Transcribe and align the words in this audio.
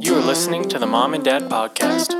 You 0.00 0.14
are 0.14 0.20
listening 0.20 0.68
to 0.68 0.78
the 0.78 0.86
Mom 0.86 1.14
and 1.14 1.24
Dad 1.24 1.42
Podcast. 1.42 2.12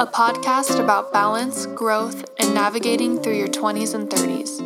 a 0.00 0.06
podcast 0.06 0.82
about 0.82 1.12
balance, 1.12 1.66
growth, 1.66 2.24
and 2.38 2.54
navigating 2.54 3.20
through 3.20 3.36
your 3.36 3.48
20s 3.48 3.94
and 3.94 4.08
30s. 4.08 4.60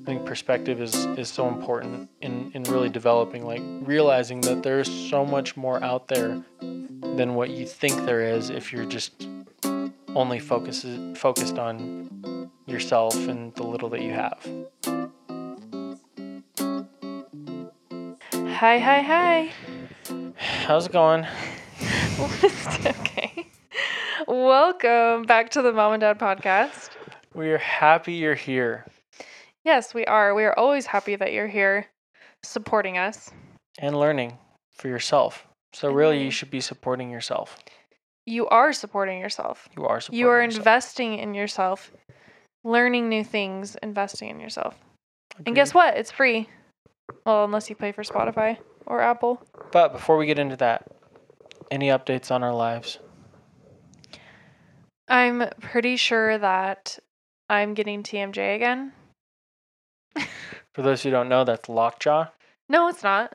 I 0.00 0.04
think 0.04 0.26
perspective 0.26 0.80
is, 0.80 0.94
is 1.16 1.28
so 1.28 1.46
important 1.46 2.10
in, 2.20 2.50
in 2.54 2.64
really 2.64 2.88
developing, 2.88 3.46
like 3.46 3.62
realizing 3.82 4.40
that 4.42 4.64
there's 4.64 4.90
so 4.90 5.24
much 5.24 5.56
more 5.56 5.82
out 5.84 6.08
there 6.08 6.42
than 6.60 7.34
what 7.34 7.50
you 7.50 7.64
think 7.64 8.04
there 8.04 8.22
is 8.22 8.50
if 8.50 8.72
you're 8.72 8.86
just 8.86 9.28
only 10.16 10.40
focused 10.40 10.86
focused 11.16 11.58
on 11.58 12.50
yourself 12.66 13.14
and 13.28 13.54
the 13.54 13.62
little 13.62 13.88
that 13.90 14.02
you 14.02 14.10
have. 14.10 14.38
Hi, 18.32 18.78
hi, 18.78 19.02
hi. 19.02 19.52
How's 20.66 20.86
it 20.86 20.92
going? 20.92 21.26
okay. 22.86 23.46
Welcome 24.26 25.22
back 25.22 25.50
to 25.50 25.62
the 25.62 25.72
Mom 25.72 25.92
and 25.94 26.00
Dad 26.00 26.18
podcast. 26.18 26.90
We 27.34 27.50
are 27.50 27.58
happy 27.58 28.14
you're 28.14 28.34
here 28.34 28.86
Yes, 29.64 29.94
we 29.94 30.04
are. 30.06 30.34
We 30.34 30.42
are 30.44 30.58
always 30.58 30.86
happy 30.86 31.14
that 31.14 31.32
you're 31.32 31.46
here 31.46 31.86
supporting 32.42 32.98
us. 32.98 33.30
and 33.78 33.98
learning 33.98 34.36
for 34.74 34.88
yourself. 34.88 35.46
So 35.72 35.90
really, 35.90 36.18
you 36.22 36.28
Mhm. 36.28 36.32
should 36.32 36.50
be 36.50 36.60
supporting 36.60 37.10
yourself. 37.10 37.58
You 38.26 38.46
are 38.48 38.72
supporting 38.72 39.18
yourself. 39.20 39.68
You 39.76 39.86
are 39.86 40.00
supporting 40.00 40.18
You 40.20 40.28
are 40.30 40.42
yourself. 40.42 40.58
investing 40.58 41.18
in 41.18 41.34
yourself, 41.34 41.90
learning 42.64 43.08
new 43.08 43.24
things, 43.24 43.76
investing 43.76 44.28
in 44.30 44.40
yourself. 44.40 44.74
And 45.46 45.54
guess 45.54 45.72
what? 45.72 45.96
It's 45.96 46.10
free. 46.10 46.48
Well, 47.24 47.44
unless 47.44 47.70
you 47.70 47.76
pay 47.76 47.92
for 47.92 48.02
Spotify 48.02 48.58
or 48.92 49.00
Apple. 49.00 49.42
But 49.72 49.92
before 49.94 50.18
we 50.18 50.26
get 50.26 50.38
into 50.38 50.56
that, 50.56 50.86
any 51.70 51.86
updates 51.88 52.30
on 52.30 52.42
our 52.44 52.52
lives? 52.54 52.98
I'm 55.08 55.48
pretty 55.62 55.96
sure 55.96 56.36
that 56.36 56.98
I'm 57.48 57.72
getting 57.72 58.02
TMJ 58.02 58.54
again. 58.54 58.92
For 60.74 60.82
those 60.82 61.02
who 61.02 61.10
don't 61.10 61.28
know, 61.30 61.44
that's 61.44 61.68
lockjaw, 61.70 62.26
No, 62.68 62.88
it's 62.88 63.02
not. 63.02 63.34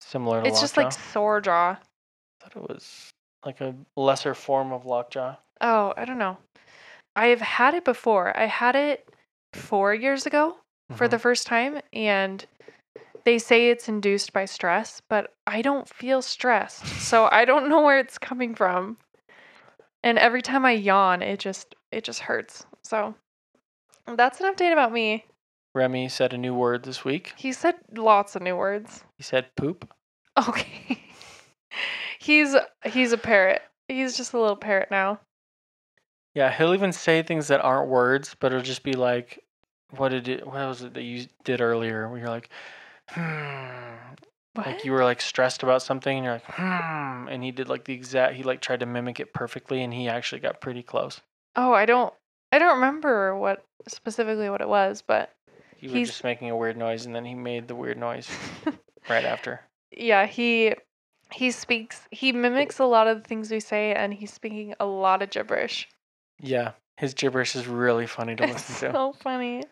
similar 0.00 0.42
to 0.42 0.48
It's 0.48 0.60
just 0.60 0.76
like 0.78 0.92
sore 0.92 1.40
jaw. 1.42 1.72
I 1.78 2.44
thought 2.48 2.56
it 2.56 2.68
was 2.68 3.10
like 3.44 3.60
a 3.60 3.74
lesser 3.96 4.34
form 4.34 4.72
of 4.72 4.86
lockjaw. 4.86 5.36
Oh, 5.60 5.92
I 5.96 6.04
don't 6.06 6.18
know. 6.18 6.38
I've 7.16 7.40
had 7.42 7.74
it 7.74 7.84
before. 7.84 8.34
I 8.36 8.46
had 8.46 8.76
it 8.76 9.08
four 9.52 9.94
years 9.94 10.24
ago 10.26 10.56
for 10.94 11.06
Mhm. 11.06 11.10
the 11.10 11.18
first 11.18 11.46
time, 11.46 11.80
and 11.92 12.46
they 13.24 13.38
say 13.38 13.70
it's 13.70 13.88
induced 13.88 14.32
by 14.32 14.44
stress, 14.44 15.00
but 15.08 15.34
I 15.46 15.62
don't 15.62 15.88
feel 15.88 16.22
stressed. 16.22 16.86
So 16.86 17.28
I 17.30 17.44
don't 17.44 17.68
know 17.68 17.82
where 17.82 17.98
it's 17.98 18.18
coming 18.18 18.54
from. 18.54 18.98
And 20.02 20.18
every 20.18 20.42
time 20.42 20.64
I 20.64 20.72
yawn, 20.72 21.22
it 21.22 21.38
just 21.38 21.74
it 21.92 22.04
just 22.04 22.20
hurts. 22.20 22.64
So 22.82 23.14
that's 24.06 24.40
an 24.40 24.52
update 24.52 24.72
about 24.72 24.92
me. 24.92 25.24
Remy 25.74 26.08
said 26.08 26.32
a 26.32 26.38
new 26.38 26.54
word 26.54 26.82
this 26.82 27.04
week. 27.04 27.32
He 27.36 27.52
said 27.52 27.76
lots 27.94 28.34
of 28.34 28.42
new 28.42 28.56
words. 28.56 29.04
He 29.16 29.22
said 29.22 29.54
poop. 29.56 29.92
Okay. 30.36 31.02
he's 32.18 32.56
he's 32.84 33.12
a 33.12 33.18
parrot. 33.18 33.62
He's 33.88 34.16
just 34.16 34.32
a 34.32 34.38
little 34.38 34.56
parrot 34.56 34.90
now. 34.90 35.20
Yeah, 36.34 36.52
he'll 36.52 36.74
even 36.74 36.92
say 36.92 37.22
things 37.22 37.48
that 37.48 37.60
aren't 37.60 37.90
words, 37.90 38.36
but 38.38 38.52
it'll 38.52 38.62
just 38.62 38.84
be 38.84 38.92
like, 38.92 39.42
"What 39.96 40.10
did 40.10 40.28
it? 40.28 40.46
What 40.46 40.54
was 40.54 40.82
it 40.82 40.94
that 40.94 41.02
you 41.02 41.26
did 41.44 41.60
earlier?" 41.60 42.08
Where 42.08 42.18
you're 42.18 42.28
like, 42.28 42.50
"Hmm." 43.10 44.14
What? 44.54 44.66
Like 44.66 44.84
you 44.84 44.92
were 44.92 45.04
like 45.04 45.20
stressed 45.20 45.62
about 45.62 45.80
something, 45.82 46.16
and 46.16 46.24
you're 46.24 46.34
like, 46.34 46.44
"Hmm," 46.44 47.28
and 47.28 47.42
he 47.42 47.50
did 47.52 47.68
like 47.68 47.84
the 47.84 47.94
exact. 47.94 48.34
He 48.34 48.42
like 48.42 48.60
tried 48.60 48.80
to 48.80 48.86
mimic 48.86 49.20
it 49.20 49.32
perfectly, 49.32 49.82
and 49.82 49.94
he 49.94 50.08
actually 50.08 50.40
got 50.40 50.60
pretty 50.60 50.82
close. 50.82 51.20
Oh, 51.56 51.72
I 51.72 51.86
don't 51.86 52.12
I 52.52 52.58
don't 52.58 52.74
remember 52.76 53.36
what 53.36 53.64
specifically 53.88 54.50
what 54.50 54.60
it 54.60 54.68
was, 54.68 55.02
but 55.06 55.30
He 55.76 55.86
was 55.88 56.08
just 56.08 56.24
making 56.24 56.50
a 56.50 56.56
weird 56.56 56.76
noise, 56.76 57.06
and 57.06 57.14
then 57.14 57.24
he 57.24 57.34
made 57.34 57.68
the 57.68 57.74
weird 57.76 57.96
noise 57.98 58.28
right 59.08 59.24
after. 59.24 59.60
yeah, 59.96 60.26
he 60.26 60.74
he 61.32 61.52
speaks 61.52 62.08
he 62.10 62.32
mimics 62.32 62.80
a 62.80 62.84
lot 62.84 63.06
of 63.06 63.22
the 63.22 63.28
things 63.28 63.52
we 63.52 63.60
say 63.60 63.94
and 63.94 64.12
he's 64.12 64.32
speaking 64.32 64.74
a 64.80 64.86
lot 64.86 65.22
of 65.22 65.30
gibberish. 65.30 65.88
Yeah, 66.40 66.72
his 66.96 67.14
gibberish 67.14 67.54
is 67.54 67.68
really 67.68 68.06
funny 68.08 68.34
to 68.34 68.42
It's 68.44 68.68
listen 68.68 68.88
to. 68.88 68.94
so 68.98 69.12
funny. 69.12 69.62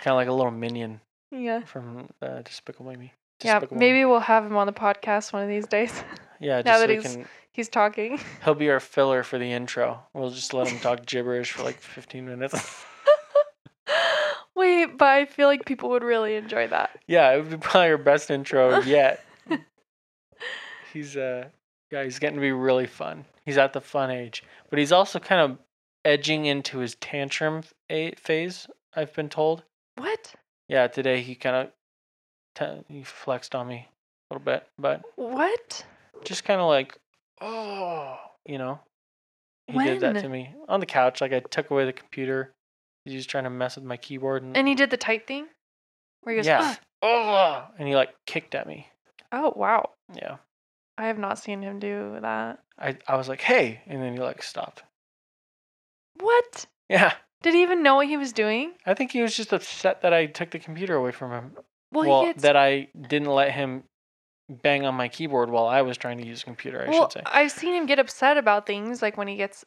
Kind 0.00 0.12
of 0.12 0.16
like 0.16 0.28
a 0.28 0.32
little 0.32 0.50
minion 0.50 1.00
Yeah. 1.32 1.62
from 1.64 2.08
uh, 2.20 2.42
Despicable 2.42 2.92
Me. 2.96 3.12
Yeah, 3.42 3.60
maybe 3.72 3.98
Me. 4.00 4.04
we'll 4.04 4.20
have 4.20 4.44
him 4.44 4.56
on 4.56 4.66
the 4.68 4.72
podcast 4.72 5.32
one 5.32 5.42
of 5.42 5.48
these 5.48 5.66
days. 5.66 5.92
Yeah, 6.40 6.60
now 6.66 6.72
just 6.72 6.80
so 6.80 6.86
that 6.86 6.90
he's- 6.92 7.14
can. 7.16 7.28
he's 7.52 7.68
talking. 7.68 8.18
He'll 8.44 8.54
be 8.56 8.68
our 8.70 8.80
filler 8.80 9.22
for 9.22 9.38
the 9.38 9.52
intro. 9.52 10.00
We'll 10.12 10.30
just 10.30 10.52
let 10.52 10.66
him 10.66 10.80
talk 10.80 11.06
gibberish 11.06 11.52
for 11.52 11.62
like 11.62 11.78
15 11.80 12.26
minutes. 12.26 12.84
Wait, 14.56 14.98
but 14.98 15.06
I 15.08 15.24
feel 15.26 15.46
like 15.48 15.64
people 15.64 15.90
would 15.90 16.02
really 16.02 16.34
enjoy 16.36 16.66
that. 16.68 16.98
yeah, 17.06 17.30
it 17.32 17.36
would 17.38 17.50
be 17.50 17.56
probably 17.56 17.90
our 17.90 17.96
best 17.98 18.30
intro 18.30 18.80
yet. 18.82 19.24
he's 20.92 21.16
uh, 21.16 21.44
yeah, 21.90 22.04
he's 22.04 22.18
getting 22.18 22.36
to 22.36 22.40
be 22.40 22.52
really 22.52 22.86
fun. 22.86 23.24
He's 23.46 23.56
at 23.58 23.72
the 23.72 23.80
fun 23.80 24.10
age, 24.10 24.42
but 24.68 24.78
he's 24.78 24.92
also 24.92 25.18
kind 25.18 25.40
of 25.52 25.58
edging 26.04 26.44
into 26.46 26.78
his 26.78 26.96
tantrum 26.96 27.62
phase. 27.88 28.66
I've 28.94 29.14
been 29.14 29.28
told. 29.28 29.62
Yeah, 30.72 30.86
today 30.86 31.20
he 31.20 31.34
kind 31.34 31.68
of 32.58 32.84
he 32.88 33.02
flexed 33.02 33.54
on 33.54 33.68
me 33.68 33.86
a 34.30 34.34
little 34.34 34.42
bit, 34.42 34.66
but 34.78 35.02
What? 35.16 35.84
just 36.24 36.44
kind 36.44 36.62
of 36.62 36.66
like, 36.66 36.96
oh, 37.42 38.16
you 38.46 38.56
know. 38.56 38.80
He 39.66 39.78
did 39.78 40.00
that 40.00 40.16
to 40.22 40.28
me 40.30 40.54
on 40.68 40.80
the 40.80 40.86
couch. 40.86 41.20
Like 41.20 41.34
I 41.34 41.40
took 41.40 41.70
away 41.70 41.84
the 41.84 41.92
computer. 41.92 42.54
He 43.04 43.14
was 43.14 43.26
trying 43.26 43.44
to 43.44 43.50
mess 43.50 43.76
with 43.76 43.84
my 43.84 43.98
keyboard 43.98 44.44
and, 44.44 44.56
And 44.56 44.66
he 44.66 44.74
did 44.74 44.88
the 44.88 44.96
tight 44.96 45.26
thing? 45.26 45.46
Where 46.22 46.34
he 46.34 46.38
goes, 46.38 46.46
yeah, 46.46 46.76
oh, 47.02 47.66
and 47.78 47.86
he 47.86 47.94
like 47.94 48.14
kicked 48.26 48.54
at 48.54 48.66
me. 48.66 48.88
Oh 49.30 49.52
wow. 49.54 49.90
Yeah, 50.14 50.36
I 50.96 51.08
have 51.08 51.18
not 51.18 51.38
seen 51.38 51.60
him 51.60 51.80
do 51.80 52.16
that. 52.22 52.60
I 52.78 52.96
I 53.06 53.16
was 53.16 53.28
like, 53.28 53.42
hey, 53.42 53.82
and 53.86 54.00
then 54.00 54.14
he 54.14 54.20
like 54.20 54.42
stopped. 54.42 54.84
What? 56.18 56.64
Yeah, 56.88 57.12
Did 57.42 57.54
he 57.54 57.62
even 57.62 57.82
know 57.82 57.96
what 57.96 58.06
he 58.06 58.16
was 58.16 58.32
doing? 58.32 58.72
I 58.86 58.94
think 58.94 59.12
he 59.12 59.22
was 59.22 59.36
just 59.36 59.52
upset 59.52 60.02
that 60.02 60.12
I 60.14 60.26
took 60.26 60.50
the 60.50 60.58
computer 60.58 60.94
away 60.94 61.12
from 61.12 61.32
him. 61.32 61.52
Well, 61.92 62.08
well, 62.08 62.20
he 62.20 62.26
gets 62.28 62.42
that 62.42 62.56
I 62.56 62.88
didn't 63.08 63.28
let 63.28 63.52
him 63.52 63.84
bang 64.48 64.84
on 64.86 64.94
my 64.94 65.08
keyboard 65.08 65.50
while 65.50 65.66
I 65.66 65.82
was 65.82 65.96
trying 65.96 66.18
to 66.18 66.26
use 66.26 66.42
a 66.42 66.44
computer. 66.44 66.82
I 66.86 66.90
well, 66.90 67.02
should 67.10 67.12
say. 67.12 67.22
I've 67.26 67.50
seen 67.50 67.74
him 67.74 67.86
get 67.86 67.98
upset 67.98 68.36
about 68.36 68.66
things 68.66 69.02
like 69.02 69.16
when 69.16 69.28
he 69.28 69.36
gets 69.36 69.64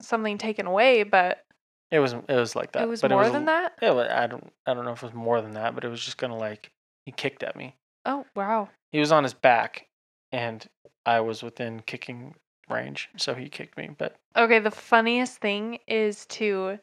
something 0.00 0.38
taken 0.38 0.66
away, 0.66 1.02
but 1.02 1.44
It 1.90 1.98
was 1.98 2.12
it 2.12 2.28
was 2.28 2.54
like 2.54 2.72
that. 2.72 2.82
it 2.82 2.88
was 2.88 3.00
but 3.00 3.10
more 3.10 3.22
it 3.22 3.24
was, 3.24 3.32
than 3.32 3.46
that. 3.46 3.72
Yeah, 3.82 3.90
well, 3.92 4.08
I 4.10 4.26
don't 4.26 4.52
I 4.66 4.74
don't 4.74 4.84
know 4.84 4.92
if 4.92 5.02
it 5.02 5.06
was 5.06 5.14
more 5.14 5.40
than 5.40 5.52
that, 5.52 5.74
but 5.74 5.84
it 5.84 5.88
was 5.88 6.04
just 6.04 6.18
kind 6.18 6.32
of 6.32 6.38
like 6.38 6.70
he 7.06 7.12
kicked 7.12 7.42
at 7.42 7.56
me. 7.56 7.74
Oh 8.04 8.24
wow. 8.36 8.68
He 8.92 9.00
was 9.00 9.12
on 9.12 9.22
his 9.24 9.34
back, 9.34 9.86
and 10.32 10.66
I 11.04 11.20
was 11.20 11.42
within 11.42 11.80
kicking 11.80 12.34
range, 12.70 13.08
so 13.16 13.34
he 13.34 13.48
kicked 13.48 13.76
me. 13.76 13.90
But 13.96 14.16
Okay, 14.36 14.58
the 14.60 14.70
funniest 14.70 15.38
thing 15.38 15.78
is 15.86 16.24
to 16.26 16.78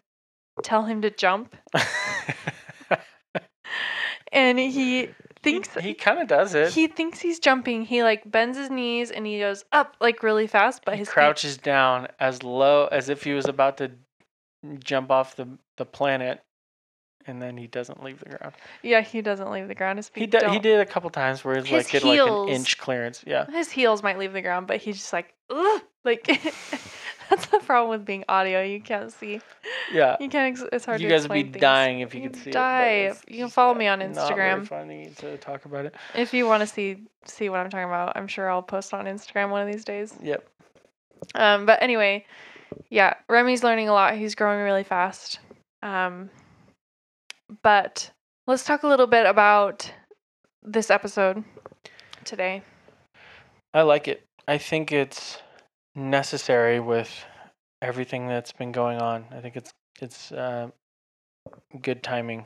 tell 0.64 0.84
him 0.84 1.02
to 1.02 1.10
jump, 1.10 1.56
and 4.32 4.60
he 4.60 5.10
thinks 5.44 5.74
he, 5.76 5.94
kind 5.94 6.20
of 6.20 6.28
does 6.28 6.56
it. 6.56 6.74
he 6.74 6.88
thinks 6.88 7.20
he's 7.20 7.40
jumping. 7.40 7.84
He 7.86 8.04
like 8.04 8.30
bends 8.30 8.58
his 8.58 8.70
knees 8.70 9.12
and 9.12 9.26
he 9.26 9.40
goes 9.40 9.64
up 9.72 9.96
like 10.00 10.24
really 10.24 10.48
fast, 10.48 10.84
but 10.86 10.96
he 10.96 11.00
his 11.00 11.08
feet- 11.08 11.14
crouches 11.14 11.58
down 11.58 12.08
as 12.20 12.44
low 12.44 12.88
as 12.88 13.10
if 13.10 13.24
he 13.24 13.34
was 13.34 13.48
about 13.48 13.78
to 13.78 13.92
jump 14.80 15.12
off 15.12 15.36
the 15.36 15.48
the 15.78 15.86
planet, 15.86 16.42
and 17.28 17.42
then 17.42 17.58
he 17.58 17.68
doesn't 17.68 18.04
leave 18.04 18.20
the 18.20 18.30
ground. 18.38 18.54
yeah, 18.82 19.02
he 19.02 19.22
doesn't 19.22 19.52
leave 19.52 19.68
the 19.68 19.76
ground. 19.76 20.00
His 20.00 20.10
feet 20.10 20.22
He 20.22 20.28
did. 20.28 20.50
He 20.50 20.60
did 20.60 20.80
a 20.80 20.86
couple 20.86 21.10
times 21.10 21.44
where 21.44 21.62
he's 21.62 21.72
like 21.72 21.90
get 21.90 22.04
like 22.04 22.20
an 22.20 22.50
inch 22.50 22.78
clearance. 22.78 23.24
Yeah. 23.28 23.46
His 23.52 23.70
heels 23.72 24.02
might 24.02 24.18
leave 24.18 24.34
the 24.34 24.42
ground, 24.42 24.68
but 24.68 24.78
he's 24.78 24.98
just 24.98 25.14
like, 25.14 25.34
Ugh! 25.50 25.82
like 26.04 26.28
that's 27.30 27.46
the 27.48 27.60
problem 27.60 27.90
with 27.90 28.06
being 28.06 28.24
audio. 28.30 28.62
You 28.64 28.82
can't 28.82 29.12
see. 29.12 29.42
Yeah. 29.94 30.18
You 30.20 30.30
can't. 30.30 30.58
Ex- 30.60 30.70
it's 30.72 30.86
hard 30.86 31.02
You 31.02 31.08
to 31.10 31.14
guys 31.16 31.28
would 31.28 31.34
be 31.34 31.44
things. 31.44 31.58
dying 31.62 32.00
if 32.02 32.14
you 32.16 32.22
You'd 32.24 32.34
could 32.34 32.44
see 32.44 32.52
die. 32.52 32.86
it. 33.12 33.18
You 33.28 33.38
can 33.40 33.50
follow 33.50 33.74
me 33.74 33.88
on 33.88 34.00
Instagram. 34.00 34.60
Not 34.60 34.68
funny 34.68 35.12
to 35.18 35.38
talk 35.38 35.66
about 35.66 35.86
it. 35.86 35.96
If 36.16 36.34
you 36.34 36.46
want 36.46 36.62
to 36.62 36.68
see 36.68 36.98
see 37.26 37.50
what 37.50 37.60
I'm 37.60 37.70
talking 37.70 37.86
about, 37.86 38.16
I'm 38.16 38.28
sure 38.28 38.50
I'll 38.50 38.62
post 38.62 38.94
on 38.94 39.06
Instagram 39.06 39.50
one 39.50 39.66
of 39.68 39.72
these 39.72 39.84
days. 39.84 40.14
Yep. 40.22 40.48
Um, 41.34 41.66
but 41.66 41.82
anyway, 41.82 42.26
yeah, 42.90 43.16
Remy's 43.30 43.64
learning 43.64 43.90
a 43.90 43.94
lot. 43.94 44.16
He's 44.16 44.36
growing 44.36 44.60
really 44.64 44.84
fast. 44.84 45.40
Um, 45.82 46.30
but 47.64 48.12
let's 48.48 48.64
talk 48.64 48.84
a 48.84 48.88
little 48.88 49.08
bit 49.08 49.26
about 49.26 49.92
this 50.64 50.90
episode 50.90 51.44
today. 52.24 52.62
I 53.74 53.82
like 53.82 54.08
it. 54.08 54.24
I 54.48 54.58
think 54.58 54.92
it's 54.92 55.40
necessary 55.96 56.80
with 56.80 57.10
everything 57.82 58.28
that's 58.28 58.52
been 58.52 58.72
going 58.72 59.00
on. 59.00 59.26
I 59.32 59.40
think 59.40 59.56
it's 59.56 59.74
it's 60.02 60.32
uh, 60.32 60.70
good 61.82 62.04
timing. 62.04 62.46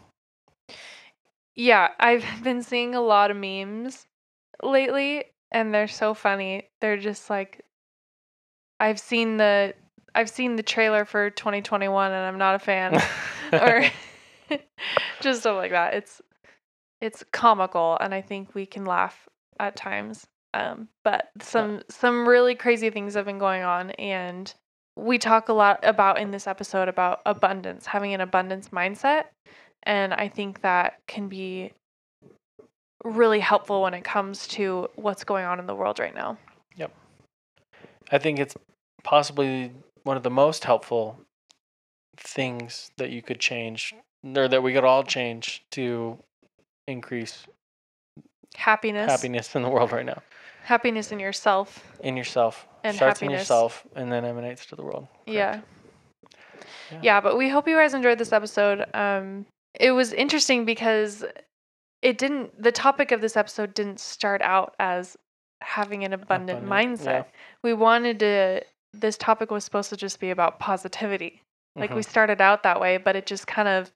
Yeah, 1.56 1.90
I've 2.00 2.26
been 2.44 2.62
seeing 2.62 2.96
a 2.96 3.02
lot 3.02 3.32
of 3.32 3.38
memes 3.38 4.06
lately 4.64 5.26
and 5.52 5.74
they're 5.74 5.88
so 5.88 6.14
funny. 6.14 6.70
They're 6.82 6.98
just 6.98 7.30
like 7.30 7.66
I've 8.80 9.00
seen 9.00 9.38
the 9.38 9.74
I've 10.16 10.30
seen 10.30 10.56
the 10.56 10.64
trailer 10.64 11.06
for 11.06 11.30
2021 11.30 12.12
and 12.12 12.26
I'm 12.26 12.38
not 12.38 12.56
a 12.56 12.60
fan 12.60 13.02
or 13.54 13.86
just 15.22 15.42
stuff 15.42 15.58
like 15.58 15.72
that. 15.72 15.94
It's 15.96 16.22
it's 17.02 17.24
comical 17.32 17.98
and 18.00 18.14
I 18.14 18.22
think 18.22 18.54
we 18.54 18.66
can 18.66 18.86
laugh 18.86 19.28
at 19.60 19.76
times. 19.76 20.28
Um, 20.54 20.88
but 21.04 21.30
some 21.42 21.84
some 21.90 22.28
really 22.28 22.56
crazy 22.56 22.90
things 22.90 23.14
have 23.14 23.26
been 23.26 23.38
going 23.38 23.64
on 23.64 23.92
and 23.92 24.54
we 24.96 25.18
talk 25.18 25.50
a 25.50 25.54
lot 25.54 25.80
about 25.84 26.20
in 26.20 26.32
this 26.32 26.48
episode 26.48 26.88
about 26.88 27.22
abundance, 27.26 27.86
having 27.86 28.14
an 28.14 28.22
abundance 28.22 28.70
mindset. 28.70 29.26
And 29.84 30.14
I 30.14 30.28
think 30.28 30.62
that 30.62 31.00
can 31.08 31.30
be 31.30 31.72
really 33.04 33.40
helpful 33.40 33.82
when 33.82 33.94
it 33.94 34.04
comes 34.04 34.48
to 34.48 34.90
what's 34.96 35.24
going 35.24 35.46
on 35.46 35.60
in 35.60 35.68
the 35.68 35.76
world 35.76 36.00
right 36.00 36.14
now. 36.14 36.38
Yep, 36.76 36.92
I 38.12 38.18
think 38.18 38.40
it's 38.40 38.56
possibly 39.04 39.72
one 40.04 40.18
of 40.18 40.24
the 40.24 40.30
most 40.30 40.66
helpful 40.66 41.20
things 42.18 42.92
that 42.98 43.10
you 43.10 43.22
could 43.22 43.40
change 43.40 43.96
or 44.36 44.48
that 44.48 44.62
we 44.62 44.74
could 44.74 44.84
all 44.84 45.04
change 45.04 45.64
to 45.72 46.18
increase 46.88 47.46
Happiness, 48.56 49.10
happiness 49.10 49.56
in 49.56 49.62
the 49.62 49.70
world 49.70 49.92
right 49.92 50.06
now. 50.06 50.22
Happiness 50.64 51.12
in 51.12 51.20
yourself. 51.20 51.84
In 52.02 52.16
yourself. 52.18 52.68
And 52.84 52.96
Starts 52.96 53.22
in 53.22 53.30
yourself 53.30 53.86
and 53.96 54.12
then 54.12 54.24
emanates 54.26 54.66
to 54.68 54.76
the 54.76 54.84
world. 54.84 55.08
Yeah. 55.26 55.62
Yeah. 56.92 57.00
Yeah. 57.02 57.22
but 57.22 57.38
we 57.38 57.50
hope 57.50 57.68
you 57.68 57.76
guys 57.76 57.94
enjoyed 57.94 58.18
this 58.18 58.32
episode. 58.32 58.86
Um 58.94 59.46
it 59.80 59.92
was 59.92 60.14
interesting 60.14 60.66
because 60.66 61.24
it 62.02 62.18
didn't 62.18 62.62
the 62.62 62.72
topic 62.72 63.12
of 63.12 63.22
this 63.22 63.36
episode 63.38 63.74
didn't 63.74 64.00
start 64.00 64.42
out 64.42 64.76
as 64.80 65.18
having 65.62 66.04
an 66.06 66.14
abundant, 66.14 66.64
Abundant, 66.66 67.00
mindset. 67.00 67.06
yeah. 67.06 67.24
We 67.64 67.74
wanted 67.74 68.20
to 68.20 68.62
this 68.94 69.18
topic 69.18 69.52
was 69.52 69.64
supposed 69.64 69.90
to 69.90 69.98
just 69.98 70.20
be 70.20 70.32
about 70.32 70.60
positivity. 70.60 71.44
Like 71.76 71.92
we 71.92 72.02
Mhm. 72.02 72.10
started 72.10 72.42
out 72.42 72.64
that 72.64 72.80
way, 72.80 72.98
but 72.98 73.16
it 73.16 73.26
just 73.26 73.46
kind 73.46 73.68
of 73.68 73.92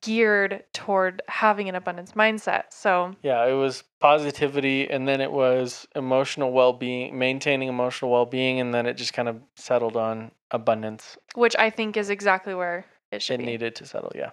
geared 0.00 0.64
toward 0.72 1.22
having 1.28 1.68
an 1.68 1.74
abundance 1.74 2.12
mindset. 2.12 2.64
So, 2.70 3.14
Yeah, 3.22 3.44
it 3.46 3.52
was 3.54 3.84
positivity 4.00 4.88
and 4.90 5.06
then 5.06 5.20
it 5.20 5.32
was 5.32 5.86
emotional 5.94 6.52
well 6.52 6.72
being, 6.72 7.18
maintaining 7.18 7.68
emotional 7.68 8.10
well 8.10 8.26
being, 8.26 8.60
and 8.60 8.72
then 8.74 8.86
it 8.86 8.94
just 8.94 9.12
kind 9.12 9.28
of 9.28 9.40
settled 9.56 9.96
on 9.96 10.30
abundance. 10.50 11.16
which 11.34 11.56
I 11.58 11.70
think 11.70 11.96
is 11.96 12.10
exactly 12.10 12.54
where 12.54 12.84
it 13.12 13.22
should 13.22 13.34
It 13.34 13.38
be. 13.38 13.46
needed 13.46 13.74
to 13.76 13.86
settle, 13.86 14.12
yeah. 14.14 14.30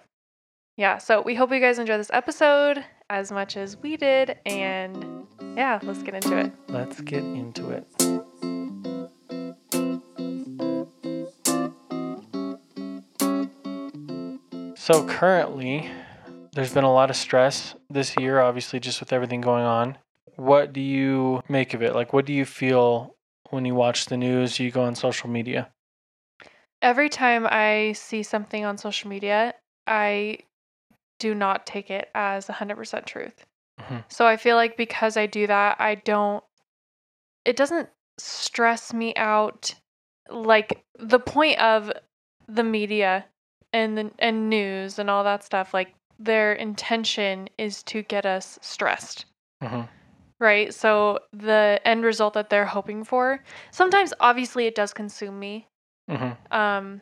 Yeah, 0.76 0.98
so 0.98 1.22
we 1.22 1.34
hope 1.36 1.52
you 1.52 1.60
guys 1.60 1.78
enjoy 1.78 1.96
this 1.98 2.10
episode 2.12 2.84
as 3.08 3.30
much 3.30 3.56
as 3.56 3.76
we 3.76 3.96
did 3.96 4.38
and 4.46 5.26
yeah, 5.56 5.78
let's 5.82 6.02
get 6.02 6.14
into 6.14 6.36
it. 6.38 6.52
Let's 6.68 7.00
get 7.00 7.22
into 7.22 7.70
it. 7.70 7.86
So 14.84 15.02
currently, 15.06 15.90
there's 16.52 16.74
been 16.74 16.84
a 16.84 16.92
lot 16.92 17.08
of 17.08 17.16
stress 17.16 17.74
this 17.88 18.14
year, 18.18 18.38
obviously, 18.38 18.80
just 18.80 19.00
with 19.00 19.14
everything 19.14 19.40
going 19.40 19.64
on. 19.64 19.96
What 20.36 20.74
do 20.74 20.80
you 20.82 21.42
make 21.48 21.72
of 21.72 21.82
it? 21.82 21.94
Like, 21.94 22.12
what 22.12 22.26
do 22.26 22.34
you 22.34 22.44
feel 22.44 23.16
when 23.48 23.64
you 23.64 23.74
watch 23.74 24.04
the 24.04 24.18
news? 24.18 24.60
You 24.60 24.70
go 24.70 24.82
on 24.82 24.94
social 24.94 25.30
media. 25.30 25.70
Every 26.82 27.08
time 27.08 27.46
I 27.50 27.94
see 27.96 28.22
something 28.22 28.66
on 28.66 28.76
social 28.76 29.08
media, 29.08 29.54
I 29.86 30.40
do 31.18 31.34
not 31.34 31.64
take 31.64 31.90
it 31.90 32.10
as 32.14 32.50
100% 32.50 33.06
truth. 33.06 33.46
Mhm. 33.80 34.04
So 34.08 34.26
I 34.26 34.36
feel 34.36 34.56
like 34.56 34.76
because 34.76 35.16
I 35.16 35.24
do 35.24 35.46
that, 35.46 35.80
I 35.80 35.94
don't, 35.94 36.44
it 37.46 37.56
doesn't 37.56 37.88
stress 38.18 38.92
me 38.92 39.14
out. 39.16 39.76
Like 40.28 40.84
the 40.98 41.20
point 41.20 41.58
of 41.58 41.90
the 42.46 42.64
media 42.64 43.24
and 43.74 43.98
the 43.98 44.10
and 44.18 44.48
news 44.48 44.98
and 44.98 45.10
all 45.10 45.24
that 45.24 45.44
stuff, 45.44 45.74
like 45.74 45.92
their 46.18 46.54
intention 46.54 47.48
is 47.58 47.82
to 47.82 48.02
get 48.02 48.24
us 48.24 48.58
stressed 48.62 49.26
hmm 49.62 49.82
right? 50.40 50.74
So 50.74 51.20
the 51.32 51.80
end 51.84 52.04
result 52.04 52.34
that 52.34 52.50
they're 52.50 52.66
hoping 52.66 53.04
for, 53.04 53.42
sometimes 53.70 54.12
obviously 54.20 54.66
it 54.66 54.74
does 54.74 54.92
consume 54.92 55.38
me. 55.38 55.66
hmm 56.08 56.32
Um 56.50 57.00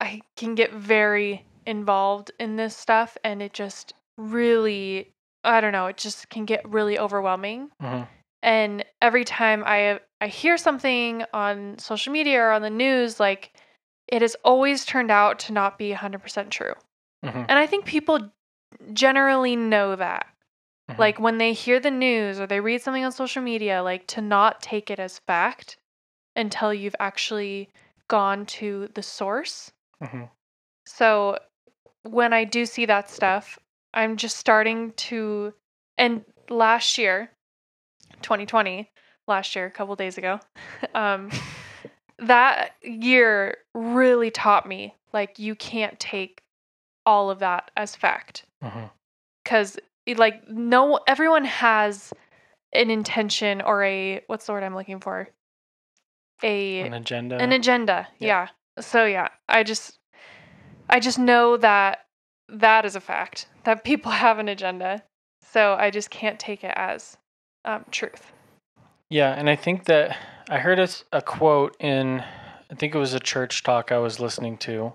I 0.00 0.20
can 0.36 0.54
get 0.54 0.72
very 0.72 1.44
involved 1.66 2.30
in 2.38 2.56
this 2.56 2.76
stuff 2.76 3.16
and 3.24 3.42
it 3.42 3.52
just 3.52 3.94
really 4.18 5.10
I 5.42 5.60
don't 5.60 5.72
know, 5.72 5.86
it 5.86 5.96
just 5.96 6.28
can 6.30 6.44
get 6.44 6.68
really 6.68 6.98
overwhelming. 6.98 7.70
hmm 7.80 8.02
And 8.42 8.84
every 9.00 9.24
time 9.24 9.62
I 9.66 10.00
I 10.20 10.28
hear 10.28 10.56
something 10.56 11.24
on 11.32 11.78
social 11.78 12.12
media 12.12 12.40
or 12.42 12.50
on 12.52 12.62
the 12.62 12.70
news 12.70 13.20
like 13.20 13.52
it 14.08 14.22
has 14.22 14.36
always 14.44 14.84
turned 14.84 15.10
out 15.10 15.38
to 15.40 15.52
not 15.52 15.78
be 15.78 15.92
100% 15.92 16.50
true. 16.50 16.74
hmm 17.22 17.44
And 17.48 17.52
I 17.58 17.66
think 17.66 17.84
people 17.86 18.30
generally 18.92 19.56
know 19.56 19.96
that 19.96 20.26
Mhm. 20.90 20.98
like 20.98 21.18
when 21.18 21.38
they 21.38 21.52
hear 21.54 21.80
the 21.80 21.90
news 21.90 22.38
or 22.40 22.46
they 22.46 22.60
read 22.60 22.82
something 22.82 23.04
on 23.04 23.12
social 23.12 23.42
media 23.42 23.82
like 23.82 24.06
to 24.08 24.20
not 24.20 24.60
take 24.60 24.90
it 24.90 24.98
as 24.98 25.18
fact 25.20 25.78
until 26.36 26.74
you've 26.74 26.96
actually 27.00 27.70
gone 28.08 28.44
to 28.46 28.88
the 28.94 29.02
source 29.02 29.72
hmm 30.02 30.24
so 30.86 31.38
when 32.02 32.32
i 32.34 32.44
do 32.44 32.66
see 32.66 32.84
that 32.84 33.08
stuff 33.08 33.58
i'm 33.94 34.16
just 34.18 34.36
starting 34.36 34.92
to 34.92 35.54
and 35.96 36.24
last 36.50 36.98
year 36.98 37.30
2020 38.20 38.90
last 39.26 39.56
year 39.56 39.64
a 39.66 39.70
couple 39.70 39.96
days 39.96 40.18
ago 40.18 40.38
um 40.94 41.30
that 42.18 42.72
year 42.82 43.56
really 43.74 44.30
taught 44.30 44.66
me 44.68 44.94
like 45.12 45.38
you 45.38 45.54
can't 45.54 45.98
take 45.98 46.42
all 47.06 47.30
of 47.30 47.40
that 47.40 47.70
as 47.76 47.94
fact 47.96 48.44
because 49.44 49.78
like 50.16 50.48
no 50.48 50.98
everyone 51.06 51.44
has 51.44 52.12
an 52.72 52.90
intention 52.90 53.60
or 53.60 53.82
a 53.84 54.20
what's 54.26 54.46
the 54.46 54.52
word 54.52 54.62
i'm 54.62 54.74
looking 54.74 55.00
for 55.00 55.28
a 56.42 56.80
An 56.80 56.94
agenda. 56.94 57.36
an 57.38 57.52
agenda 57.52 58.06
Yeah. 58.18 58.48
yeah. 58.76 58.82
so 58.82 59.04
yeah 59.04 59.28
i 59.48 59.62
just 59.62 59.98
i 60.88 61.00
just 61.00 61.18
know 61.18 61.56
that 61.56 62.06
that 62.48 62.84
is 62.84 62.96
a 62.96 63.00
fact 63.00 63.46
that 63.64 63.84
people 63.84 64.12
have 64.24 64.38
an 64.38 64.48
agenda 64.48 65.02
so 65.42 65.74
i 65.78 65.90
just 65.90 66.10
can't 66.10 66.38
take 66.38 66.64
it 66.64 66.72
as 66.76 67.16
um, 67.64 67.84
truth 67.90 68.30
Yeah, 69.10 69.32
and 69.32 69.48
I 69.48 69.56
think 69.56 69.84
that 69.84 70.16
I 70.48 70.58
heard 70.58 70.78
a 71.12 71.22
quote 71.22 71.76
in, 71.80 72.20
I 72.70 72.74
think 72.76 72.94
it 72.94 72.98
was 72.98 73.14
a 73.14 73.20
church 73.20 73.62
talk 73.62 73.90
I 73.90 73.98
was 73.98 74.20
listening 74.20 74.58
to, 74.58 74.92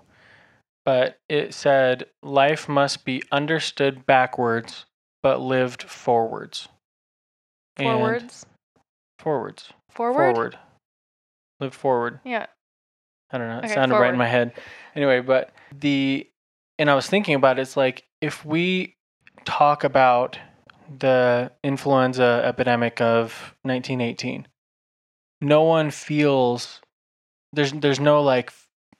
but 0.84 1.18
it 1.28 1.54
said, 1.54 2.06
Life 2.22 2.68
must 2.68 3.04
be 3.04 3.22
understood 3.32 4.06
backwards, 4.06 4.86
but 5.22 5.40
lived 5.40 5.82
forwards. 5.82 6.68
And- 7.76 7.86
forwards 7.98 8.46
forwards. 9.18 9.72
forward, 9.90 10.34
Forward. 10.34 10.58
Live 11.60 11.74
forward. 11.74 12.20
yeah 12.24 12.46
I 13.30 13.38
don't 13.38 13.48
know. 13.48 13.58
It 13.58 13.64
Okay, 13.66 13.74
sounded 13.74 13.96
right 13.96 14.12
in 14.12 14.18
my 14.18 14.26
head. 14.26 14.52
Anyway, 14.96 15.20
but 15.20 15.52
the, 15.78 16.26
and 16.78 16.90
I 16.90 16.94
was 16.94 17.06
thinking 17.06 17.34
about 17.34 17.58
it, 17.58 17.62
it's 17.62 17.76
like 17.76 18.04
if 18.20 18.44
we 18.44 18.96
talk 19.44 19.84
about 19.84 20.38
the 20.98 21.52
influenza 21.62 22.42
epidemic 22.44 23.00
of 23.00 23.54
1918, 23.62 24.48
no 25.40 25.62
one 25.62 25.90
feels, 25.90 26.80
there's, 27.52 27.72
there's 27.72 28.00
no 28.00 28.22
like 28.22 28.52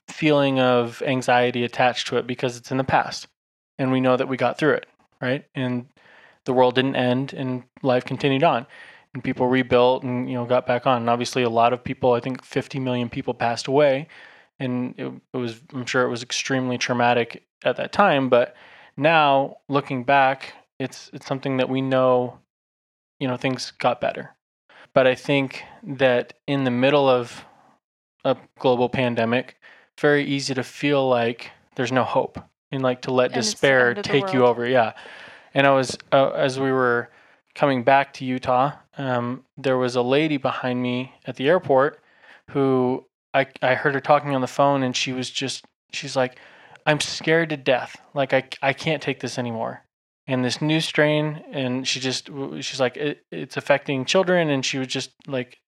feeling 0.07 0.59
of 0.59 1.01
anxiety 1.05 1.63
attached 1.63 2.07
to 2.07 2.17
it 2.17 2.27
because 2.27 2.57
it's 2.57 2.71
in 2.71 2.77
the 2.77 2.83
past 2.83 3.27
and 3.77 3.91
we 3.91 4.01
know 4.01 4.17
that 4.17 4.27
we 4.27 4.37
got 4.37 4.57
through 4.57 4.73
it, 4.73 4.87
right? 5.21 5.45
And 5.55 5.87
the 6.45 6.53
world 6.53 6.75
didn't 6.75 6.95
end 6.95 7.33
and 7.33 7.63
life 7.83 8.05
continued 8.05 8.43
on 8.43 8.65
and 9.13 9.23
people 9.23 9.47
rebuilt 9.47 10.03
and 10.03 10.29
you 10.29 10.35
know 10.35 10.45
got 10.45 10.65
back 10.65 10.87
on 10.87 11.01
and 11.01 11.09
obviously 11.09 11.43
a 11.43 11.49
lot 11.49 11.73
of 11.73 11.83
people 11.83 12.13
i 12.13 12.19
think 12.19 12.43
50 12.43 12.79
million 12.79 13.09
people 13.09 13.33
passed 13.33 13.67
away 13.67 14.07
and 14.59 14.95
it, 14.97 15.11
it 15.33 15.37
was 15.37 15.61
i'm 15.73 15.85
sure 15.85 16.03
it 16.03 16.09
was 16.09 16.23
extremely 16.23 16.77
traumatic 16.77 17.43
at 17.63 17.77
that 17.77 17.91
time 17.91 18.29
but 18.29 18.55
now 18.97 19.57
looking 19.69 20.03
back 20.03 20.53
it's 20.79 21.09
it's 21.13 21.25
something 21.25 21.57
that 21.57 21.69
we 21.69 21.81
know 21.81 22.39
you 23.19 23.27
know 23.27 23.37
things 23.37 23.71
got 23.77 24.01
better 24.01 24.35
but 24.93 25.07
i 25.07 25.15
think 25.15 25.63
that 25.83 26.33
in 26.47 26.63
the 26.63 26.71
middle 26.71 27.09
of 27.09 27.45
a 28.25 28.37
global 28.59 28.89
pandemic 28.89 29.57
very 29.99 30.23
easy 30.23 30.53
to 30.53 30.63
feel 30.63 31.07
like 31.07 31.51
there's 31.75 31.91
no 31.91 32.03
hope 32.03 32.39
and 32.71 32.81
like 32.81 33.01
to 33.01 33.11
let 33.11 33.31
And 33.31 33.35
despair 33.35 33.89
end 33.89 33.99
of 33.99 34.03
the 34.03 34.09
take 34.09 34.33
you 34.33 34.45
over 34.45 34.67
yeah 34.67 34.93
and 35.53 35.65
i 35.67 35.71
was 35.71 35.97
uh, 36.11 36.29
as 36.29 36.59
we 36.59 36.71
were 36.71 37.09
coming 37.55 37.83
back 37.83 38.13
to 38.13 38.25
Utah, 38.25 38.73
um, 38.97 39.43
there 39.57 39.77
was 39.77 39.95
a 39.95 40.01
lady 40.01 40.37
behind 40.37 40.81
me 40.81 41.13
at 41.25 41.35
the 41.35 41.47
airport 41.47 42.01
who 42.49 43.05
I, 43.33 43.47
I 43.61 43.75
heard 43.75 43.93
her 43.93 44.01
talking 44.01 44.35
on 44.35 44.41
the 44.41 44.47
phone 44.47 44.83
and 44.83 44.95
she 44.95 45.13
was 45.13 45.29
just, 45.29 45.65
she's 45.91 46.15
like, 46.15 46.37
I'm 46.85 46.99
scared 46.99 47.49
to 47.49 47.57
death. 47.57 47.95
Like, 48.13 48.33
I, 48.33 48.43
I 48.61 48.73
can't 48.73 49.01
take 49.01 49.19
this 49.19 49.37
anymore. 49.37 49.83
And 50.27 50.45
this 50.45 50.61
new 50.61 50.81
strain 50.81 51.43
and 51.51 51.87
she 51.87 51.99
just 51.99 52.29
she's 52.61 52.79
like 52.79 52.97
it, 52.97 53.25
it's 53.31 53.57
affecting 53.57 54.05
children 54.05 54.49
and 54.49 54.65
she 54.65 54.77
was 54.77 54.87
just 54.87 55.11
like 55.27 55.59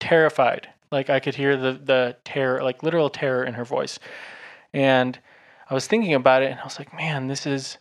terrified. 0.00 0.68
Like 0.92 1.10
i 1.10 1.20
could 1.20 1.34
hear 1.34 1.56
the 1.56 1.72
the 1.72 2.16
terror 2.24 2.62
like 2.62 2.82
literal 2.82 3.10
terror 3.10 3.44
in 3.44 3.54
her 3.54 3.64
voice. 3.64 3.98
And 4.72 5.18
i 5.68 5.74
was 5.74 5.86
thinking 5.86 6.14
about 6.14 6.42
it 6.42 6.50
and 6.50 6.60
i 6.60 6.64
was 6.64 6.78
like 6.78 6.94
man 6.94 7.26
this 7.26 7.46
is 7.46 7.78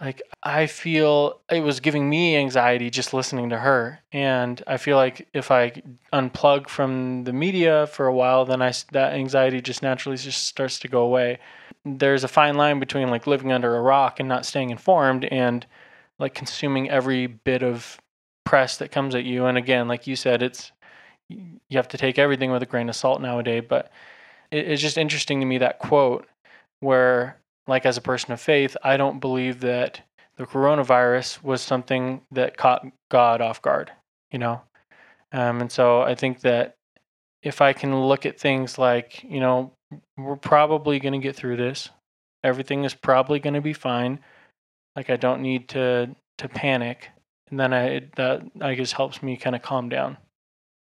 like 0.00 0.22
i 0.42 0.66
feel 0.66 1.40
it 1.50 1.60
was 1.60 1.80
giving 1.80 2.08
me 2.08 2.36
anxiety 2.36 2.90
just 2.90 3.14
listening 3.14 3.50
to 3.50 3.58
her. 3.58 4.00
And 4.12 4.62
i 4.66 4.76
feel 4.76 4.96
like 4.96 5.28
if 5.32 5.50
i 5.50 5.82
unplug 6.12 6.68
from 6.68 7.24
the 7.24 7.32
media 7.32 7.86
for 7.86 8.06
a 8.06 8.14
while 8.14 8.44
then 8.44 8.62
i 8.62 8.72
that 8.92 9.14
anxiety 9.14 9.60
just 9.60 9.82
naturally 9.82 10.16
just 10.16 10.46
starts 10.46 10.78
to 10.80 10.88
go 10.88 11.02
away 11.02 11.38
there's 11.84 12.24
a 12.24 12.28
fine 12.28 12.56
line 12.56 12.78
between 12.78 13.10
like 13.10 13.26
living 13.26 13.52
under 13.52 13.76
a 13.76 13.80
rock 13.80 14.20
and 14.20 14.28
not 14.28 14.46
staying 14.46 14.70
informed 14.70 15.24
and 15.26 15.66
like 16.18 16.34
consuming 16.34 16.88
every 16.88 17.26
bit 17.26 17.62
of 17.62 18.00
press 18.44 18.76
that 18.76 18.92
comes 18.92 19.14
at 19.14 19.24
you. 19.24 19.46
And 19.46 19.58
again 19.58 19.88
like 19.88 20.06
you 20.06 20.16
said 20.16 20.42
it's 20.42 20.72
you 21.28 21.76
have 21.76 21.88
to 21.88 21.98
take 21.98 22.18
everything 22.18 22.50
with 22.50 22.62
a 22.62 22.66
grain 22.66 22.88
of 22.88 22.96
salt 22.96 23.20
nowadays 23.20 23.64
but 23.68 23.90
it's 24.50 24.82
just 24.82 24.98
interesting 24.98 25.40
to 25.40 25.46
me 25.46 25.58
that 25.58 25.78
quote 25.78 26.26
where 26.80 27.38
like 27.66 27.86
as 27.86 27.96
a 27.96 28.02
person 28.02 28.32
of 28.32 28.40
faith 28.40 28.76
i 28.82 28.96
don't 28.96 29.20
believe 29.20 29.60
that 29.60 30.00
the 30.36 30.44
coronavirus 30.44 31.42
was 31.42 31.62
something 31.62 32.20
that 32.30 32.56
caught 32.56 32.86
god 33.10 33.40
off 33.40 33.62
guard 33.62 33.90
you 34.30 34.38
know? 34.38 34.60
Um, 35.32 35.60
and 35.60 35.72
so 35.72 36.02
i 36.02 36.14
think 36.14 36.40
that 36.40 36.76
if 37.42 37.60
i 37.60 37.72
can 37.72 37.98
look 38.02 38.26
at 38.26 38.38
things 38.38 38.78
like 38.78 39.22
you 39.24 39.40
know 39.40 39.72
we're 40.16 40.36
probably 40.36 40.98
going 40.98 41.12
to 41.12 41.18
get 41.18 41.36
through 41.36 41.56
this 41.56 41.88
everything 42.44 42.84
is 42.84 42.94
probably 42.94 43.38
going 43.38 43.54
to 43.54 43.60
be 43.60 43.72
fine 43.72 44.18
like 44.96 45.10
i 45.10 45.16
don't 45.16 45.40
need 45.42 45.68
to 45.68 46.14
to 46.38 46.48
panic 46.48 47.08
and 47.50 47.58
then 47.60 47.72
i 47.72 48.00
that 48.16 48.42
i 48.60 48.74
guess 48.74 48.92
helps 48.92 49.22
me 49.22 49.36
kind 49.36 49.54
of 49.56 49.62
calm 49.62 49.88
down 49.88 50.16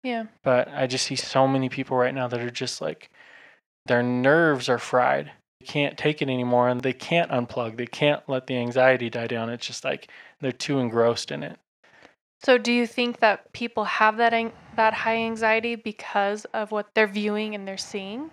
Yeah. 0.03 0.25
but 0.43 0.69
I 0.69 0.87
just 0.87 1.07
see 1.07 1.17
so 1.17 1.47
many 1.49 1.69
people 1.69 1.97
right 1.97 2.15
now 2.15 2.29
that 2.29 2.41
are 2.41 2.51
just 2.51 2.81
like 2.81 3.11
their 3.87 4.03
nerves 4.03 4.69
are 4.69 4.79
fried. 4.79 5.31
They 5.61 5.67
can't 5.67 5.97
take 5.99 6.23
it 6.23 6.29
anymore 6.29 6.69
and 6.69 6.81
they 6.81 6.93
can't 6.95 7.31
unplug. 7.31 7.77
They 7.77 7.87
can't 7.87 8.23
let 8.29 8.47
the 8.47 8.57
anxiety 8.57 9.11
die 9.11 9.27
down. 9.27 9.51
It's 9.51 9.67
just 9.67 9.85
like 9.85 10.09
they're 10.41 10.53
too 10.53 10.79
engrossed 10.79 11.31
in 11.31 11.43
it. 11.43 11.59
So 12.43 12.59
do 12.59 12.73
you 12.73 12.87
think 12.87 13.21
that 13.21 13.53
people 13.53 13.85
have 13.85 14.17
that 14.19 14.33
an- 14.35 14.53
that 14.77 14.93
high 14.93 15.17
anxiety 15.17 15.75
because 15.75 16.45
of 16.53 16.71
what 16.71 16.89
they're 16.95 17.07
viewing 17.07 17.55
and 17.55 17.67
they're 17.69 17.77
seeing? 17.79 18.31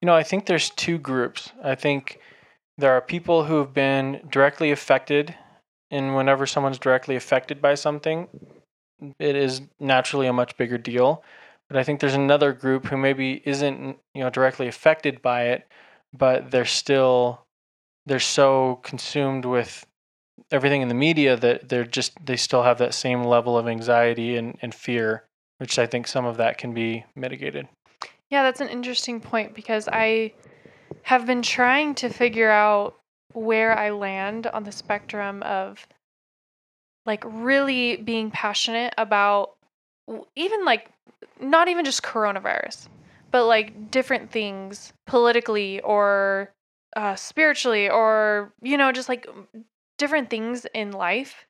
You 0.00 0.06
know, 0.06 0.14
I 0.14 0.22
think 0.22 0.46
there's 0.46 0.70
two 0.70 0.98
groups. 0.98 1.52
I 1.62 1.74
think 1.74 2.20
there 2.76 2.92
are 2.92 3.00
people 3.00 3.44
who 3.44 3.58
have 3.58 3.74
been 3.74 4.20
directly 4.30 4.70
affected, 4.70 5.34
and 5.90 6.14
whenever 6.14 6.46
someone's 6.46 6.78
directly 6.78 7.16
affected 7.16 7.60
by 7.60 7.74
something, 7.74 8.28
it 9.18 9.36
is 9.36 9.62
naturally 9.80 10.26
a 10.26 10.32
much 10.32 10.56
bigger 10.56 10.78
deal. 10.78 11.24
But 11.68 11.76
I 11.76 11.84
think 11.84 12.00
there's 12.00 12.14
another 12.14 12.52
group 12.52 12.86
who 12.86 12.96
maybe 12.96 13.42
isn't, 13.44 13.98
you 14.14 14.22
know, 14.22 14.30
directly 14.30 14.68
affected 14.68 15.20
by 15.20 15.48
it, 15.48 15.66
but 16.16 16.50
they're 16.50 16.64
still 16.64 17.44
they're 18.06 18.18
so 18.18 18.80
consumed 18.82 19.44
with 19.44 19.84
everything 20.50 20.80
in 20.80 20.88
the 20.88 20.94
media 20.94 21.36
that 21.36 21.68
they're 21.68 21.84
just 21.84 22.12
they 22.24 22.36
still 22.36 22.62
have 22.62 22.78
that 22.78 22.94
same 22.94 23.22
level 23.24 23.58
of 23.58 23.68
anxiety 23.68 24.36
and, 24.36 24.56
and 24.62 24.74
fear, 24.74 25.24
which 25.58 25.78
I 25.78 25.86
think 25.86 26.06
some 26.06 26.24
of 26.24 26.38
that 26.38 26.56
can 26.56 26.72
be 26.72 27.04
mitigated. 27.14 27.68
Yeah, 28.30 28.42
that's 28.42 28.60
an 28.60 28.68
interesting 28.68 29.20
point 29.20 29.54
because 29.54 29.88
I 29.90 30.32
have 31.02 31.26
been 31.26 31.42
trying 31.42 31.94
to 31.96 32.08
figure 32.08 32.50
out 32.50 32.96
where 33.32 33.76
I 33.78 33.90
land 33.90 34.46
on 34.46 34.64
the 34.64 34.72
spectrum 34.72 35.42
of 35.42 35.86
like 37.06 37.22
really 37.26 37.96
being 37.96 38.30
passionate 38.30 38.92
about 38.98 39.56
even 40.36 40.64
like 40.64 40.90
not 41.40 41.68
even 41.68 41.84
just 41.84 42.02
coronavirus, 42.02 42.88
but 43.30 43.46
like 43.46 43.90
different 43.90 44.30
things 44.30 44.92
politically 45.06 45.80
or 45.80 46.52
uh, 46.96 47.14
spiritually 47.14 47.88
or, 47.88 48.52
you 48.62 48.76
know, 48.76 48.92
just 48.92 49.08
like 49.08 49.26
different 49.96 50.28
things 50.30 50.66
in 50.74 50.90
life. 50.90 51.46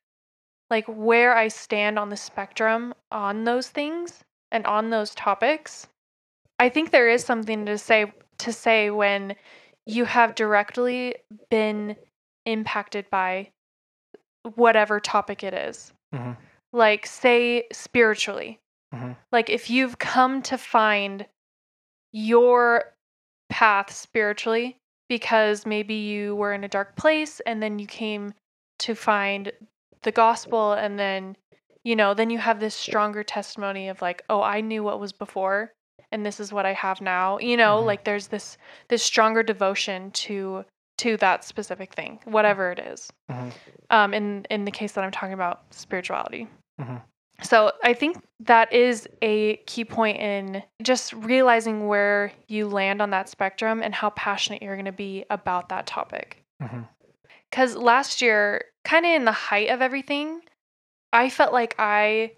Like 0.71 0.85
where 0.87 1.35
I 1.35 1.49
stand 1.49 1.99
on 1.99 2.11
the 2.11 2.17
spectrum 2.17 2.95
on 3.11 3.45
those 3.45 3.69
things 3.69 4.23
and 4.53 4.67
on 4.67 4.91
those 4.91 5.15
topics. 5.15 5.89
I 6.59 6.69
think 6.69 6.91
there 6.91 7.09
is 7.09 7.25
something 7.25 7.67
to 7.67 7.79
say 7.79 8.13
to 8.39 8.53
say 8.53 8.91
when 8.91 9.35
you 9.87 10.05
have 10.05 10.35
directly 10.35 11.17
been 11.51 11.97
impacted 12.47 13.09
by 13.11 13.51
whatever 14.55 15.01
topic 15.01 15.43
it 15.43 15.55
is. 15.55 15.93
Mhm. 16.15 16.37
Like 16.73 17.07
say 17.07 17.67
spiritually. 17.73 18.61
Mhm. 18.95 19.17
Like 19.33 19.51
if 19.51 19.71
you've 19.71 19.99
come 19.99 20.43
to 20.43 20.59
find 20.59 21.27
your 22.13 22.95
path 23.49 23.91
spiritually 23.91 24.77
because 25.09 25.67
maybe 25.67 25.95
you 25.95 26.37
were 26.37 26.53
in 26.53 26.65
a 26.65 26.69
dark 26.69 26.97
place 26.97 27.41
and 27.41 27.63
then 27.63 27.79
you 27.79 27.87
came 27.87 28.35
to 28.79 28.95
find 28.95 29.53
the 30.03 30.13
gospel 30.13 30.73
and 30.73 30.99
then 30.99 31.37
you 31.83 31.97
know 31.97 32.15
then 32.15 32.31
you 32.31 32.39
have 32.39 32.61
this 32.61 32.75
stronger 32.75 33.23
testimony 33.25 33.89
of 33.89 34.01
like 34.03 34.23
oh 34.29 34.43
I 34.43 34.61
knew 34.61 34.83
what 34.83 35.01
was 35.01 35.13
before 35.13 35.73
and 36.13 36.25
this 36.25 36.41
is 36.41 36.53
what 36.53 36.67
I 36.67 36.73
have 36.73 37.01
now. 37.01 37.39
You 37.39 37.57
know, 37.57 37.81
Mhm. 37.83 37.87
like 37.87 38.05
there's 38.05 38.29
this 38.29 38.59
this 38.89 39.03
stronger 39.03 39.43
devotion 39.43 40.11
to 40.13 40.65
to 40.99 41.17
that 41.19 41.45
specific 41.45 41.95
thing, 41.95 42.19
whatever 42.25 42.73
it 42.73 42.81
is. 42.81 43.13
Mhm. 43.31 43.53
Um, 43.91 44.15
in 44.15 44.45
in 44.51 44.65
the 44.65 44.71
case 44.73 44.93
that 44.93 45.05
I'm 45.05 45.11
talking 45.13 45.35
about 45.35 45.63
spirituality. 45.73 46.49
Mhm. 46.81 47.03
So 47.43 47.73
I 47.85 47.95
think 47.95 48.17
that 48.41 48.73
is 48.73 49.07
a 49.23 49.57
key 49.59 49.85
point 49.85 50.19
in 50.19 50.63
just 50.83 51.13
realizing 51.13 51.87
where 51.87 52.33
you 52.49 52.67
land 52.67 53.01
on 53.01 53.11
that 53.11 53.29
spectrum 53.29 53.81
and 53.81 53.95
how 53.95 54.11
passionate 54.11 54.61
you're 54.61 54.75
going 54.75 54.87
to 54.87 54.93
be 54.93 55.25
about 55.31 55.69
that 55.69 55.87
topic. 55.87 56.43
Because 57.49 57.77
last 57.77 58.21
year, 58.21 58.65
kind 58.85 59.07
of 59.07 59.13
in 59.13 59.25
the 59.25 59.31
height 59.33 59.69
of 59.71 59.81
everything, 59.81 60.43
I 61.13 61.31
felt 61.31 61.53
like 61.53 61.77
I 61.79 62.33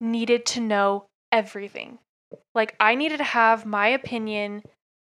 needed 0.00 0.46
to 0.46 0.60
know 0.60 1.06
everything. 1.30 1.98
Like 2.54 2.74
I 2.80 2.94
needed 2.94 3.18
to 3.18 3.24
have 3.24 3.64
my 3.66 3.88
opinion 3.88 4.62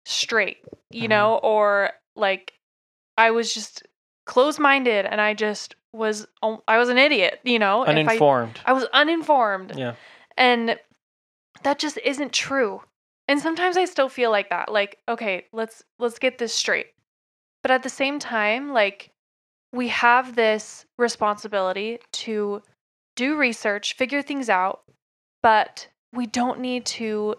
straight, 0.05 0.57
you 0.91 1.07
Mhm. 1.07 1.09
know, 1.09 1.39
or 1.43 1.91
like 2.15 2.53
I 3.17 3.31
was 3.31 3.53
just 3.53 3.83
closed 4.25 4.59
minded 4.59 5.05
and 5.05 5.19
I 5.21 5.33
just 5.33 5.75
was, 5.93 6.25
I 6.67 6.77
was 6.77 6.89
an 6.89 6.97
idiot, 6.97 7.39
you 7.43 7.59
know? 7.59 7.83
if 7.83 7.89
I- 7.89 7.91
Uninformed. 7.91 8.59
I 8.65 8.73
was 8.73 8.85
uninformed. 8.93 9.77
yeah. 9.77 9.95
And 10.37 10.79
that 11.63 11.77
just 11.79 11.97
isn't 12.03 12.33
true. 12.33 12.81
And 13.27 13.39
sometimes 13.39 13.77
I 13.77 13.85
still 13.85 14.09
feel 14.09 14.31
like 14.31 14.49
that. 14.49 14.71
Like, 14.71 14.99
okay, 15.07 15.45
let's 15.53 15.83
let's 15.99 16.19
get 16.19 16.37
this 16.39 16.53
straight. 16.53 16.87
But 17.61 17.71
at 17.71 17.83
the 17.83 17.89
same 17.89 18.19
time, 18.19 18.73
like 18.73 19.11
we 19.71 19.87
have 19.89 20.35
this 20.35 20.85
responsibility 20.97 21.99
to 22.11 22.61
do 23.15 23.37
research, 23.37 23.93
figure 23.95 24.21
things 24.21 24.49
out, 24.49 24.83
but 25.41 25.87
we 26.13 26.25
don't 26.25 26.60
need 26.60 26.86
to 26.86 27.36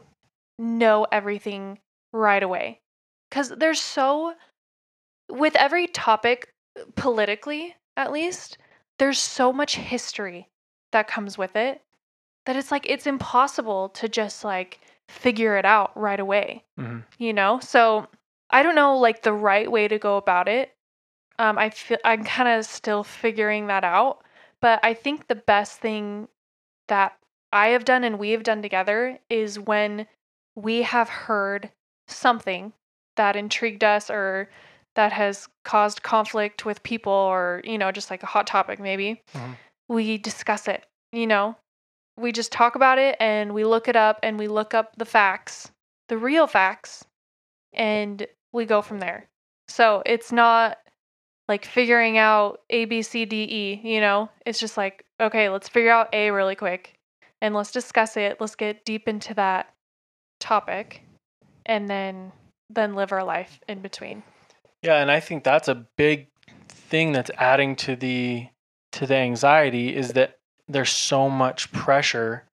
know 0.58 1.06
everything 1.12 1.78
right 2.12 2.42
away. 2.42 2.80
Cuz 3.30 3.48
there's 3.50 3.80
so 3.80 4.34
with 5.28 5.56
every 5.56 5.86
topic 5.86 6.52
politically, 6.96 7.76
at 7.96 8.12
least, 8.12 8.58
there's 8.98 9.18
so 9.18 9.52
much 9.52 9.76
history 9.76 10.48
that 10.92 11.08
comes 11.08 11.38
with 11.38 11.56
it 11.56 11.82
that 12.46 12.56
it's 12.56 12.70
like 12.70 12.86
it's 12.88 13.06
impossible 13.06 13.88
to 13.90 14.08
just 14.08 14.44
like 14.44 14.80
figure 15.08 15.56
it 15.56 15.64
out 15.64 15.96
right 15.96 16.20
away 16.20 16.64
hmm 16.76 17.00
you 17.18 17.32
know? 17.32 17.58
So 17.60 18.06
i 18.50 18.62
don't 18.62 18.74
know 18.74 18.96
like 18.98 19.22
the 19.22 19.32
right 19.32 19.70
way 19.70 19.88
to 19.88 19.98
go 19.98 20.16
about 20.16 20.48
it. 20.48 20.74
Um 21.38 21.58
i 21.58 21.70
feel 21.70 21.98
i'm 22.04 22.24
kind 22.24 22.48
of 22.48 22.64
still 22.66 23.02
figuring 23.04 23.66
that 23.68 23.84
out 23.84 24.22
but 24.60 24.80
i 24.84 24.94
think 24.94 25.26
the 25.28 25.34
best 25.34 25.80
thing 25.80 26.28
that 26.88 27.16
i 27.54 27.68
have 27.68 27.84
done 27.86 28.04
and 28.04 28.18
we 28.18 28.30
have 28.32 28.42
done 28.42 28.60
together 28.60 29.18
is 29.30 29.58
when 29.58 30.06
we 30.54 30.82
have 30.82 31.08
heard 31.08 31.70
something 32.08 32.72
that 33.16 33.36
intrigued 33.36 33.82
us 33.84 34.10
or 34.10 34.50
that 34.94 35.12
has 35.12 35.48
caused 35.64 36.02
conflict 36.02 36.64
with 36.66 36.82
people 36.82 37.12
or 37.12 37.62
you 37.64 37.78
know 37.78 37.90
just 37.90 38.10
like 38.10 38.22
a 38.22 38.26
hot 38.34 38.46
topic 38.46 38.78
maybe 38.78 39.22
Mhm. 39.34 39.56
we 39.88 40.18
discuss 40.18 40.68
it 40.68 40.84
you 41.12 41.28
know? 41.28 41.56
We 42.18 42.32
just 42.32 42.50
talk 42.50 42.74
about 42.74 42.98
it 42.98 43.16
and 43.20 43.54
we 43.54 43.64
look 43.64 43.86
it 43.88 43.96
up 43.96 44.18
and 44.22 44.36
we 44.38 44.48
look 44.48 44.74
up 44.74 44.96
the 44.96 45.04
facts 45.04 45.70
the 46.08 46.18
real 46.18 46.46
facts 46.48 47.04
and 47.72 48.26
we 48.52 48.66
go 48.66 48.82
from 48.82 48.98
there. 49.00 49.28
So 49.68 50.02
it's 50.06 50.32
not 50.32 50.78
like 51.48 51.64
figuring 51.64 52.18
out 52.18 52.60
a 52.70 52.84
b 52.86 53.02
c 53.02 53.24
d 53.24 53.44
e 53.44 53.80
you 53.94 54.00
know? 54.00 54.28
It's 54.46 54.58
just 54.58 54.76
like 54.76 55.04
okay 55.20 55.48
let's 55.48 55.68
figure 55.68 55.90
out 55.92 56.08
a 56.12 56.30
really 56.32 56.56
quick 56.56 56.94
and 57.40 57.54
let's 57.54 57.70
discuss 57.70 58.16
it 58.16 58.40
let's 58.40 58.54
get 58.54 58.84
deep 58.84 59.08
into 59.08 59.34
that 59.34 59.74
topic 60.40 61.02
and 61.66 61.88
then 61.88 62.32
then 62.70 62.94
live 62.94 63.12
our 63.12 63.24
life 63.24 63.60
in 63.68 63.80
between. 63.80 64.22
Yeah, 64.82 64.96
and 64.96 65.10
I 65.10 65.20
think 65.20 65.44
that's 65.44 65.68
a 65.68 65.86
big 65.96 66.28
thing 66.68 67.12
that's 67.12 67.30
adding 67.36 67.76
to 67.76 67.96
the 67.96 68.48
to 68.92 69.06
the 69.06 69.16
anxiety 69.16 69.94
is 69.94 70.12
that 70.12 70.38
there's 70.68 70.90
so 70.90 71.28
much 71.28 71.72
pressure 71.72 72.44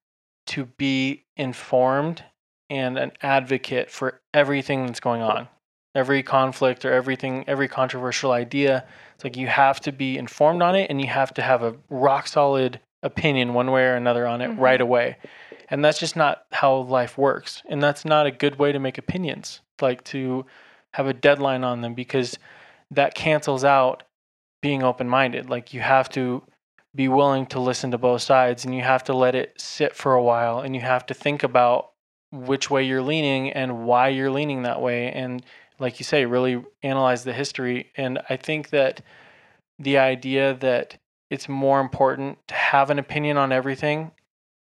to 0.47 0.65
be 0.77 1.23
informed 1.37 2.23
and 2.69 2.97
an 2.97 3.11
advocate 3.21 3.91
for 3.91 4.21
everything 4.33 4.85
that's 4.85 4.99
going 4.99 5.21
on. 5.21 5.47
Every 5.93 6.23
conflict 6.23 6.85
or 6.85 6.93
everything 6.93 7.43
every 7.47 7.67
controversial 7.67 8.31
idea 8.31 8.85
it's 9.13 9.23
like 9.25 9.35
you 9.35 9.47
have 9.47 9.81
to 9.81 9.91
be 9.91 10.17
informed 10.17 10.61
on 10.61 10.75
it 10.75 10.89
and 10.89 11.01
you 11.01 11.07
have 11.07 11.33
to 11.33 11.41
have 11.41 11.63
a 11.63 11.75
rock 11.89 12.27
solid 12.27 12.79
opinion 13.03 13.53
one 13.53 13.71
way 13.71 13.83
or 13.85 13.95
another 13.95 14.27
on 14.27 14.41
it 14.41 14.51
Mhm. 14.51 14.59
right 14.59 14.81
away. 14.81 15.17
And 15.69 15.83
that's 15.83 15.99
just 15.99 16.15
not 16.15 16.43
how 16.51 16.75
life 16.75 17.17
works. 17.17 17.63
And 17.69 17.81
that's 17.81 18.05
not 18.05 18.25
a 18.25 18.31
good 18.31 18.59
way 18.59 18.71
to 18.71 18.79
make 18.79 18.97
opinions 18.97 19.61
like 19.81 20.03
to 20.05 20.45
have 20.93 21.07
a 21.07 21.13
deadline 21.13 21.63
on 21.63 21.81
them 21.81 21.93
because 21.93 22.37
that 22.91 23.15
cancels 23.15 23.63
out 23.63 24.03
being 24.61 24.83
open 24.83 25.09
minded 25.09 25.49
like 25.49 25.73
you 25.73 25.79
have 25.79 26.07
to 26.09 26.43
be 26.93 27.07
willing 27.07 27.45
to 27.47 27.59
listen 27.59 27.89
to 27.89 27.97
both 27.97 28.21
sides 28.21 28.65
and 28.65 28.75
you 28.75 28.81
have 28.81 29.03
to 29.03 29.13
let 29.13 29.33
it 29.33 29.53
sit 29.59 29.95
for 29.95 30.13
a 30.13 30.21
while 30.21 30.59
and 30.59 30.75
you 30.75 30.81
have 30.81 31.05
to 31.05 31.13
think 31.13 31.41
about 31.41 31.91
which 32.31 32.69
way 32.69 32.83
you're 32.83 33.01
leaning 33.01 33.49
and 33.51 33.85
why 33.85 34.09
you're 34.09 34.29
leaning 34.29 34.63
that 34.63 34.81
way. 34.81 35.11
And 35.11 35.43
like 35.79 35.99
you 35.99 36.03
say 36.03 36.25
really 36.25 36.63
analyze 36.83 37.23
the 37.23 37.33
history. 37.33 37.91
And 37.97 38.19
i 38.29 38.35
think 38.35 38.69
that 38.69 39.01
the 39.79 39.97
idea 39.97 40.53
that 40.55 40.97
it's 41.31 41.49
more 41.49 41.79
important 41.79 42.37
to 42.49 42.53
have 42.53 42.89
an 42.91 42.99
opinion 42.99 43.37
on 43.37 43.51
everything 43.51 44.11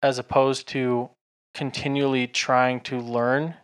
as 0.03 0.19
opposed 0.19 0.67
to 0.67 1.09
continually 1.55 2.27
trying 2.27 2.79
to 2.81 2.99
learn 2.99 3.55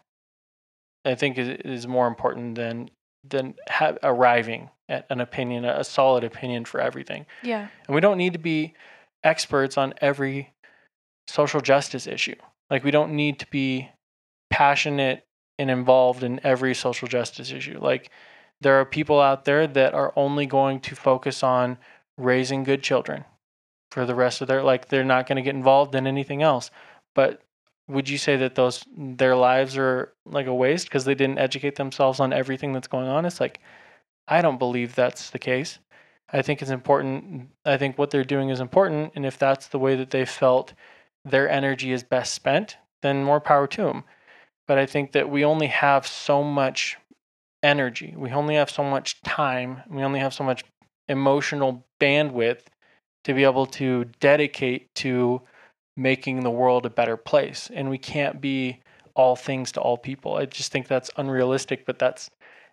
i 1.05 1.13
think 1.15 1.37
is, 1.37 1.49
is 1.63 1.87
more 1.87 2.07
important 2.07 2.55
than 2.55 2.89
than 3.23 3.53
ha- 3.69 3.97
arriving 4.03 4.69
at 4.89 5.05
an 5.09 5.19
opinion 5.21 5.63
a 5.65 5.83
solid 5.83 6.23
opinion 6.23 6.65
for 6.65 6.79
everything 6.81 7.25
Yeah. 7.43 7.67
and 7.85 7.93
we 7.95 8.01
don't 8.01 8.17
need 8.17 8.33
to 8.33 8.39
be 8.39 8.73
experts 9.23 9.77
on 9.77 9.93
every 9.99 10.53
social 11.27 11.59
justice 11.59 12.07
issue. 12.07 12.35
Like, 12.69 12.85
we 12.85 12.91
don't 12.91 13.13
need 13.13 13.39
to 13.39 13.47
be 13.49 13.89
passionate 14.49 15.25
and 15.59 15.69
involved 15.69 16.23
in 16.23 16.39
every 16.45 16.73
social 16.73 17.07
justice 17.09 17.51
issue. 17.51 17.79
Like, 17.81 18.09
there 18.61 18.79
are 18.79 18.85
people 18.85 19.19
out 19.19 19.43
there 19.43 19.67
that 19.67 19.93
are 19.93 20.13
only 20.15 20.45
going 20.45 20.79
to 20.81 20.95
focus 20.95 21.43
on 21.43 21.77
raising 22.17 22.63
good 22.63 22.83
children 22.83 23.23
for 23.91 24.05
the 24.05 24.15
rest 24.15 24.41
of 24.41 24.47
their 24.47 24.63
like 24.63 24.89
they're 24.89 25.03
not 25.03 25.27
going 25.27 25.37
to 25.37 25.41
get 25.41 25.55
involved 25.55 25.95
in 25.95 26.07
anything 26.07 26.41
else. 26.41 26.71
But 27.15 27.41
would 27.87 28.09
you 28.09 28.17
say 28.17 28.35
that 28.37 28.55
those 28.55 28.83
their 28.95 29.35
lives 29.35 29.77
are 29.77 30.13
like 30.25 30.47
a 30.47 30.53
waste 30.53 30.87
because 30.87 31.05
they 31.05 31.15
didn't 31.15 31.39
educate 31.39 31.75
themselves 31.75 32.19
on 32.19 32.33
everything 32.33 32.73
that's 32.73 32.87
going 32.87 33.07
on? 33.07 33.25
It's 33.25 33.39
like 33.39 33.59
I 34.27 34.41
don't 34.41 34.59
believe 34.59 34.95
that's 34.95 35.29
the 35.29 35.39
case. 35.39 35.79
I 36.31 36.41
think 36.41 36.61
it's 36.61 36.71
important. 36.71 37.49
I 37.65 37.77
think 37.77 37.97
what 37.97 38.11
they're 38.11 38.25
doing 38.25 38.49
is 38.49 38.59
important. 38.59 39.13
And 39.15 39.25
if 39.25 39.37
that's 39.37 39.67
the 39.67 39.79
way 39.79 39.95
that 39.95 40.09
they 40.09 40.25
felt 40.25 40.73
their 41.23 41.49
energy 41.49 41.93
is 41.93 42.03
best 42.03 42.33
spent, 42.33 42.77
then 43.01 43.23
more 43.23 43.39
power 43.39 43.67
to 43.67 43.83
them. 43.83 44.03
But 44.67 44.77
I 44.77 44.85
think 44.85 45.13
that 45.13 45.29
we 45.29 45.45
only 45.45 45.67
have 45.67 46.05
so 46.05 46.43
much 46.43 46.97
energy. 47.63 48.13
We 48.17 48.31
only 48.31 48.55
have 48.55 48.69
so 48.69 48.83
much 48.83 49.21
time. 49.21 49.81
We 49.89 50.03
only 50.03 50.19
have 50.19 50.33
so 50.33 50.43
much 50.43 50.65
emotional 51.09 51.85
bandwidth 51.99 52.61
to 53.23 53.33
be 53.33 53.43
able 53.43 53.65
to 53.65 54.05
dedicate 54.19 54.93
to 54.95 55.41
making 55.95 56.43
the 56.43 56.51
world 56.51 56.85
a 56.85 56.89
better 56.89 57.17
place. 57.17 57.69
And 57.73 57.89
we 57.89 57.97
can't 57.97 58.39
be 58.39 58.81
all 59.15 59.35
things 59.35 59.71
to 59.73 59.81
all 59.81 59.97
people. 59.97 60.35
I 60.35 60.45
just 60.45 60.71
think 60.71 60.87
that's 60.87 61.09
unrealistic, 61.17 61.85
but 61.85 61.99
that's 61.99 62.29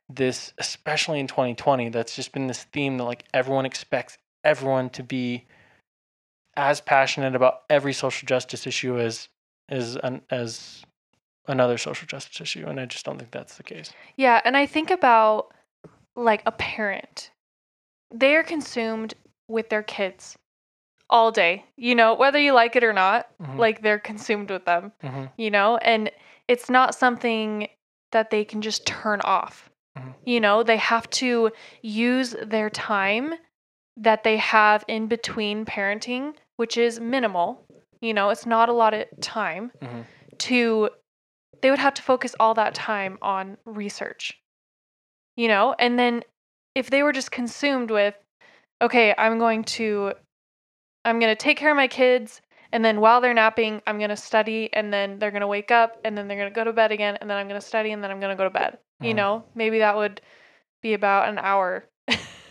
this 0.09 0.53
especially 0.59 1.19
in 1.19 1.26
2020 1.26 1.88
that's 1.88 2.14
just 2.14 2.33
been 2.33 2.47
this 2.47 2.64
theme 2.64 2.99
that 2.99 3.05
like 3.05 3.25
everyone 3.33 3.64
expects 3.64 4.19
everyone 4.45 4.91
to 4.91 5.03
be 5.03 5.47
as 6.57 6.81
passionate 6.81 7.35
about 7.35 7.62
every 7.71 7.95
social 7.95 8.26
justice 8.26 8.67
issue 8.67 8.99
as 8.99 9.29
as 9.71 9.97
an, 9.97 10.21
as 10.31 10.85
another 11.49 11.79
social 11.79 12.07
justice 12.07 12.38
issue 12.40 12.66
and 12.66 12.79
I 12.79 12.85
just 12.85 13.07
don't 13.07 13.18
think 13.18 13.31
that's 13.31 13.57
the 13.57 13.62
case. 13.62 13.92
Yeah, 14.16 14.42
and 14.44 14.57
I 14.57 14.66
think 14.66 14.90
about 14.90 15.55
like 16.16 16.42
a 16.44 16.53
parent. 16.53 17.31
They 18.14 18.37
are 18.37 18.44
consumed 18.44 19.14
with 19.48 19.68
their 19.70 19.83
kids 19.83 20.38
all 21.11 21.33
day. 21.33 21.64
You 21.77 21.94
know, 21.96 22.14
whether 22.14 22.38
you 22.38 22.53
like 22.53 22.77
it 22.77 22.85
or 22.85 22.92
not, 22.92 23.27
Mhm. 23.38 23.59
like 23.59 23.83
they're 23.83 23.98
consumed 23.98 24.50
with 24.50 24.64
them, 24.64 24.92
Mhm. 25.03 25.33
you 25.37 25.50
know? 25.50 25.77
And 25.79 26.11
it's 26.46 26.70
not 26.70 26.94
something 26.94 27.68
that 28.12 28.31
they 28.31 28.44
can 28.44 28.62
just 28.62 28.87
turn 28.87 29.20
off. 29.22 29.68
Mhm. 29.98 30.14
You 30.24 30.40
know, 30.40 30.62
they 30.62 30.77
have 30.77 31.11
to 31.11 31.50
use 31.83 32.37
their 32.40 32.70
time 32.70 33.35
that 33.96 34.22
they 34.22 34.37
have 34.37 34.85
in 34.87 35.09
between 35.09 35.64
parenting, 35.64 36.37
which 36.57 36.77
is 36.77 37.00
minimal. 37.00 37.66
You 38.00 38.14
know, 38.14 38.31
it's 38.31 38.46
not 38.46 38.68
a 38.68 38.72
lot 38.72 38.94
of 38.94 39.07
time 39.20 39.72
Mhm. 39.81 40.05
to 40.38 40.90
they 41.62 41.70
would 41.70 41.79
have 41.79 41.94
to 41.94 42.03
focus 42.03 42.35
all 42.38 42.55
that 42.55 42.74
time 42.74 43.16
on 43.22 43.57
research 43.64 44.38
you 45.37 45.48
know 45.48 45.74
and 45.79 45.98
then 45.98 46.22
if 46.75 46.91
they 46.91 47.03
were 47.03 47.13
just 47.13 47.31
consumed 47.31 47.91
with 47.91 48.15
okay 48.83 49.15
i'm 49.19 49.39
going 49.39 49.63
to 49.65 50.13
i'm 51.05 51.19
going 51.21 51.31
to 51.31 51.37
take 51.37 51.57
care 51.57 51.71
of 51.71 51.77
my 51.77 51.89
kids 51.89 52.41
and 52.73 52.85
then 52.85 53.01
while 53.01 53.21
they're 53.21 53.35
napping 53.35 53.81
i'm 53.87 53.99
going 53.99 54.11
to 54.11 54.17
study 54.17 54.69
and 54.73 54.93
then 54.93 55.19
they're 55.19 55.31
going 55.31 55.41
to 55.41 55.47
wake 55.47 55.71
up 55.71 55.99
and 56.05 56.17
then 56.17 56.27
they're 56.29 56.37
going 56.37 56.51
to 56.51 56.55
go 56.55 56.65
to 56.65 56.73
bed 56.73 56.93
again 56.93 57.17
and 57.21 57.31
then 57.31 57.37
i'm 57.37 57.49
going 57.49 57.61
to 57.61 57.67
study 57.67 57.93
and 57.93 58.03
then 58.03 58.11
i'm 58.11 58.21
going 58.21 58.31
to 58.31 58.37
go 58.37 58.45
to 58.45 58.51
bed 58.51 58.79
you 59.01 59.13
Mhm. 59.13 59.17
know 59.17 59.45
maybe 59.55 59.79
that 59.79 59.97
would 59.97 60.21
be 60.83 60.95
about 60.95 61.29
an 61.29 61.39
hour 61.39 61.85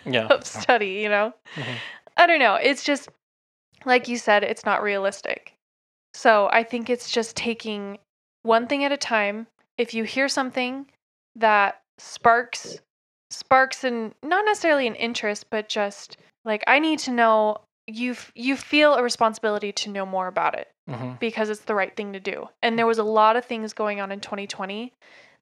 Yeah. 0.05 0.27
of 0.29 0.45
study 0.45 1.01
you 1.03 1.09
know 1.09 1.33
Mhm. 1.55 1.75
i 2.17 2.27
don't 2.27 2.39
know 2.39 2.55
it's 2.55 2.83
just 2.83 3.09
like 3.85 4.07
you 4.07 4.17
said 4.17 4.43
it's 4.43 4.65
not 4.65 4.81
realistic 4.83 5.53
so 6.13 6.49
i 6.51 6.63
think 6.63 6.89
it's 6.89 7.09
just 7.11 7.35
taking 7.35 7.97
one 8.43 8.67
thing 8.67 8.83
at 8.83 8.91
a 8.91 8.97
time 8.97 9.47
if 9.77 9.93
you 9.93 10.03
hear 10.03 10.27
something 10.27 10.85
that 11.35 11.81
sparks 11.97 12.79
sparks 13.33 13.83
and 13.83 14.13
not 14.23 14.45
necessarily 14.45 14.87
an 14.87 14.95
interest 14.95 15.49
but 15.49 15.67
just 15.69 16.17
like 16.45 16.63
i 16.67 16.79
need 16.79 16.99
to 16.99 17.11
know 17.11 17.57
you 17.87 18.15
you 18.35 18.55
feel 18.55 18.93
a 18.95 19.03
responsibility 19.03 19.71
to 19.71 19.89
know 19.89 20.05
more 20.05 20.27
about 20.27 20.55
it 20.57 20.69
Mhm. 20.89 21.19
because 21.19 21.49
it's 21.49 21.61
the 21.65 21.75
right 21.75 21.95
thing 21.95 22.13
to 22.13 22.19
do 22.19 22.47
and 22.61 22.77
there 22.77 22.85
was 22.87 22.97
a 22.99 23.03
lot 23.03 23.35
of 23.35 23.45
things 23.45 23.73
going 23.73 23.99
on 24.01 24.11
in 24.11 24.19
2020 24.19 24.93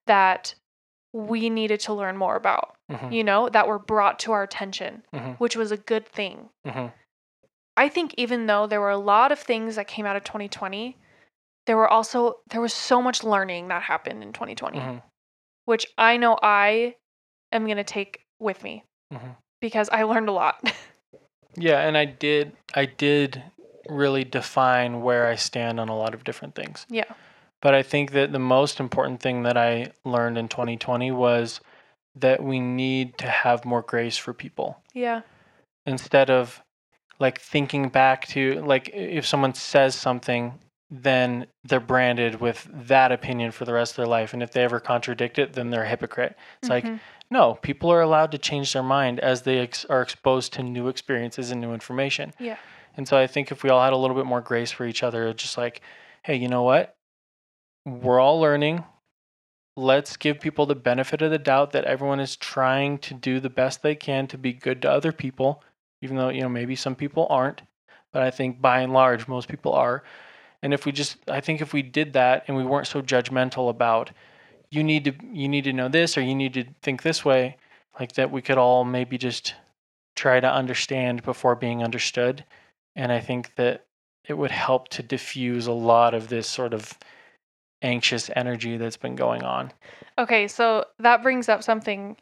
that 0.08 0.54
we 1.14 1.50
needed 1.50 1.80
to 1.82 1.94
learn 1.94 2.16
more 2.18 2.36
about 2.36 2.76
Mhm. 2.92 3.12
you 3.12 3.24
know 3.24 3.50
that 3.50 3.68
were 3.68 3.80
brought 3.80 4.18
to 4.20 4.32
our 4.32 4.44
attention 4.44 5.04
Mhm. 5.14 5.38
which 5.38 5.56
was 5.56 5.72
a 5.72 5.78
good 5.78 6.08
thing 6.08 6.50
Mhm. 6.66 6.94
I 7.78 7.90
think 7.90 8.14
even 8.18 8.48
though 8.48 8.68
there 8.68 8.82
were 8.82 8.90
a 8.90 8.98
lot 8.98 9.32
of 9.32 9.40
things 9.40 9.76
that 9.76 9.88
came 9.88 10.06
out 10.06 10.16
of 10.18 10.24
2020, 10.26 10.98
there 11.66 11.78
were 11.78 11.88
also 11.88 12.40
there 12.48 12.60
was 12.62 12.74
so 12.74 13.02
much 13.02 13.24
learning 13.24 13.70
that 13.70 13.82
happened 13.84 14.22
in 14.22 14.34
2020, 14.34 14.78
Mhm. 14.80 15.02
which 15.66 15.88
I 15.98 16.18
know 16.18 16.38
I 16.44 16.96
am 17.52 17.66
going 17.66 17.78
to 17.78 17.84
take 17.84 18.22
with 18.40 18.64
me 18.64 18.84
Mhm. 19.14 19.36
because 19.62 19.90
I 19.90 20.04
learned 20.04 20.30
a 20.30 20.34
lot. 20.34 20.62
Yeah, 21.58 21.82
and 21.86 21.98
I 21.98 22.06
did 22.06 22.54
I 22.76 22.86
did 22.86 23.44
really 23.90 24.24
define 24.24 25.02
where 25.02 25.28
I 25.28 25.36
stand 25.36 25.82
on 25.82 25.90
a 25.90 25.98
lot 25.98 26.14
of 26.14 26.24
different 26.24 26.56
things. 26.56 26.86
yeah. 26.90 27.04
But 27.62 27.74
I 27.76 27.84
think 27.84 28.12
that 28.14 28.32
the 28.32 28.40
most 28.40 28.80
important 28.80 29.20
thing 29.22 29.44
that 29.44 29.58
I 29.58 29.92
learned 30.06 30.38
in 30.38 30.48
2020 30.48 31.12
was 31.12 31.60
that 32.16 32.42
we 32.42 32.62
need 32.62 33.18
to 33.18 33.28
have 33.28 33.66
more 33.66 33.82
grace 33.82 34.16
for 34.18 34.34
people 34.34 34.82
Yeah. 34.94 35.24
instead 35.86 36.30
of 36.30 36.62
like 37.20 37.40
thinking 37.42 37.90
back 37.90 38.28
to 38.30 38.62
like 38.62 38.90
if 38.94 39.26
someone 39.26 39.54
says 39.54 39.94
something 39.94 40.58
then 40.90 41.48
they're 41.66 41.80
branded 41.82 42.40
with 42.40 42.66
that 42.72 43.12
opinion 43.12 43.52
for 43.52 43.66
the 43.66 43.74
rest 43.74 43.92
of 43.94 43.98
their 43.98 44.08
life 44.08 44.34
and 44.34 44.42
if 44.42 44.52
they 44.54 44.64
ever 44.64 44.80
contradict 44.80 45.38
it 45.38 45.52
then 45.54 45.70
they're 45.70 45.84
a 45.84 45.90
hypocrite. 45.90 46.38
It's 46.62 46.70
like 46.70 46.86
Mhm. 46.86 47.00
No, 47.32 47.56
people 47.56 47.92
are 47.92 48.02
allowed 48.02 48.32
to 48.34 48.38
change 48.38 48.74
their 48.74 48.84
mind 48.84 49.20
as 49.22 49.44
they 49.44 49.60
ex- 49.60 49.86
are 49.86 50.02
exposed 50.02 50.52
to 50.54 50.64
new 50.64 50.90
experiences 50.90 51.50
and 51.50 51.62
new 51.62 51.74
information. 51.74 52.34
Yeah. 52.38 52.58
And 52.98 53.08
so 53.08 53.18
I 53.18 53.26
think 53.26 53.52
if 53.52 53.64
we 53.64 53.70
all 53.70 53.82
had 53.82 53.94
a 53.94 53.98
little 53.98 54.18
bit 54.18 54.26
more 54.26 54.42
grace 54.42 54.70
for 54.70 54.86
each 54.86 55.02
other, 55.02 55.34
just 55.34 55.58
like, 55.58 55.82
hey, 56.24 56.36
you 56.36 56.50
know 56.50 56.64
what? 56.64 56.96
We're 57.86 58.20
all 58.20 58.40
learning. 58.42 58.84
Let's 59.78 60.18
give 60.18 60.42
people 60.42 60.66
the 60.66 60.76
benefit 60.76 61.22
of 61.22 61.32
the 61.32 61.40
doubt 61.40 61.72
that 61.72 61.86
everyone 61.86 62.20
is 62.20 62.36
trying 62.36 62.98
to 63.00 63.14
do 63.14 63.40
the 63.40 63.50
best 63.50 63.82
they 63.82 63.96
can 63.96 64.28
to 64.28 64.38
be 64.38 64.52
good 64.52 64.82
to 64.82 64.92
other 64.92 65.14
people, 65.14 65.64
even 66.02 66.18
though, 66.18 66.28
you 66.28 66.42
know, 66.42 66.50
maybe 66.50 66.76
some 66.76 66.96
people 66.96 67.28
aren't. 67.30 67.62
But 68.12 68.24
I 68.24 68.30
think 68.30 68.62
by 68.62 68.82
and 68.82 68.92
large, 68.92 69.30
most 69.30 69.48
people 69.48 69.72
are. 69.72 70.04
And 70.62 70.74
if 70.74 70.86
we 70.86 70.92
just, 70.92 71.18
I 71.30 71.40
think 71.40 71.62
if 71.62 71.72
we 71.72 71.82
did 71.82 72.12
that 72.14 72.44
and 72.48 72.58
we 72.58 72.66
weren't 72.66 72.88
so 72.88 73.02
judgmental 73.02 73.70
about, 73.70 74.12
you 74.72 74.84
need 74.84 75.04
to, 75.06 75.14
you 75.32 75.48
need 75.48 75.66
to 75.66 75.74
know 75.74 75.90
this 75.90 76.18
or 76.18 76.22
you 76.22 76.34
need 76.34 76.54
to 76.54 76.66
think 76.82 77.04
this 77.04 77.24
way, 77.24 77.58
like 78.00 78.14
that 78.14 78.32
we 78.32 78.42
could 78.42 78.58
all 78.58 78.84
maybe 78.84 79.18
just 79.18 79.54
try 80.16 80.40
to 80.40 80.52
understand 80.52 81.24
before 81.24 81.56
being 81.56 81.84
understood. 81.84 82.46
And 82.96 83.12
I 83.12 83.20
think 83.20 83.56
that 83.56 83.86
it 84.28 84.38
would 84.38 84.52
help 84.52 84.88
to 84.90 85.04
diffuse 85.04 85.68
a 85.68 85.72
lot 85.72 86.14
of 86.14 86.30
this 86.30 86.48
sort 86.48 86.74
of 86.74 86.98
anxious 87.82 88.30
energy 88.36 88.78
that's 88.78 88.98
been 88.98 89.16
going 89.16 89.44
on. 89.44 89.72
Okay, 90.18 90.48
so 90.48 90.86
that 91.00 91.24
brings 91.24 91.50
up 91.50 91.64
something. 91.64 92.16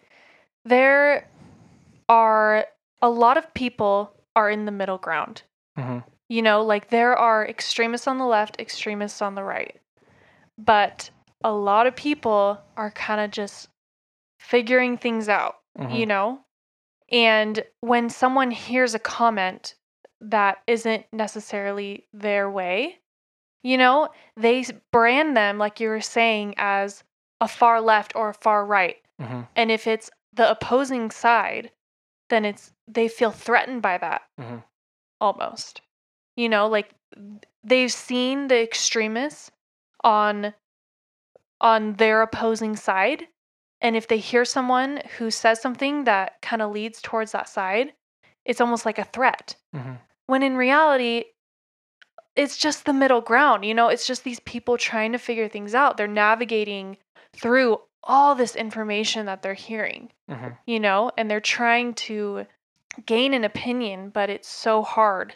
There 0.66 1.28
are 2.08 2.66
a 3.02 3.10
lot 3.10 3.38
of 3.38 3.54
people 3.54 4.14
are 4.36 4.50
in 4.50 4.66
the 4.66 4.72
middle 4.72 4.98
ground. 4.98 5.44
hmm 5.78 6.00
You 6.30 6.42
know, 6.42 6.62
like 6.62 6.90
there 6.90 7.16
are 7.16 7.48
extremists 7.48 8.08
on 8.08 8.18
the 8.18 8.26
left, 8.26 8.60
extremists 8.60 9.22
on 9.22 9.36
the 9.36 9.44
right. 9.44 9.76
But 10.58 11.10
a 11.44 11.52
lot 11.52 11.88
of 11.88 11.96
people 11.96 12.62
are 12.78 12.92
kind 12.92 13.22
of 13.22 13.32
just 13.32 13.70
figuring 14.40 14.98
things 14.98 15.30
out, 15.30 15.56
hmm 15.78 15.94
you 15.96 16.06
know? 16.06 16.42
And 17.12 17.64
when 17.82 18.10
someone 18.10 18.52
hears 18.52 18.94
a 18.94 19.00
comment 19.00 19.76
that 20.22 20.60
isn't 20.68 21.06
necessarily 21.12 22.06
their 22.14 22.50
way, 22.50 23.00
you 23.64 23.78
know, 23.78 24.10
they 24.38 24.64
brand 24.92 25.36
them, 25.36 25.58
like 25.58 25.80
you 25.80 25.90
were 25.90 26.02
saying, 26.02 26.54
as 26.58 27.04
a 27.42 27.48
far 27.48 27.82
left 27.82 28.16
or 28.16 28.30
a 28.30 28.34
far 28.34 28.66
right. 28.66 28.98
hmm 29.20 29.42
And 29.56 29.72
if 29.72 29.88
it's 29.88 30.10
the 30.34 30.50
opposing 30.50 31.10
side, 31.12 31.72
then 32.30 32.46
it's 32.46 32.74
they 32.88 33.08
feel 33.08 33.32
threatened 33.32 33.82
by 33.82 33.98
that 33.98 34.22
Mhm. 34.40 34.64
almost. 35.20 35.82
You 36.36 36.50
know, 36.50 36.68
like 36.68 36.94
they've 37.64 37.92
seen 37.92 38.48
the 38.48 38.62
extremists 38.62 39.52
on 40.04 40.54
on 41.62 41.94
their 41.94 42.22
opposing 42.22 42.76
side, 42.76 43.28
and 43.82 43.96
if 43.96 44.08
they 44.08 44.18
hear 44.18 44.46
someone 44.46 45.02
who 45.18 45.32
says 45.32 45.62
something 45.62 46.04
that 46.06 46.42
kind 46.42 46.62
of 46.62 46.72
leads 46.72 47.02
towards 47.02 47.32
that 47.32 47.48
side, 47.50 47.94
it's 48.46 48.62
almost 48.62 48.86
like 48.86 48.98
a 49.00 49.04
threat. 49.06 49.56
hmm 49.74 49.94
When 50.28 50.44
in 50.44 50.56
reality, 50.58 51.26
it's 52.36 52.58
just 52.58 52.86
the 52.86 52.94
middle 52.94 53.22
ground. 53.22 53.66
You 53.66 53.74
know, 53.74 53.90
it's 53.90 54.08
just 54.08 54.24
these 54.24 54.40
people 54.42 54.78
trying 54.78 55.12
to 55.12 55.18
figure 55.18 55.48
things 55.50 55.76
out. 55.76 55.98
They're 55.98 56.08
navigating 56.08 56.98
through 57.34 57.80
all 58.04 58.34
this 58.36 58.56
information 58.56 59.26
that 59.26 59.42
they're 59.42 59.54
hearing 59.54 60.12
hmm 60.30 60.50
you 60.66 60.80
know, 60.80 61.12
and 61.18 61.30
they're 61.30 61.42
trying 61.42 61.94
to 61.96 62.46
gain 63.06 63.34
an 63.34 63.44
opinion, 63.44 64.10
but 64.10 64.30
it's 64.30 64.48
so 64.48 64.84
hard 64.84 65.36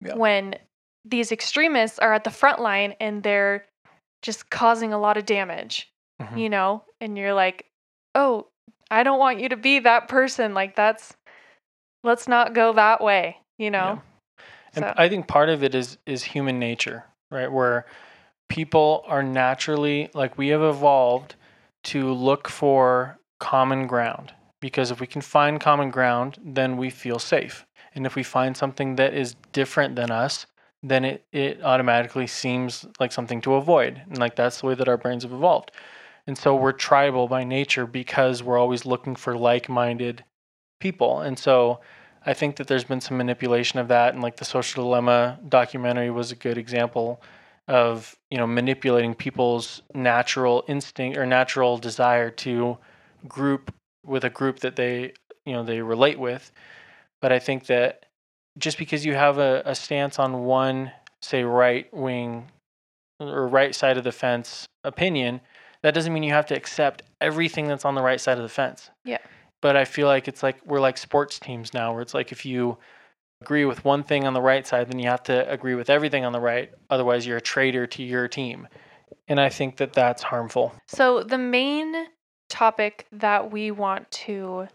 Yeah. 0.00 0.14
when 0.16 0.56
these 1.04 1.30
extremists 1.32 1.98
are 2.00 2.12
at 2.12 2.24
the 2.24 2.30
front 2.30 2.60
line 2.60 2.94
and 3.00 3.22
they're 3.22 3.64
just 4.22 4.50
causing 4.50 4.92
a 4.92 4.98
lot 4.98 5.16
of 5.16 5.26
damage, 5.26 5.92
Mhm. 6.20 6.38
you 6.38 6.48
know, 6.48 6.84
and 7.00 7.18
you're 7.18 7.34
like, 7.34 7.66
oh, 8.14 8.46
I 8.90 9.02
don't 9.02 9.18
want 9.18 9.40
you 9.40 9.48
to 9.48 9.56
be 9.56 9.80
that 9.80 10.08
person. 10.08 10.54
Like, 10.54 10.76
that's, 10.76 11.14
let's 12.04 12.28
not 12.28 12.54
go 12.54 12.72
that 12.74 13.02
way, 13.02 13.38
you 13.58 13.70
know? 13.70 14.00
And 14.74 14.84
So, 14.84 14.94
I 14.96 15.08
think 15.08 15.28
part 15.28 15.48
of 15.50 15.62
it 15.62 15.74
is 15.74 15.98
is 16.06 16.24
human 16.24 16.58
nature, 16.58 17.04
right? 17.30 17.50
Where 17.52 17.84
people 18.48 19.04
are 19.06 19.22
naturally 19.22 20.10
like 20.14 20.38
we 20.38 20.48
have 20.48 20.62
evolved 20.62 21.34
to 21.84 22.12
look 22.12 22.48
for 22.48 23.18
common 23.40 23.86
ground 23.86 24.32
because 24.60 24.90
if 24.90 25.00
we 25.00 25.06
can 25.06 25.20
find 25.20 25.60
common 25.60 25.90
ground, 25.90 26.38
then 26.42 26.76
we 26.76 26.88
feel 26.90 27.18
safe. 27.18 27.66
And 27.94 28.06
if 28.06 28.14
we 28.14 28.22
find 28.22 28.56
something 28.56 28.96
that 28.96 29.12
is 29.12 29.34
different 29.52 29.96
than 29.96 30.10
us, 30.10 30.46
then 30.82 31.04
it, 31.04 31.24
it 31.32 31.62
automatically 31.62 32.26
seems 32.26 32.86
like 32.98 33.12
something 33.12 33.40
to 33.42 33.54
avoid. 33.54 34.02
And 34.08 34.18
like 34.18 34.36
that's 34.36 34.60
the 34.60 34.66
way 34.66 34.74
that 34.74 34.88
our 34.88 34.96
brains 34.96 35.22
have 35.22 35.32
evolved. 35.32 35.70
And 36.26 36.36
so 36.36 36.54
we're 36.54 36.72
tribal 36.72 37.28
by 37.28 37.44
nature 37.44 37.86
because 37.86 38.42
we're 38.42 38.58
always 38.58 38.86
looking 38.86 39.16
for 39.16 39.36
like-minded 39.36 40.24
people. 40.80 41.20
And 41.20 41.38
so 41.38 41.80
I 42.24 42.34
think 42.34 42.56
that 42.56 42.66
there's 42.66 42.84
been 42.84 43.00
some 43.00 43.16
manipulation 43.16 43.78
of 43.78 43.88
that, 43.88 44.14
and 44.14 44.22
like 44.22 44.36
the 44.36 44.44
Social 44.44 44.84
Dilemma 44.84 45.40
documentary 45.48 46.10
was 46.10 46.30
a 46.30 46.36
good 46.36 46.56
example 46.58 47.20
of 47.68 48.16
you 48.30 48.38
know 48.38 48.46
manipulating 48.46 49.14
people's 49.14 49.82
natural 49.94 50.64
instinct 50.68 51.16
or 51.16 51.24
natural 51.24 51.78
desire 51.78 52.30
to 52.30 52.76
group 53.28 53.72
with 54.04 54.24
a 54.24 54.30
group 54.30 54.60
that 54.60 54.76
they 54.76 55.12
you 55.46 55.52
know 55.52 55.64
they 55.64 55.80
relate 55.80 56.18
with. 56.18 56.52
But 57.20 57.32
I 57.32 57.38
think 57.38 57.66
that 57.66 58.06
just 58.58 58.78
because 58.78 59.04
you 59.04 59.14
have 59.14 59.38
a, 59.38 59.62
a 59.64 59.74
stance 59.74 60.18
on 60.18 60.44
one, 60.44 60.92
say 61.20 61.42
right 61.44 61.92
wing 61.92 62.50
or 63.20 63.46
right 63.48 63.74
side 63.74 63.96
of 63.98 64.04
the 64.04 64.12
fence 64.12 64.66
opinion, 64.84 65.40
that 65.82 65.94
doesn't 65.94 66.12
mean 66.12 66.22
you 66.22 66.32
have 66.32 66.46
to 66.46 66.56
accept 66.56 67.02
everything 67.20 67.66
that's 67.68 67.84
on 67.84 67.94
the 67.94 68.02
right 68.02 68.20
side 68.20 68.36
of 68.36 68.42
the 68.42 68.48
fence 68.48 68.90
Yeah. 69.04 69.18
but 69.60 69.76
I 69.76 69.84
feel 69.84 70.06
like 70.08 70.26
it's 70.28 70.42
like 70.42 70.56
we're 70.66 70.80
like 70.80 70.98
sports 70.98 71.38
teams 71.38 71.72
now, 71.72 71.92
where 71.92 72.02
it's 72.02 72.14
like 72.14 72.32
if 72.32 72.44
you 72.44 72.78
agree 73.40 73.64
with 73.64 73.84
one 73.84 74.02
thing 74.04 74.24
on 74.26 74.34
the 74.34 74.40
right 74.40 74.66
side, 74.66 74.88
then 74.90 74.98
you 74.98 75.08
have 75.08 75.22
to 75.24 75.50
agree 75.50 75.74
with 75.74 75.90
everything 75.90 76.24
on 76.24 76.32
the 76.32 76.40
right. 76.40 76.70
Otherwise, 76.90 77.26
you're 77.26 77.38
a 77.38 77.40
traitor 77.40 77.86
to 77.88 78.02
your 78.02 78.28
team. 78.28 78.68
And 79.28 79.40
I 79.40 79.48
think 79.48 79.76
that 79.78 79.92
that's 79.92 80.22
harmful. 80.22 80.72
so 80.86 81.22
the 81.22 81.38
main 81.38 82.06
topic 82.48 83.06
that 83.12 83.50
we 83.50 83.70
want 83.70 84.10
to 84.10 84.68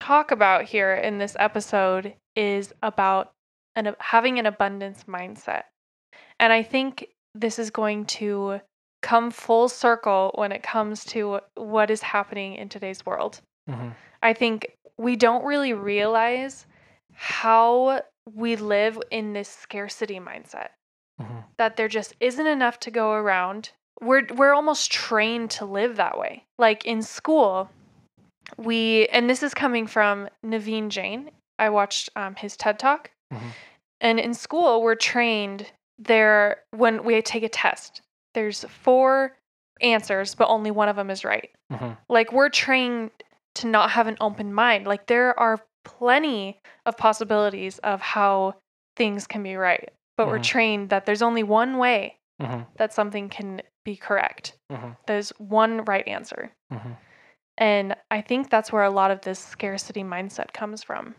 talk 0.00 0.30
about 0.30 0.64
here 0.64 0.94
in 0.94 1.18
this 1.18 1.34
episode 1.38 2.14
is 2.36 2.72
about 2.82 3.32
an, 3.76 3.94
having 3.98 4.38
an 4.38 4.46
abundance 4.46 5.04
mindset. 5.04 5.64
And 6.38 6.52
I 6.52 6.62
think 6.62 7.08
this 7.34 7.58
is 7.58 7.70
going 7.70 8.06
to 8.06 8.60
come 9.02 9.30
full 9.30 9.68
circle 9.68 10.32
when 10.36 10.52
it 10.52 10.62
comes 10.62 11.04
to 11.04 11.40
what 11.56 11.90
is 11.90 12.00
happening 12.02 12.54
in 12.54 12.68
today's 12.68 13.04
world. 13.04 13.40
hmm 13.68 13.90
I 14.22 14.32
think 14.32 14.78
we 14.96 15.16
don't 15.16 15.44
really 15.44 15.74
realize 15.74 16.66
how 17.12 18.00
we 18.32 18.56
live 18.56 18.98
in 19.10 19.34
this 19.34 19.48
scarcity 19.48 20.18
mindset 20.18 20.68
hmm 21.20 21.40
that 21.58 21.76
there 21.76 21.88
just 21.88 22.16
isn't 22.18 22.46
enough 22.46 22.80
to 22.80 22.90
go 22.90 23.12
around. 23.12 23.70
We're 24.00 24.26
we're 24.34 24.54
almost 24.54 24.90
trained 24.90 25.50
to 25.52 25.64
live 25.64 25.96
that 25.96 26.18
way. 26.18 26.44
Like 26.58 26.84
in 26.84 27.02
school, 27.02 27.70
we 28.56 29.06
and 29.08 29.28
this 29.30 29.42
is 29.42 29.54
coming 29.54 29.86
from 29.86 30.28
Naveen 30.44 30.88
Jain. 30.88 31.30
I 31.58 31.68
watched 31.70 32.10
um, 32.16 32.34
his 32.36 32.56
TED 32.56 32.78
talk, 32.78 33.10
Mhm. 33.32 33.50
and 34.00 34.20
in 34.20 34.34
school 34.34 34.82
we're 34.82 34.94
trained 34.96 35.70
there 35.98 36.62
when 36.70 37.04
we 37.04 37.20
take 37.22 37.42
a 37.44 37.48
test. 37.48 38.02
There's 38.34 38.64
four 38.64 39.36
answers, 39.80 40.34
but 40.34 40.48
only 40.48 40.70
one 40.70 40.88
of 40.88 40.96
them 40.96 41.10
is 41.10 41.24
right. 41.24 41.50
hmm 41.70 41.92
Like 42.08 42.32
we're 42.32 42.48
trained 42.48 43.10
to 43.56 43.66
not 43.68 43.90
have 43.90 44.06
an 44.08 44.16
open 44.20 44.52
mind. 44.52 44.86
Like 44.86 45.06
there 45.06 45.38
are 45.38 45.60
plenty 45.84 46.60
of 46.86 46.96
possibilities 46.96 47.78
of 47.80 48.00
how 48.00 48.54
things 48.96 49.26
can 49.26 49.42
be 49.42 49.54
right, 49.56 49.90
but 50.16 50.26
we're 50.26 50.38
Mhm. 50.38 50.44
trained 50.44 50.90
that 50.90 51.06
there's 51.06 51.22
only 51.22 51.42
one 51.42 51.78
way 51.78 52.18
hmm 52.40 52.62
that 52.76 52.92
something 52.92 53.28
can 53.28 53.62
be 53.84 53.96
correct. 53.96 54.56
hmm 54.70 54.92
There's 55.06 55.30
one 55.38 55.84
right 55.84 56.06
answer. 56.08 56.52
hmm 56.72 56.92
And 57.56 57.94
I 58.10 58.20
think 58.20 58.50
that's 58.50 58.72
where 58.72 58.82
a 58.82 58.90
lot 58.90 59.10
of 59.12 59.20
this 59.20 59.38
scarcity 59.38 60.02
mindset 60.02 60.52
comes 60.52 60.82
from. 60.82 61.14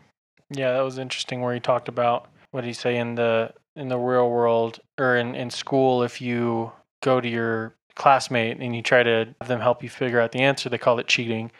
Yeah, 0.50 0.72
that 0.72 0.82
was 0.82 0.98
interesting. 0.98 1.40
Where 1.40 1.54
he 1.54 1.60
talked 1.60 1.88
about 1.88 2.28
what 2.50 2.62
did 2.62 2.68
he 2.68 2.72
say 2.72 2.96
in 2.96 3.14
the 3.14 3.52
in 3.74 3.88
the 3.88 3.98
real 3.98 4.30
world 4.30 4.80
or 4.98 5.16
in 5.16 5.34
in 5.34 5.50
school, 5.50 6.02
if 6.02 6.20
you 6.20 6.72
go 7.02 7.20
to 7.20 7.28
your 7.28 7.74
classmate 7.94 8.58
and 8.60 8.76
you 8.76 8.82
try 8.82 9.02
to 9.02 9.34
have 9.40 9.48
them 9.48 9.60
help 9.60 9.82
you 9.82 9.88
figure 9.88 10.20
out 10.20 10.32
the 10.32 10.40
answer, 10.40 10.68
they 10.68 10.78
call 10.78 10.98
it 10.98 11.06
cheating. 11.08 11.50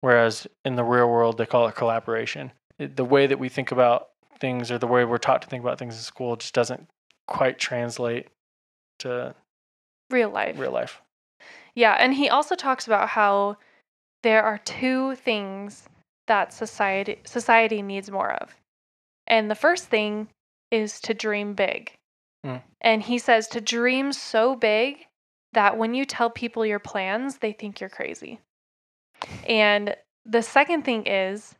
Whereas 0.00 0.46
in 0.64 0.76
the 0.76 0.84
real 0.84 1.08
world, 1.08 1.38
they 1.38 1.46
call 1.46 1.66
it 1.68 1.74
collaboration. 1.74 2.52
It, 2.78 2.96
the 2.96 3.04
way 3.04 3.26
that 3.26 3.38
we 3.38 3.48
think 3.48 3.70
about 3.72 4.08
things 4.40 4.70
or 4.70 4.78
the 4.78 4.86
way 4.86 5.04
we're 5.04 5.18
taught 5.18 5.42
to 5.42 5.48
think 5.48 5.62
about 5.62 5.78
things 5.78 5.94
in 5.96 6.02
school 6.02 6.36
just 6.36 6.54
doesn't 6.54 6.88
quite 7.28 7.58
translate 7.58 8.28
to 8.98 9.34
Real 10.10 10.30
life. 10.30 10.58
real 10.58 10.72
life. 10.72 11.00
Yeah, 11.74 11.96
and 11.98 12.14
he 12.14 12.28
also 12.28 12.54
talks 12.54 12.86
about 12.86 13.10
how 13.10 13.56
there 14.22 14.42
are 14.42 14.58
two 14.58 15.14
things 15.14 15.88
that 16.26 16.52
society 16.52 17.18
society 17.24 17.82
needs 17.82 18.10
more 18.10 18.32
of. 18.32 18.54
And 19.26 19.50
the 19.50 19.54
first 19.54 19.86
thing 19.86 20.28
is 20.70 21.00
to 21.00 21.14
dream 21.14 21.54
big. 21.54 21.92
Mm. 22.44 22.62
And 22.80 23.02
he 23.02 23.18
says 23.18 23.48
to 23.48 23.60
dream 23.60 24.12
so 24.12 24.56
big 24.56 25.06
that 25.52 25.76
when 25.76 25.94
you 25.94 26.04
tell 26.04 26.30
people 26.30 26.64
your 26.64 26.78
plans, 26.78 27.38
they 27.38 27.52
think 27.52 27.80
you're 27.80 27.90
crazy. 27.90 28.40
And 29.46 29.94
the 30.24 30.42
second 30.42 30.84
thing 30.84 31.06
is 31.06 31.54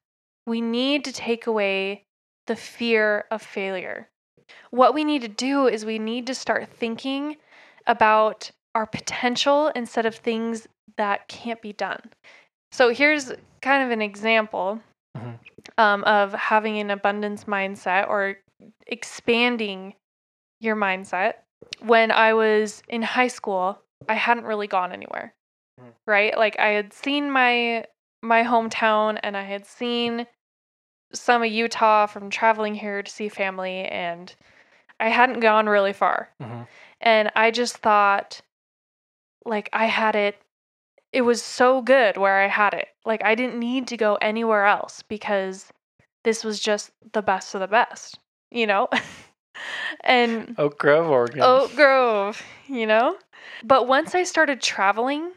we 0.46 0.60
need 0.60 1.04
to 1.04 1.12
take 1.12 1.46
away 1.46 2.04
the 2.46 2.56
fear 2.56 3.24
of 3.30 3.42
failure. 3.42 4.08
What 4.70 4.94
we 4.94 5.04
need 5.04 5.22
to 5.22 5.28
do 5.28 5.66
is 5.66 5.84
we 5.84 5.98
need 5.98 6.26
to 6.26 6.34
start 6.34 6.68
thinking 6.68 7.36
about 7.86 8.50
our 8.74 8.86
potential 8.86 9.70
instead 9.74 10.06
of 10.06 10.14
things 10.14 10.66
that 10.96 11.28
can't 11.28 11.62
be 11.62 11.72
done. 11.72 12.00
So 12.72 12.88
here's 12.88 13.32
kind 13.62 13.82
of 13.84 13.90
an 13.90 14.02
example 14.02 14.80
Mhm. 15.16 15.38
um, 15.78 16.04
of 16.04 16.32
having 16.32 16.78
an 16.78 16.90
abundance 16.90 17.44
mindset 17.44 18.08
or 18.08 18.38
expanding 18.86 19.94
your 20.60 20.76
mindset. 20.76 21.34
When 21.80 22.10
I 22.10 22.34
was 22.34 22.82
in 22.88 23.02
high 23.02 23.28
school, 23.28 23.80
I 24.08 24.14
hadn't 24.14 24.44
really 24.44 24.66
gone 24.66 24.92
anywhere, 24.92 25.34
Mhm. 25.80 25.94
right? 26.06 26.36
Like 26.36 26.58
I 26.58 26.68
had 26.68 26.92
seen 26.92 27.30
my 27.30 27.86
my 28.22 28.44
hometown 28.44 29.18
and 29.22 29.36
I 29.36 29.42
had 29.42 29.66
seen 29.66 30.26
some 31.12 31.42
of 31.42 31.50
Utah 31.50 32.06
from 32.06 32.30
traveling 32.30 32.74
here 32.74 33.02
to 33.02 33.10
see 33.10 33.28
family, 33.28 33.84
and 33.84 34.34
I 35.00 35.08
hadn't 35.08 35.40
gone 35.40 35.68
really 35.68 35.92
far. 35.92 36.30
hmm 36.40 36.62
And 37.00 37.32
I 37.34 37.50
just 37.50 37.78
thought, 37.78 38.40
like, 39.44 39.68
I 39.72 39.86
had 39.86 40.14
it, 40.14 40.40
it 41.12 41.22
was 41.22 41.42
so 41.42 41.82
good 41.82 42.16
where 42.16 42.40
I 42.40 42.48
had 42.48 42.74
it. 42.74 42.88
Like, 43.04 43.22
I 43.24 43.34
didn't 43.34 43.58
need 43.58 43.86
to 43.88 43.96
go 43.96 44.16
anywhere 44.16 44.66
else 44.66 45.02
because 45.02 45.70
this 46.24 46.44
was 46.44 46.60
just 46.60 46.90
the 47.12 47.22
best 47.22 47.54
of 47.54 47.60
the 47.60 47.66
best, 47.66 48.18
you 48.50 48.66
know? 48.66 48.88
and 50.04 50.54
Oak 50.58 50.78
Grove, 50.78 51.10
Oregon. 51.10 51.42
Oak 51.42 51.74
Grove, 51.74 52.42
you 52.66 52.86
know? 52.86 53.16
But 53.64 53.88
once 53.88 54.14
I 54.14 54.22
started 54.22 54.60
traveling, 54.60 55.32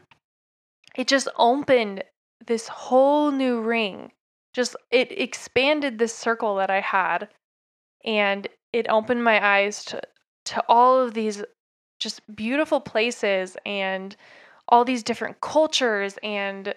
it 0.96 1.08
just 1.08 1.28
opened 1.38 2.04
this 2.46 2.68
whole 2.68 3.30
new 3.30 3.60
ring. 3.60 4.12
Just 4.54 4.76
it 4.90 5.12
expanded 5.12 5.98
this 5.98 6.14
circle 6.14 6.56
that 6.56 6.70
I 6.70 6.80
had 6.80 7.28
and 8.04 8.48
it 8.72 8.86
opened 8.88 9.22
my 9.22 9.44
eyes 9.44 9.84
to 9.86 10.00
to 10.46 10.62
all 10.68 11.02
of 11.02 11.12
these 11.12 11.42
just 11.98 12.20
beautiful 12.34 12.80
places 12.80 13.56
and 13.66 14.16
all 14.68 14.84
these 14.84 15.02
different 15.02 15.40
cultures 15.40 16.18
and 16.22 16.74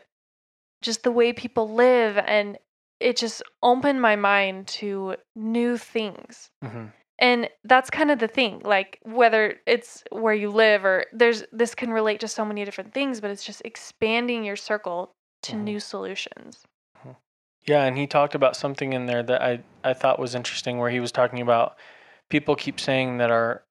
just 0.82 1.04
the 1.04 1.12
way 1.12 1.34
people 1.34 1.74
live 1.74 2.18
and 2.18 2.58
it 3.00 3.16
just 3.18 3.42
opened 3.64 4.02
my 4.02 4.16
mind 4.16 4.68
to 4.68 5.16
new 5.36 5.78
things 5.78 6.50
hmm 6.64 6.88
and 7.22 7.50
that's 7.66 7.90
kind 7.90 8.12
of 8.12 8.20
the 8.20 8.30
thing 8.30 8.62
like 8.64 8.98
whether 9.04 9.56
it's 9.68 10.06
where 10.10 10.34
you 10.34 10.50
live 10.50 10.86
or 10.86 11.06
there's 11.12 11.44
this 11.52 11.76
can 11.76 11.92
relate 11.92 12.22
to 12.22 12.30
so 12.30 12.46
many 12.46 12.64
different 12.64 12.94
things 12.94 13.20
but 13.20 13.30
it's 13.30 13.44
just 13.44 13.62
expanding 13.66 14.46
your 14.46 14.56
circle 14.56 15.12
to 15.42 15.56
Mhm. 15.56 15.64
new 15.64 15.80
solutions 15.80 16.66
Yeah, 17.68 17.84
and 17.84 17.98
he 17.98 18.08
talked 18.08 18.36
about 18.36 18.56
something 18.56 18.94
in 18.94 19.06
there 19.06 19.22
that 19.22 19.42
I, 19.42 19.60
I 19.84 19.94
thought 19.94 20.18
was 20.18 20.34
interesting 20.34 20.78
where 20.80 20.90
he 20.90 21.02
was 21.02 21.12
talking 21.12 21.42
about 21.42 21.78
people 22.30 22.56
keep 22.56 22.80
saying 22.80 23.18
that 23.18 23.30
our 23.32 23.64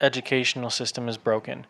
educational 0.00 0.70
system 0.70 1.08
is 1.08 1.18
broken. 1.18 1.66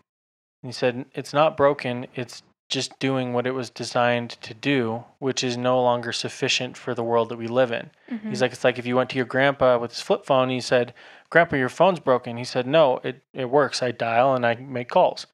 He 0.64 0.72
said 0.72 1.05
it's 1.14 1.33
not 1.33 1.57
broken, 1.57 2.07
it's 2.14 2.42
just 2.68 2.98
doing 2.98 3.33
what 3.33 3.46
it 3.46 3.53
was 3.53 3.68
designed 3.68 4.31
to 4.31 4.55
do, 4.55 5.05
which 5.18 5.44
is 5.44 5.57
no 5.57 5.81
longer 5.81 6.12
sufficient 6.12 6.77
for 6.77 6.94
the 6.94 7.05
world 7.05 7.29
that 7.29 7.37
we 7.37 7.46
live 7.46 7.70
in. 7.70 7.90
Mm-hmm. 8.11 8.31
He's 8.31 8.40
like, 8.40 8.53
it's 8.53 8.64
like 8.64 8.79
if 8.79 8.87
you 8.87 8.96
went 8.96 9.11
to 9.11 9.16
your 9.16 9.27
grandpa 9.27 9.79
with 9.79 9.92
his 9.92 10.00
flip 10.00 10.24
phone, 10.24 10.48
he 10.48 10.61
said, 10.61 10.94
Grandpa, 11.31 11.57
your 11.57 11.68
phone's 11.68 12.00
broken. 12.00 12.37
He 12.37 12.44
said, 12.44 12.66
No, 12.66 13.00
it, 13.05 13.22
it 13.33 13.50
works. 13.50 13.83
I 13.83 13.90
dial 13.90 14.35
and 14.35 14.46
I 14.46 14.55
make 14.55 14.88
calls. 14.88 15.27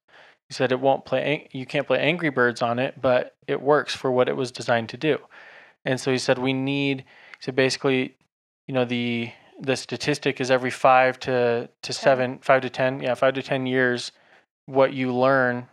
He 0.49 0.55
said, 0.55 0.73
It 0.73 0.81
won't 0.81 1.05
play, 1.05 1.49
you 1.53 1.67
can't 1.67 1.87
play 1.87 2.01
Angry 2.01 2.31
Birds 2.31 2.63
on 2.63 2.79
it, 2.79 3.01
but 3.01 3.37
it 3.47 3.63
works 3.63 3.95
for 3.95 4.11
what 4.11 4.29
it 4.29 4.37
was 4.37 4.51
designed 4.51 4.89
to 4.91 4.97
do. 4.97 5.19
And 5.85 6.01
so 6.01 6.11
he 6.11 6.19
said, 6.19 6.39
We 6.39 6.53
need, 6.53 7.01
he 7.01 7.45
said, 7.45 7.55
basically, 7.55 8.17
you 8.67 8.75
know, 8.75 8.85
the, 8.85 9.31
the 9.61 9.77
statistic 9.77 10.41
is 10.41 10.51
every 10.51 10.71
five 10.71 11.21
to, 11.21 11.69
to 11.83 11.93
seven, 11.93 12.39
five 12.39 12.63
to 12.63 12.71
10, 12.71 13.01
yeah, 13.01 13.15
five 13.15 13.35
to 13.35 13.43
10 13.43 13.67
years, 13.67 14.13
what 14.71 14.93
you 14.93 15.15
learn 15.15 15.67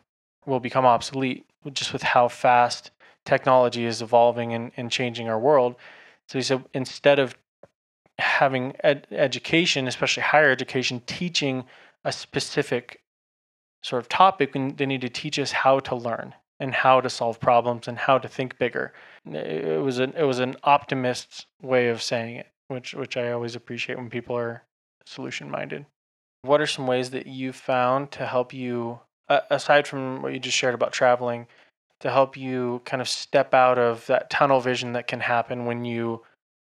will 0.45 0.59
become 0.59 0.85
obsolete 0.85 1.45
just 1.73 1.93
with 1.93 2.01
how 2.01 2.27
fast 2.27 2.91
technology 3.25 3.85
is 3.85 4.01
evolving 4.01 4.53
and, 4.53 4.71
and 4.77 4.89
changing 4.89 5.29
our 5.29 5.39
world. 5.39 5.75
So 6.27 6.39
he 6.39 6.43
said, 6.43 6.63
instead 6.73 7.19
of 7.19 7.35
having 8.17 8.73
ed- 8.83 9.07
education, 9.11 9.87
especially 9.87 10.23
higher 10.23 10.49
education, 10.49 11.01
teaching 11.05 11.65
a 12.03 12.11
specific 12.11 13.01
sort 13.83 14.01
of 14.01 14.09
topic, 14.09 14.53
they 14.53 14.85
need 14.85 15.01
to 15.01 15.09
teach 15.09 15.37
us 15.37 15.51
how 15.51 15.79
to 15.81 15.95
learn 15.95 16.33
and 16.59 16.73
how 16.73 16.99
to 17.01 17.09
solve 17.09 17.39
problems 17.39 17.87
and 17.87 17.97
how 17.97 18.17
to 18.17 18.27
think 18.27 18.57
bigger. 18.57 18.93
It 19.25 19.81
was 19.81 19.99
an 19.99 20.13
it 20.17 20.23
was 20.23 20.39
an 20.39 20.55
optimist's 20.63 21.45
way 21.61 21.89
of 21.89 22.01
saying 22.01 22.37
it, 22.37 22.47
which 22.69 22.93
which 22.95 23.15
I 23.15 23.31
always 23.31 23.55
appreciate 23.55 23.97
when 23.97 24.09
people 24.09 24.35
are 24.35 24.63
solution 25.05 25.51
minded. 25.51 25.85
What 26.47 26.61
are 26.61 26.67
some 26.67 26.87
ways 26.87 27.09
that 27.11 27.27
you 27.27 27.51
found 27.51 28.11
to 28.11 28.25
help 28.25 28.53
you, 28.53 28.99
aside 29.27 29.85
from 29.87 30.21
what 30.21 30.33
you 30.33 30.39
just 30.39 30.57
shared 30.57 30.73
about 30.73 30.93
traveling, 30.93 31.47
to 31.99 32.09
help 32.09 32.37
you 32.37 32.81
kind 32.85 33.01
of 33.01 33.09
step 33.09 33.53
out 33.53 33.77
of 33.77 34.05
that 34.07 34.29
tunnel 34.29 34.61
vision 34.61 34.93
that 34.93 35.07
can 35.07 35.19
happen 35.19 35.65
when 35.65 35.83
you 35.83 36.21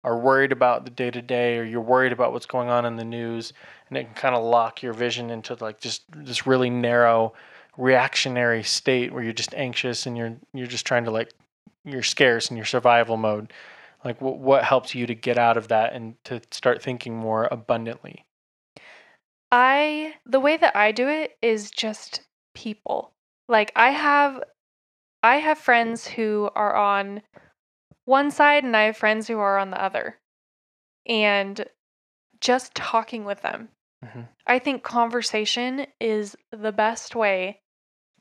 are 0.03 0.17
worried 0.17 0.51
about 0.51 0.85
the 0.85 0.91
day 0.91 1.11
to 1.11 1.21
day 1.21 1.57
or 1.57 1.63
you're 1.63 1.81
worried 1.81 2.11
about 2.11 2.31
what's 2.31 2.45
going 2.45 2.69
on 2.69 2.85
in 2.85 2.95
the 2.95 3.03
news 3.03 3.53
and 3.89 3.97
it 3.97 4.05
can 4.05 4.13
kind 4.13 4.35
of 4.35 4.43
lock 4.43 4.81
your 4.81 4.93
vision 4.93 5.29
into 5.29 5.55
like 5.59 5.79
just 5.79 6.03
this 6.15 6.47
really 6.47 6.69
narrow 6.69 7.33
reactionary 7.77 8.63
state 8.63 9.11
where 9.11 9.23
you're 9.23 9.33
just 9.33 9.53
anxious 9.55 10.05
and 10.05 10.17
you're 10.17 10.35
you're 10.53 10.67
just 10.67 10.85
trying 10.85 11.03
to 11.03 11.11
like 11.11 11.31
you're 11.83 12.03
scarce 12.03 12.49
in 12.49 12.57
your 12.57 12.65
survival 12.65 13.17
mode. 13.17 13.51
Like 14.05 14.21
what 14.21 14.37
what 14.39 14.63
helps 14.63 14.95
you 14.95 15.05
to 15.05 15.15
get 15.15 15.37
out 15.37 15.57
of 15.57 15.67
that 15.67 15.93
and 15.93 16.15
to 16.25 16.41
start 16.51 16.81
thinking 16.81 17.15
more 17.15 17.47
abundantly 17.51 18.25
I 19.51 20.15
the 20.25 20.39
way 20.39 20.57
that 20.57 20.75
I 20.75 20.91
do 20.91 21.07
it 21.07 21.37
is 21.41 21.71
just 21.71 22.21
people. 22.53 23.13
Like 23.47 23.71
I 23.75 23.91
have 23.91 24.43
I 25.23 25.37
have 25.37 25.57
friends 25.57 26.07
who 26.07 26.49
are 26.55 26.75
on 26.75 27.21
one 28.05 28.31
side 28.31 28.63
and 28.63 28.75
I 28.75 28.83
have 28.83 28.97
friends 28.97 29.27
who 29.27 29.39
are 29.39 29.57
on 29.57 29.71
the 29.71 29.81
other. 29.81 30.19
And 31.05 31.65
just 32.41 32.75
talking 32.75 33.25
with 33.25 33.41
them. 33.41 33.69
Mhm. 34.03 34.27
I 34.47 34.59
think 34.59 34.83
conversation 34.83 35.87
is 35.99 36.35
the 36.51 36.71
best 36.71 37.15
way 37.15 37.61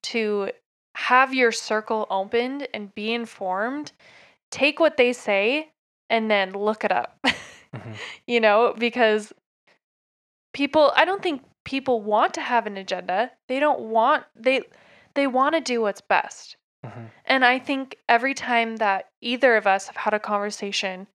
to 0.03 0.51
have 0.95 1.33
your 1.35 1.53
circle 1.53 2.07
opened 2.11 2.67
and 2.75 2.95
be 2.95 3.13
informed. 3.13 3.93
Take 4.51 4.81
what 4.81 4.97
they 4.97 5.13
say 5.13 5.73
and 6.11 6.31
then 6.31 6.53
look 6.53 6.85
it 6.85 6.93
up. 6.93 7.19
Mhm. 7.25 7.97
you 8.27 8.41
know, 8.41 8.75
because 8.79 9.33
people 10.53 10.93
I 10.97 11.05
don't 11.05 11.23
think 11.23 11.43
people 11.65 12.01
want 12.01 12.35
to 12.35 12.41
have 12.41 12.67
an 12.67 12.77
agenda. 12.77 13.31
They 13.49 13.61
don't 13.61 13.81
want 13.81 14.25
they 14.35 14.63
they 15.15 15.27
want 15.27 15.55
to 15.55 15.61
do 15.61 15.81
what's 15.81 16.01
best. 16.01 16.57
Mhm. 16.85 17.11
And 17.25 17.45
I 17.45 17.59
think 17.59 17.97
every 18.09 18.35
time 18.35 18.77
that 18.77 19.11
either 19.21 19.57
of 19.57 19.67
us 19.67 19.89
have 19.89 19.97
had 19.97 20.15
a 20.15 20.21
conversation 20.21 21.09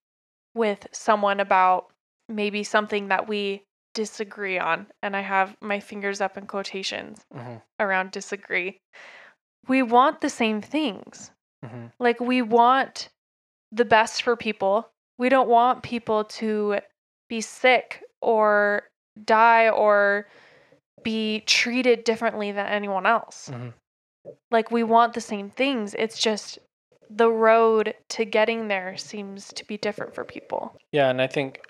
with 0.53 0.87
someone 0.91 1.39
about 1.39 1.91
maybe 2.29 2.63
something 2.63 3.07
that 3.07 3.27
we 3.27 3.63
disagree 3.93 4.57
on, 4.59 4.87
and 5.01 5.15
I 5.15 5.21
have 5.21 5.55
my 5.61 5.79
fingers 5.79 6.19
up 6.19 6.37
in 6.37 6.47
quotations 6.47 7.25
Mhm. 7.33 7.61
around 7.79 8.11
disagree, 8.11 8.81
we 9.67 9.81
want 9.81 10.21
the 10.21 10.29
same 10.29 10.61
things. 10.61 11.31
Mhm. 11.63 11.91
Like 11.99 12.19
we 12.19 12.41
want 12.41 13.09
the 13.71 13.85
best 13.85 14.21
for 14.23 14.35
people. 14.35 14.91
We 15.17 15.29
don't 15.29 15.47
want 15.49 15.83
people 15.83 16.25
to 16.25 16.79
be 17.29 17.39
sick 17.41 18.03
or 18.21 18.89
die 19.21 19.69
or 19.69 20.27
be 21.03 21.41
treated 21.41 22.03
differently 22.03 22.51
than 22.51 22.67
anyone 22.67 23.05
else. 23.05 23.49
Mhm. 23.51 23.73
Like 24.51 24.71
we 24.71 24.83
want 24.83 25.13
the 25.13 25.21
same 25.21 25.49
things. 25.49 25.93
It's 25.95 26.19
just 26.19 26.59
the 27.09 27.29
road 27.29 27.95
to 28.09 28.25
getting 28.25 28.67
there 28.67 28.97
seems 28.97 29.51
to 29.53 29.65
be 29.65 29.77
different 29.77 30.15
for 30.15 30.23
people. 30.23 30.75
Yeah, 30.91 31.09
and 31.09 31.21
I 31.21 31.27
think 31.27 31.61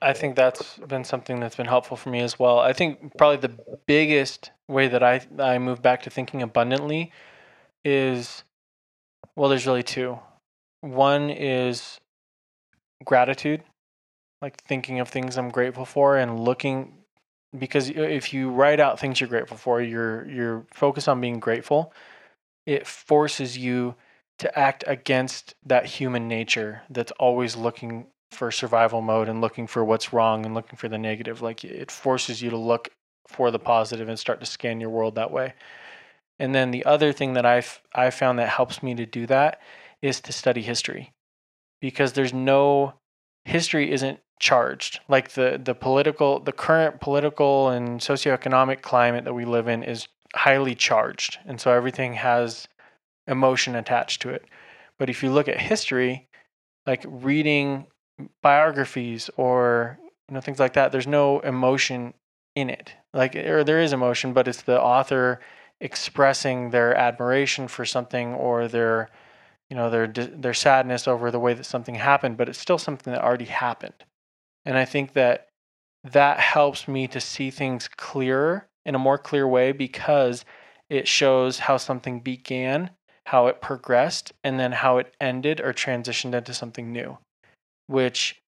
I 0.00 0.12
think 0.12 0.34
that's 0.34 0.78
been 0.78 1.04
something 1.04 1.38
that's 1.38 1.54
been 1.54 1.66
helpful 1.66 1.96
for 1.96 2.10
me 2.10 2.20
as 2.20 2.38
well. 2.38 2.58
I 2.58 2.72
think 2.72 3.16
probably 3.16 3.36
the 3.36 3.56
biggest 3.86 4.50
way 4.68 4.88
that 4.88 5.02
I 5.02 5.20
I 5.38 5.58
move 5.58 5.80
back 5.80 6.02
to 6.02 6.10
thinking 6.10 6.42
abundantly 6.42 7.12
is 7.84 8.44
well, 9.36 9.48
there's 9.48 9.66
really 9.66 9.82
two. 9.82 10.18
One 10.80 11.30
is 11.30 11.98
gratitude, 13.04 13.62
like 14.42 14.60
thinking 14.64 15.00
of 15.00 15.08
things 15.08 15.38
I'm 15.38 15.50
grateful 15.50 15.84
for 15.84 16.16
and 16.16 16.40
looking 16.40 16.92
because 17.56 17.88
if 17.90 18.32
you 18.32 18.50
write 18.50 18.80
out 18.80 18.98
things 18.98 19.20
you're 19.20 19.28
grateful 19.28 19.56
for, 19.56 19.80
you're 19.80 20.28
you're 20.28 20.66
focused 20.72 21.08
on 21.08 21.20
being 21.20 21.38
grateful. 21.38 21.92
It 22.66 22.86
forces 22.86 23.56
you 23.56 23.94
to 24.38 24.58
act 24.58 24.84
against 24.86 25.54
that 25.64 25.86
human 25.86 26.28
nature 26.28 26.82
that's 26.90 27.12
always 27.12 27.56
looking 27.56 28.06
for 28.32 28.50
survival 28.50 29.02
mode 29.02 29.28
and 29.28 29.40
looking 29.40 29.66
for 29.66 29.84
what's 29.84 30.12
wrong 30.12 30.44
and 30.44 30.54
looking 30.54 30.76
for 30.76 30.88
the 30.88 30.98
negative. 30.98 31.42
Like 31.42 31.64
it 31.64 31.90
forces 31.90 32.42
you 32.42 32.50
to 32.50 32.56
look 32.56 32.88
for 33.28 33.50
the 33.50 33.58
positive 33.58 34.08
and 34.08 34.18
start 34.18 34.40
to 34.40 34.46
scan 34.46 34.80
your 34.80 34.90
world 34.90 35.14
that 35.14 35.30
way. 35.30 35.54
And 36.38 36.54
then 36.54 36.70
the 36.70 36.84
other 36.84 37.12
thing 37.12 37.34
that 37.34 37.46
I've 37.46 37.80
I 37.94 38.10
found 38.10 38.38
that 38.38 38.48
helps 38.48 38.82
me 38.82 38.94
to 38.96 39.06
do 39.06 39.26
that 39.26 39.60
is 40.00 40.20
to 40.22 40.32
study 40.32 40.62
history, 40.62 41.12
because 41.80 42.14
there's 42.14 42.32
no 42.32 42.94
history 43.44 43.92
isn't 43.92 44.18
charged. 44.42 45.00
Like 45.08 45.30
the 45.30 45.58
the 45.64 45.74
political 45.74 46.40
the 46.40 46.52
current 46.52 47.00
political 47.00 47.70
and 47.70 48.00
socioeconomic 48.00 48.82
climate 48.82 49.24
that 49.24 49.34
we 49.34 49.44
live 49.46 49.68
in 49.68 49.82
is 49.84 50.08
highly 50.34 50.74
charged, 50.74 51.38
and 51.46 51.60
so 51.60 51.72
everything 51.72 52.14
has 52.14 52.68
emotion 53.28 53.76
attached 53.76 54.20
to 54.22 54.30
it. 54.30 54.44
But 54.98 55.08
if 55.08 55.22
you 55.22 55.30
look 55.30 55.48
at 55.48 55.60
history, 55.60 56.28
like 56.86 57.04
reading 57.06 57.86
biographies 58.42 59.30
or 59.36 59.98
you 60.28 60.34
know 60.34 60.40
things 60.40 60.58
like 60.58 60.74
that, 60.74 60.90
there's 60.92 61.06
no 61.06 61.40
emotion 61.40 62.12
in 62.56 62.68
it. 62.68 62.94
Like 63.14 63.36
or 63.36 63.62
there 63.64 63.80
is 63.80 63.92
emotion, 63.92 64.32
but 64.32 64.48
it's 64.48 64.62
the 64.62 64.80
author 64.80 65.40
expressing 65.80 66.70
their 66.70 66.96
admiration 66.96 67.68
for 67.68 67.84
something 67.84 68.34
or 68.34 68.66
their 68.68 69.08
you 69.70 69.76
know 69.76 69.88
their 69.88 70.08
their 70.08 70.54
sadness 70.54 71.06
over 71.06 71.30
the 71.30 71.38
way 71.40 71.54
that 71.54 71.64
something 71.64 71.94
happened, 71.94 72.36
but 72.36 72.48
it's 72.48 72.58
still 72.58 72.78
something 72.78 73.12
that 73.12 73.22
already 73.22 73.44
happened. 73.46 74.04
And 74.64 74.76
I 74.76 74.84
think 74.84 75.12
that 75.14 75.48
that 76.04 76.40
helps 76.40 76.88
me 76.88 77.06
to 77.08 77.20
see 77.20 77.50
things 77.50 77.88
clearer 77.88 78.66
in 78.84 78.94
a 78.94 78.98
more 78.98 79.18
clear 79.18 79.46
way 79.46 79.72
because 79.72 80.44
it 80.90 81.06
shows 81.06 81.60
how 81.60 81.76
something 81.76 82.20
began, 82.20 82.90
how 83.26 83.46
it 83.46 83.60
progressed, 83.60 84.32
and 84.42 84.58
then 84.58 84.72
how 84.72 84.98
it 84.98 85.14
ended 85.20 85.60
or 85.60 85.72
transitioned 85.72 86.34
into 86.34 86.52
something 86.52 86.92
new, 86.92 87.18
which 87.86 88.40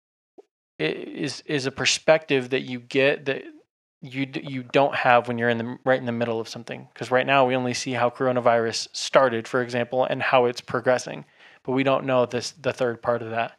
is 0.79 1.43
is 1.47 1.67
a 1.67 1.71
perspective 1.71 2.51
that 2.51 2.63
you 2.63 2.81
get 2.81 3.27
that 3.27 3.45
you 4.03 4.29
you 4.43 4.65
don't 4.65 4.95
have 4.95 5.29
when 5.29 5.39
you're 5.39 5.49
in 5.49 5.59
the 5.59 5.79
right 5.85 6.01
in 6.01 6.07
the 6.07 6.13
middle 6.13 6.41
of 6.41 6.49
something. 6.49 6.89
Because 6.93 7.11
right 7.11 7.27
now 7.27 7.47
we 7.47 7.55
only 7.55 7.75
see 7.75 7.93
how 7.93 8.11
coronavirus 8.11 8.89
started 8.93 9.47
for 9.47 9.63
example 9.63 10.05
and 10.05 10.21
how 10.21 10.47
it's 10.47 10.61
progressing 10.61 11.25
but 11.65 11.73
we 11.73 11.83
don't 11.83 12.05
know 12.05 12.27
this 12.27 12.53
the 12.61 12.73
third 12.73 13.01
part 13.03 13.23
of 13.23 13.31
that. 13.31 13.59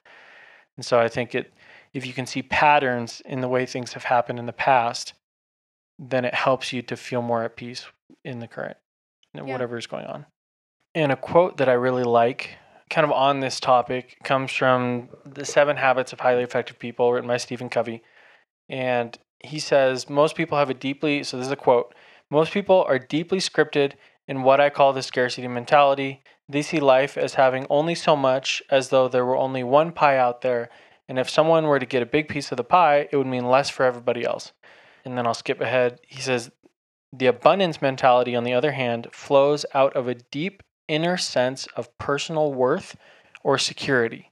And 0.76 0.86
so 0.86 1.00
i 1.00 1.08
think 1.08 1.34
it 1.34 1.54
if 1.96 2.06
you 2.06 2.14
can 2.14 2.26
see 2.28 2.44
patterns 2.44 3.22
in 3.26 3.40
the 3.40 3.48
way 3.48 3.66
things 3.66 3.94
have 3.94 4.04
happened 4.04 4.38
in 4.38 4.46
the 4.46 4.54
past 4.54 5.14
then 5.98 6.26
it 6.26 6.34
helps 6.34 6.74
you 6.74 6.82
to 6.82 6.98
feel 6.98 7.22
more 7.22 7.44
at 7.44 7.56
peace 7.56 7.86
in 8.26 8.40
the 8.40 8.48
current 8.48 8.78
Yeah. 9.34 9.44
whatever 9.44 9.78
is 9.78 9.88
going 9.88 10.06
on. 10.06 10.26
And 10.94 11.12
a 11.12 11.16
quote 11.16 11.58
that 11.58 11.70
i 11.70 11.74
really 11.74 12.04
like 12.04 12.58
kind 12.90 13.06
of 13.06 13.12
on 13.12 13.40
this 13.40 13.60
topic 13.60 14.18
comes 14.24 14.52
from 14.52 15.10
the 15.26 15.46
seven 15.46 15.78
habits 15.78 16.14
of 16.14 16.20
highly 16.20 16.44
effective 16.44 16.78
people 16.78 17.12
written 17.12 17.28
by 17.28 17.38
stephen 17.38 17.70
covey. 17.70 18.04
And 18.70 19.18
he 19.40 19.60
says 19.60 20.10
most 20.10 20.36
people 20.36 20.58
have 20.58 20.70
a 20.70 20.74
deeply 20.74 21.24
so 21.24 21.38
this 21.38 21.48
is 21.48 21.52
a 21.52 21.56
quote 21.56 21.96
most 22.30 22.52
people 22.52 22.84
are 22.88 23.00
deeply 23.00 23.40
scripted 23.40 23.94
in 24.28 24.44
what 24.44 24.60
i 24.60 24.70
call 24.70 24.92
the 24.92 25.02
scarcity 25.02 25.48
mentality. 25.48 26.22
They 26.48 26.62
see 26.62 26.80
life 26.80 27.18
as 27.18 27.36
having 27.36 27.66
only 27.70 27.96
so 27.96 28.16
much 28.16 28.62
as 28.70 28.90
though 28.90 29.08
there 29.08 29.26
were 29.26 29.38
only 29.38 29.64
one 29.64 29.92
pie 29.92 30.18
out 30.18 30.42
there 30.42 30.70
and 31.08 31.20
if 31.20 31.30
someone 31.30 31.66
were 31.66 31.80
to 31.80 31.86
get 31.86 32.04
a 32.04 32.08
big 32.08 32.28
piece 32.28 32.52
of 32.52 32.58
the 32.58 32.64
pie 32.64 33.08
it 33.12 33.18
would 33.18 33.28
mean 33.28 33.46
less 33.46 33.70
for 33.70 33.86
everybody 33.86 34.24
else 34.24 34.54
and 35.04 35.18
then 35.18 35.26
i'll 35.26 35.34
skip 35.34 35.62
ahead 35.62 36.00
he 36.08 36.22
says 36.22 36.52
the 37.14 37.28
abundance 37.28 37.82
mentality 37.82 38.36
on 38.36 38.44
the 38.44 38.54
other 38.54 38.72
hand 38.72 39.08
flows 39.12 39.66
out 39.74 39.96
of 39.96 40.08
a 40.08 40.16
deep 40.16 40.64
inner 40.88 41.18
sense 41.18 41.68
of 41.76 41.96
personal 41.98 42.54
worth 42.54 42.96
or 43.44 43.58
security 43.58 44.32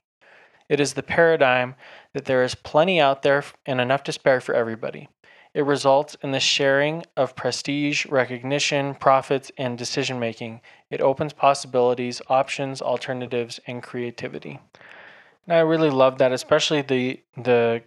it 0.69 0.79
is 0.79 0.93
the 0.93 1.03
paradigm 1.03 1.75
that 2.13 2.25
there 2.25 2.43
is 2.43 2.55
plenty 2.55 2.99
out 2.99 3.21
there 3.21 3.43
and 3.65 3.81
enough 3.81 4.03
to 4.03 4.11
spare 4.11 4.41
for 4.41 4.55
everybody. 4.55 5.09
It 5.53 5.65
results 5.65 6.15
in 6.23 6.31
the 6.31 6.39
sharing 6.39 7.03
of 7.15 7.35
prestige, 7.35 8.07
recognition, 8.07 8.95
profits, 8.95 9.51
and 9.57 9.77
decision 9.77 10.19
making. 10.19 10.61
It 10.89 11.01
opens 11.01 11.33
possibilities, 11.33 12.23
options, 12.27 12.81
alternatives, 12.81 13.59
and 13.67 13.83
creativity. 13.83 14.59
And 15.47 15.57
I 15.57 15.61
really 15.61 15.89
love 15.89 16.17
that, 16.19 16.31
especially 16.31 16.81
the 16.81 17.19
the 17.37 17.83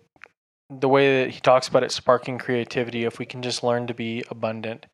the 0.68 0.88
way 0.88 1.24
that 1.24 1.30
he 1.30 1.40
talks 1.40 1.68
about 1.68 1.84
it 1.84 1.92
sparking 1.92 2.38
creativity. 2.38 3.04
If 3.04 3.18
we 3.18 3.26
can 3.26 3.42
just 3.42 3.62
learn 3.62 3.86
to 3.86 3.94
be 3.94 4.24
abundant, 4.30 4.86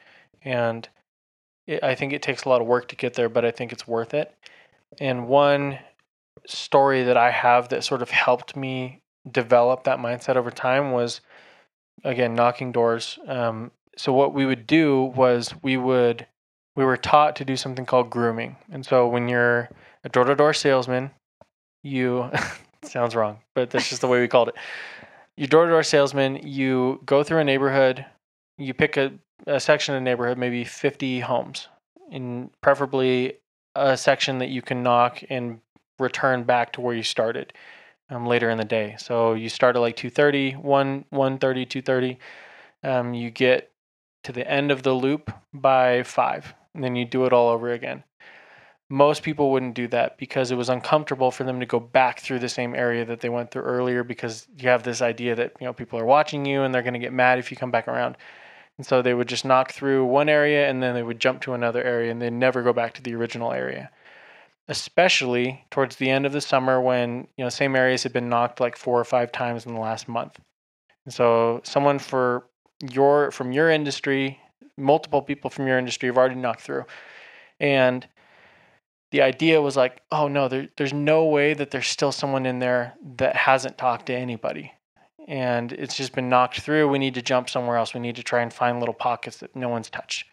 and 0.43 0.89
it, 1.67 1.83
I 1.83 1.95
think 1.95 2.13
it 2.13 2.23
takes 2.23 2.45
a 2.45 2.49
lot 2.49 2.61
of 2.61 2.67
work 2.67 2.89
to 2.89 2.97
get 2.97 3.15
there, 3.15 3.29
but 3.29 3.45
I 3.45 3.51
think 3.51 3.73
it's 3.73 3.89
worth 3.89 4.15
it. 4.15 4.35
And 5.01 5.29
one 5.29 5.79
story 6.47 7.05
that 7.05 7.17
I 7.17 7.31
have 7.31 7.69
that 7.71 7.85
sort 7.85 8.03
of 8.03 8.11
helped 8.11 8.57
me 8.57 9.03
develop 9.31 9.85
that 9.85 9.99
mindset 9.99 10.37
over 10.37 10.51
time 10.51 10.93
was 10.93 11.21
again 12.05 12.35
knocking 12.35 12.73
doors. 12.73 13.19
Um, 13.27 13.71
so 13.97 14.13
what 14.13 14.35
we 14.35 14.47
would 14.47 14.67
do 14.67 15.13
was 15.17 15.55
we 15.63 15.77
would 15.77 16.27
we 16.75 16.85
were 16.85 16.97
taught 16.97 17.37
to 17.37 17.45
do 17.45 17.57
something 17.57 17.87
called 17.87 18.11
grooming, 18.11 18.57
and 18.71 18.85
so 18.85 19.09
when 19.09 19.29
you're 19.29 19.69
a 20.05 20.09
door 20.09 20.25
to 20.25 20.35
door 20.35 20.55
salesman, 20.55 21.11
you 21.83 22.31
sounds 22.83 23.15
wrong, 23.15 23.39
but 23.55 23.71
that's 23.71 23.89
just 23.89 24.01
the 24.01 24.09
way 24.09 24.21
we 24.21 24.29
called 24.29 24.49
it. 24.49 24.55
You 25.37 25.47
door 25.47 25.65
to 25.65 25.71
door 25.71 25.83
salesman, 25.83 26.47
you 26.47 27.01
go 27.07 27.23
through 27.23 27.39
a 27.39 27.45
neighborhood, 27.45 28.05
you 28.59 28.75
pick 28.75 28.97
a, 28.97 29.13
a 29.47 29.59
section 29.59 29.95
of 29.95 30.03
neighborhood, 30.03 30.39
maybe 30.39 30.65
50 30.65 31.21
homes, 31.21 31.69
and 32.11 32.51
preferably 32.61 33.39
a 33.75 33.97
section 33.97 34.39
that 34.39 34.51
you 34.51 34.63
can 34.63 34.83
knock 34.83 35.23
and 35.31 35.61
return 35.99 36.45
back 36.45 36.73
to 36.73 36.81
where 36.81 36.95
you 36.95 37.03
started 37.03 37.53
um, 38.11 38.27
later 38.27 38.51
in 38.51 38.59
the 38.59 38.65
day. 38.65 38.97
So 38.99 39.35
you 39.35 39.49
start 39.49 39.77
at 39.77 39.81
like 39.81 39.97
2:30, 39.97 40.57
1 40.57 41.05
1:30, 41.11 41.67
2:30. 41.67 42.17
Um, 42.85 43.15
you 43.15 43.31
get 43.31 43.71
to 44.25 44.33
the 44.33 44.49
end 44.49 44.71
of 44.71 44.83
the 44.83 44.93
loop 44.93 45.31
by 45.53 46.03
5, 46.03 46.55
and 46.75 46.85
then 46.85 46.97
you 46.97 47.05
do 47.05 47.25
it 47.25 47.33
all 47.33 47.49
over 47.49 47.73
again. 47.73 48.05
Most 48.93 49.23
people 49.23 49.51
wouldn't 49.51 49.75
do 49.75 49.89
that 49.89 50.19
because 50.19 50.51
it 50.51 50.57
was 50.57 50.69
uncomfortable 50.69 51.31
for 51.31 51.45
them 51.45 51.61
to 51.61 51.67
go 51.67 51.81
back 51.81 52.21
through 52.21 52.41
the 52.41 52.49
same 52.49 52.75
area 52.75 53.07
that 53.07 53.21
they 53.21 53.31
went 53.31 53.51
through 53.51 53.63
earlier 53.63 54.05
because 54.05 54.47
you 54.59 54.69
have 54.69 54.83
this 54.83 55.01
idea 55.01 55.35
that, 55.35 55.55
you 55.61 55.67
know, 55.67 55.73
people 55.73 55.99
are 55.99 56.05
watching 56.05 56.45
you 56.45 56.63
and 56.63 56.75
they're 56.75 56.83
going 56.83 56.93
to 56.93 57.01
get 57.01 57.13
mad 57.13 57.39
if 57.39 57.51
you 57.51 57.57
come 57.57 57.71
back 57.71 57.89
around. 57.89 58.19
And 58.77 58.87
so 58.87 59.01
they 59.01 59.15
would 59.15 59.29
just 59.29 59.47
knock 59.47 59.73
through 59.73 60.05
one 60.05 60.29
area 60.29 60.69
and 60.69 60.83
then 60.83 60.95
they 60.95 61.03
would 61.03 61.21
jump 61.21 61.41
to 61.43 61.55
another 61.55 61.83
area 61.83 62.11
and 62.11 62.21
they 62.21 62.29
never 62.29 62.63
go 62.63 62.75
back 62.75 62.93
to 62.95 63.03
the 63.03 63.15
original 63.15 63.53
area 63.53 63.91
especially 64.69 65.65
towards 65.71 65.97
the 65.97 66.09
end 66.09 66.25
of 66.25 66.33
the 66.33 66.41
summer 66.41 66.81
when 66.81 67.27
you 67.37 67.45
know 67.45 67.49
same 67.49 67.75
areas 67.75 68.03
had 68.03 68.13
been 68.13 68.29
knocked 68.29 68.61
like 68.61 68.77
four 68.77 68.99
or 68.99 69.05
five 69.05 69.33
times 69.33 69.67
in 69.67 69.75
the 69.75 69.81
last 69.81 70.09
month. 70.09 70.39
And 71.05 71.13
so 71.13 71.61
someone 71.65 71.99
for 71.99 72.47
your 72.91 73.31
from 73.31 73.53
your 73.53 73.71
industry, 73.71 74.41
multiple 74.77 75.23
people 75.23 75.51
from 75.51 75.67
your 75.67 75.79
industry 75.79 76.09
have 76.09 76.19
already 76.19 76.37
knocked 76.37 76.63
through. 76.63 76.85
And 77.61 78.07
the 79.13 79.23
idea 79.23 79.61
was 79.61 79.77
like, 79.77 80.01
oh 80.11 80.27
no, 80.27 80.49
there, 80.49 80.69
there's 80.77 80.93
no 80.93 81.27
way 81.27 81.55
that 81.55 81.71
there's 81.71 81.87
still 81.87 82.13
someone 82.13 82.47
in 82.47 82.59
there 82.59 82.95
that 83.17 83.37
hasn't 83.37 83.79
talked 83.79 84.07
to 84.07 84.15
anybody. 84.15 84.73
And 85.29 85.71
it's 85.73 85.95
just 85.95 86.15
been 86.15 86.29
knocked 86.29 86.61
through. 86.61 86.89
We 86.89 86.99
need 86.99 87.15
to 87.15 87.23
jump 87.23 87.49
somewhere 87.49 87.77
else. 87.77 87.95
We 87.95 88.01
need 88.01 88.17
to 88.17 88.23
try 88.23 88.43
and 88.43 88.53
find 88.53 88.81
little 88.81 88.95
pockets 88.95 89.37
that 89.37 89.55
no 89.55 89.69
one's 89.69 89.91
touched. 89.91 90.27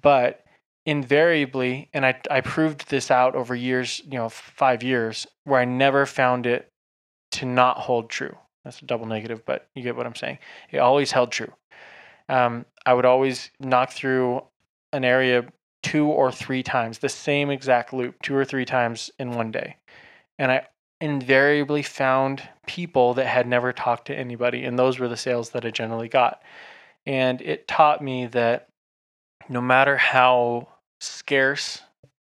But 0.00 0.44
invariably, 0.84 1.88
and 1.94 2.04
I, 2.04 2.20
I 2.30 2.40
proved 2.40 2.90
this 2.90 3.10
out 3.10 3.36
over 3.36 3.54
years, 3.54 4.02
you 4.04 4.18
know, 4.18 4.28
five 4.28 4.82
years, 4.82 5.26
where 5.44 5.60
I 5.60 5.64
never 5.64 6.04
found 6.04 6.44
it 6.46 6.68
to 7.32 7.46
not 7.46 7.78
hold 7.78 8.10
true. 8.10 8.36
That's 8.64 8.82
a 8.82 8.84
double 8.84 9.06
negative, 9.06 9.46
but 9.46 9.68
you 9.74 9.82
get 9.82 9.96
what 9.96 10.06
I'm 10.06 10.14
saying. 10.16 10.38
It 10.70 10.78
always 10.78 11.12
held 11.12 11.30
true. 11.30 11.52
Um, 12.28 12.66
I 12.84 12.94
would 12.94 13.06
always 13.06 13.50
knock 13.60 13.92
through 13.92 14.42
an 14.92 15.04
area 15.04 15.46
two 15.88 16.06
or 16.06 16.30
three 16.30 16.62
times, 16.62 16.98
the 16.98 17.08
same 17.08 17.50
exact 17.50 17.94
loop, 17.94 18.20
two 18.22 18.34
or 18.34 18.44
three 18.44 18.66
times 18.66 19.10
in 19.18 19.32
one 19.32 19.50
day. 19.50 19.76
And 20.38 20.52
I 20.52 20.66
invariably 21.00 21.82
found 21.82 22.46
people 22.66 23.14
that 23.14 23.26
had 23.26 23.46
never 23.46 23.72
talked 23.72 24.06
to 24.08 24.14
anybody, 24.14 24.64
and 24.64 24.78
those 24.78 24.98
were 24.98 25.08
the 25.08 25.16
sales 25.16 25.50
that 25.50 25.64
I 25.64 25.70
generally 25.70 26.08
got. 26.08 26.42
And 27.06 27.40
it 27.40 27.66
taught 27.66 28.02
me 28.02 28.26
that 28.26 28.68
no 29.48 29.62
matter 29.62 29.96
how 29.96 30.68
scarce 31.00 31.80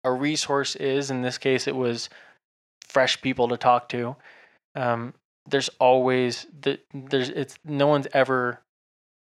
a 0.04 0.12
resource 0.12 0.76
is, 0.76 1.10
in 1.10 1.22
this 1.22 1.38
case, 1.38 1.66
it 1.66 1.76
was 1.76 2.10
fresh 2.86 3.22
people 3.22 3.48
to 3.48 3.58
talk 3.58 3.88
to. 3.90 4.18
Um, 4.76 5.14
there's 5.48 5.70
always 5.80 6.46
the 6.62 6.80
there's 6.94 7.30
it's 7.30 7.56
no 7.64 7.88
one's 7.88 8.08
ever 8.14 8.60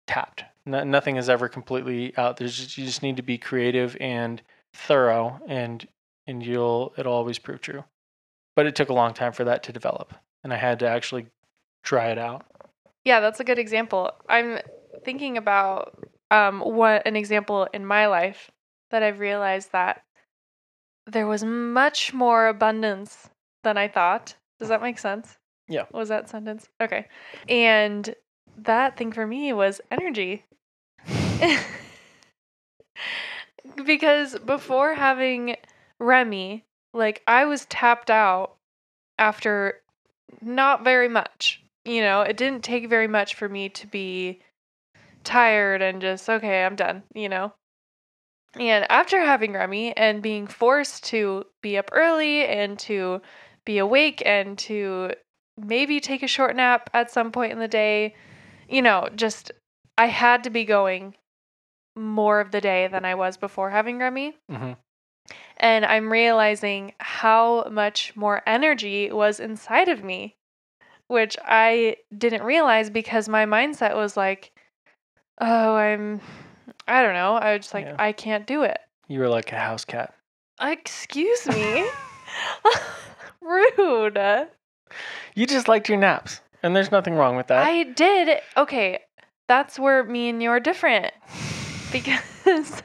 tapped. 0.07 0.43
No, 0.67 0.83
nothing 0.83 1.15
is 1.15 1.29
ever 1.29 1.47
completely 1.47 2.15
out. 2.17 2.37
There's 2.37 2.57
just, 2.57 2.77
you 2.77 2.85
just 2.85 3.01
need 3.01 3.17
to 3.17 3.23
be 3.23 3.37
creative 3.37 3.95
and 4.01 4.41
thorough, 4.73 5.39
and 5.47 5.87
and 6.27 6.45
you'll 6.45 6.93
it'll 6.97 7.13
always 7.13 7.39
prove 7.39 7.61
true. 7.61 7.85
But 8.55 8.65
it 8.65 8.75
took 8.75 8.89
a 8.89 8.93
long 8.93 9.13
time 9.13 9.31
for 9.31 9.45
that 9.45 9.63
to 9.63 9.71
develop, 9.71 10.13
and 10.43 10.53
I 10.53 10.57
had 10.57 10.79
to 10.79 10.87
actually 10.87 11.27
try 11.83 12.09
it 12.11 12.17
out. 12.17 12.45
Yeah, 13.05 13.21
that's 13.21 13.39
a 13.39 13.45
good 13.45 13.59
example. 13.59 14.11
I'm 14.27 14.59
thinking 15.05 15.37
about 15.37 15.97
um, 16.31 16.59
what 16.59 17.07
an 17.07 17.15
example 17.15 17.67
in 17.73 17.85
my 17.85 18.07
life 18.07 18.51
that 18.91 19.03
I've 19.03 19.19
realized 19.19 19.71
that 19.71 20.03
there 21.05 21.27
was 21.27 21.43
much 21.43 22.13
more 22.13 22.47
abundance 22.47 23.29
than 23.63 23.77
I 23.77 23.87
thought. 23.87 24.35
Does 24.59 24.69
that 24.69 24.81
make 24.81 24.99
sense? 24.99 25.37
Yeah. 25.69 25.83
What 25.91 26.01
was 26.01 26.09
that 26.09 26.29
sentence? 26.29 26.67
Okay. 26.81 27.07
And 27.47 28.13
that 28.57 28.97
thing 28.97 29.11
for 29.11 29.25
me 29.25 29.53
was 29.53 29.79
energy. 29.91 30.43
because 33.85 34.37
before 34.39 34.93
having 34.93 35.55
Remy, 35.99 36.65
like 36.93 37.21
I 37.27 37.45
was 37.45 37.65
tapped 37.65 38.09
out 38.09 38.55
after 39.17 39.81
not 40.41 40.83
very 40.83 41.09
much. 41.09 41.63
You 41.85 42.01
know, 42.01 42.21
it 42.21 42.37
didn't 42.37 42.63
take 42.63 42.89
very 42.89 43.07
much 43.07 43.35
for 43.35 43.47
me 43.47 43.69
to 43.69 43.87
be 43.87 44.41
tired 45.23 45.81
and 45.81 46.01
just, 46.01 46.29
okay, 46.29 46.65
I'm 46.65 46.75
done, 46.75 47.03
you 47.13 47.29
know? 47.29 47.53
And 48.59 48.85
after 48.89 49.21
having 49.21 49.53
Remy 49.53 49.95
and 49.95 50.21
being 50.21 50.47
forced 50.47 51.05
to 51.05 51.45
be 51.61 51.77
up 51.77 51.89
early 51.91 52.45
and 52.45 52.77
to 52.79 53.21
be 53.65 53.77
awake 53.77 54.23
and 54.25 54.57
to 54.59 55.11
maybe 55.57 55.99
take 55.99 56.23
a 56.23 56.27
short 56.27 56.55
nap 56.55 56.89
at 56.93 57.11
some 57.11 57.31
point 57.31 57.51
in 57.51 57.59
the 57.59 57.67
day, 57.67 58.15
you 58.69 58.81
know, 58.81 59.09
just 59.15 59.51
I 59.97 60.07
had 60.07 60.43
to 60.43 60.49
be 60.49 60.65
going 60.65 61.15
more 61.97 62.39
of 62.39 62.51
the 62.51 62.61
day 62.61 62.87
than 62.87 63.05
I 63.05 63.15
was 63.15 63.37
before 63.37 63.69
having 63.69 63.99
Remy. 63.99 64.35
hmm 64.49 64.73
And 65.57 65.85
I'm 65.85 66.11
realizing 66.11 66.93
how 66.99 67.67
much 67.71 68.15
more 68.15 68.41
energy 68.45 69.11
was 69.11 69.39
inside 69.39 69.89
of 69.89 70.03
me, 70.03 70.35
which 71.07 71.37
I 71.43 71.97
didn't 72.15 72.43
realize 72.43 72.89
because 72.89 73.27
my 73.27 73.45
mindset 73.45 73.95
was 73.95 74.15
like, 74.15 74.51
oh, 75.39 75.75
I'm, 75.75 76.21
I 76.87 77.01
don't 77.01 77.13
know. 77.13 77.35
I 77.35 77.53
was 77.53 77.61
just 77.65 77.73
like, 77.73 77.85
Yeah. 77.85 77.95
I 77.99 78.11
can't 78.11 78.45
do 78.47 78.63
it. 78.63 78.79
You 79.07 79.19
were 79.19 79.29
like 79.29 79.51
a 79.51 79.57
house 79.59 79.85
cat. 79.85 80.13
Excuse 80.61 81.47
me. 81.47 81.85
Rude. 83.41 84.47
You 85.35 85.45
just 85.45 85.67
liked 85.67 85.89
your 85.89 85.97
naps. 85.97 86.41
And 86.63 86.75
there's 86.75 86.91
nothing 86.91 87.13
wrong 87.13 87.35
with 87.37 87.47
that. 87.47 87.65
I 87.65 87.83
did. 87.83 88.39
Okay, 88.57 88.99
that's 89.47 89.79
where 89.79 90.03
me 90.03 90.29
and 90.29 90.41
you 90.41 90.49
are 90.49 90.59
different. 90.59 91.13
Because 91.91 92.81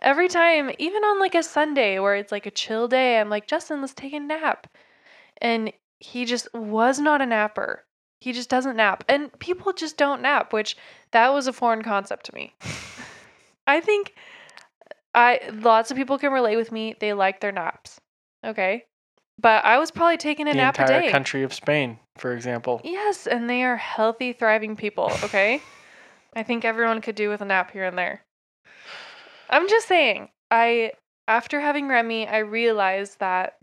every 0.00 0.28
time, 0.28 0.70
even 0.78 1.02
on 1.02 1.18
like 1.18 1.34
a 1.34 1.42
Sunday 1.42 1.98
where 1.98 2.14
it's 2.14 2.32
like 2.32 2.46
a 2.46 2.50
chill 2.50 2.88
day, 2.88 3.18
I'm 3.18 3.28
like, 3.28 3.46
Justin, 3.46 3.80
let's 3.80 3.94
take 3.94 4.12
a 4.12 4.20
nap. 4.20 4.66
And 5.40 5.72
he 5.98 6.24
just 6.24 6.52
was 6.54 6.98
not 6.98 7.20
a 7.20 7.26
napper. 7.26 7.84
He 8.20 8.32
just 8.32 8.48
doesn't 8.48 8.76
nap. 8.76 9.04
And 9.08 9.36
people 9.38 9.72
just 9.72 9.96
don't 9.96 10.22
nap, 10.22 10.52
which 10.52 10.76
that 11.10 11.32
was 11.32 11.46
a 11.46 11.52
foreign 11.52 11.82
concept 11.82 12.26
to 12.26 12.34
me. 12.34 12.54
I 13.66 13.80
think 13.80 14.14
I 15.14 15.40
lots 15.52 15.90
of 15.90 15.96
people 15.96 16.18
can 16.18 16.32
relate 16.32 16.56
with 16.56 16.70
me. 16.70 16.94
They 17.00 17.12
like 17.12 17.40
their 17.40 17.52
naps. 17.52 18.00
Okay. 18.44 18.84
But 19.38 19.64
I 19.64 19.78
was 19.78 19.90
probably 19.90 20.18
taking 20.18 20.48
a 20.48 20.52
the 20.52 20.56
nap 20.56 20.78
a 20.78 20.82
entire 20.82 21.00
day. 21.00 21.10
country 21.10 21.42
of 21.42 21.54
Spain, 21.54 21.98
for 22.18 22.32
example. 22.34 22.80
Yes, 22.84 23.26
and 23.26 23.48
they 23.48 23.62
are 23.62 23.76
healthy, 23.76 24.32
thriving 24.34 24.76
people, 24.76 25.10
okay? 25.24 25.62
I 26.34 26.42
think 26.42 26.64
everyone 26.64 27.00
could 27.00 27.14
do 27.14 27.28
with 27.28 27.40
a 27.40 27.44
nap 27.44 27.70
here 27.70 27.84
and 27.84 27.98
there. 27.98 28.24
I'm 29.48 29.68
just 29.68 29.88
saying, 29.88 30.28
I 30.50 30.92
after 31.26 31.60
having 31.60 31.88
Remy, 31.88 32.28
I 32.28 32.38
realized 32.38 33.20
that 33.20 33.56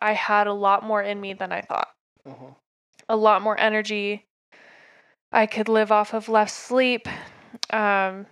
I 0.00 0.12
had 0.12 0.46
a 0.46 0.52
lot 0.52 0.82
more 0.82 1.02
in 1.02 1.20
me 1.20 1.32
than 1.32 1.52
I 1.52 1.60
thought. 1.60 1.88
A 3.08 3.16
lot 3.16 3.42
more 3.42 3.58
energy. 3.58 4.26
I 5.32 5.46
could 5.46 5.68
live 5.68 5.92
off 5.92 6.14
of 6.14 6.28
less 6.28 6.52
sleep. 6.52 7.08
Um 7.70 8.26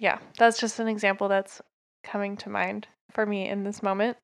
yeah, 0.00 0.18
that's 0.36 0.58
just 0.58 0.80
an 0.80 0.88
example 0.88 1.28
that's 1.28 1.62
coming 2.02 2.36
to 2.38 2.50
mind 2.50 2.88
for 3.12 3.24
me 3.24 3.48
in 3.48 3.62
this 3.62 3.82
moment. 3.82 4.16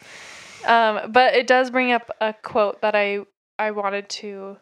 Um, 0.67 1.13
but 1.13 1.35
it 1.35 1.47
does 1.47 1.71
bring 1.71 1.93
up 1.93 2.11
a 2.21 2.35
quote 2.43 2.81
that 2.83 2.95
I 2.95 3.21
I 3.59 3.71
wanted 3.71 4.09
to 4.09 4.57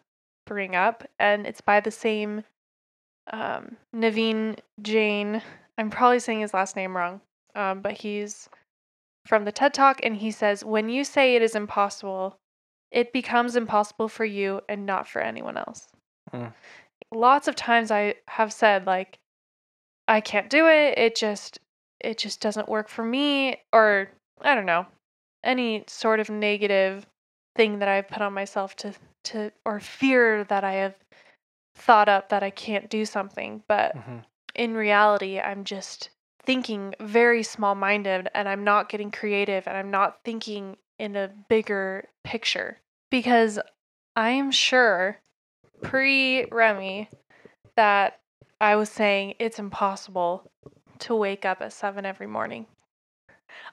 bring 0.46 0.74
up, 0.74 1.04
and 1.18 1.46
it's 1.46 1.60
by 1.60 1.80
the 1.80 1.90
same 1.90 2.44
um, 3.32 3.76
Naveen 3.94 4.56
Jain. 4.82 5.42
I'm 5.78 5.90
probably 5.90 6.20
saying 6.20 6.40
his 6.40 6.54
last 6.54 6.76
name 6.76 6.96
wrong, 6.96 7.20
um, 7.54 7.80
but 7.80 7.92
he's 7.92 8.48
from 9.26 9.44
the 9.44 9.52
TED 9.52 9.74
Talk, 9.74 10.00
and 10.02 10.16
he 10.16 10.30
says, 10.30 10.64
"When 10.64 10.88
you 10.88 11.04
say 11.04 11.34
it 11.34 11.42
is 11.42 11.54
impossible, 11.54 12.38
it 12.90 13.12
becomes 13.12 13.56
impossible 13.56 14.08
for 14.08 14.24
you 14.24 14.60
and 14.68 14.86
not 14.86 15.08
for 15.08 15.20
anyone 15.20 15.56
else." 15.56 15.88
Mm. 16.32 16.52
Lots 17.12 17.48
of 17.48 17.54
times 17.56 17.90
I 17.90 18.14
have 18.28 18.52
said 18.52 18.86
like, 18.86 19.18
"I 20.08 20.20
can't 20.20 20.50
do 20.50 20.68
it. 20.68 20.98
It 20.98 21.16
just 21.16 21.58
it 22.00 22.18
just 22.18 22.40
doesn't 22.40 22.68
work 22.68 22.88
for 22.88 23.04
me," 23.04 23.62
or 23.72 24.10
I 24.40 24.54
don't 24.54 24.66
know, 24.66 24.86
any 25.44 25.84
sort 25.88 26.20
of 26.20 26.30
negative 26.30 27.06
thing 27.54 27.78
that 27.78 27.88
I've 27.88 28.08
put 28.08 28.22
on 28.22 28.32
myself 28.32 28.76
to 28.76 28.94
to 29.24 29.52
or 29.64 29.80
fear 29.80 30.44
that 30.44 30.62
I 30.62 30.74
have 30.74 30.94
thought 31.76 32.08
up 32.08 32.30
that 32.30 32.42
I 32.42 32.50
can't 32.50 32.90
do 32.90 33.04
something, 33.04 33.62
but 33.68 33.94
Mhm. 33.94 34.24
in 34.54 34.74
reality, 34.74 35.38
I'm 35.38 35.64
just 35.64 36.10
thinking 36.42 36.94
very 37.00 37.42
small 37.42 37.74
minded 37.74 38.28
and 38.34 38.48
I'm 38.48 38.64
not 38.64 38.88
getting 38.88 39.10
creative 39.10 39.66
and 39.68 39.76
I'm 39.76 39.90
not 39.90 40.22
thinking 40.24 40.78
in 40.98 41.16
a 41.16 41.28
bigger 41.28 42.08
picture 42.24 42.80
because 43.10 43.58
I 44.14 44.30
am 44.30 44.50
sure 44.50 45.20
pre 45.82 46.46
Remy 46.46 47.10
that 47.76 48.20
I 48.60 48.76
was 48.76 48.90
saying 48.90 49.34
it's 49.38 49.58
impossible 49.58 50.50
to 51.00 51.14
wake 51.14 51.44
up 51.44 51.60
at 51.60 51.72
seven 51.72 52.06
every 52.06 52.26
morning. 52.26 52.66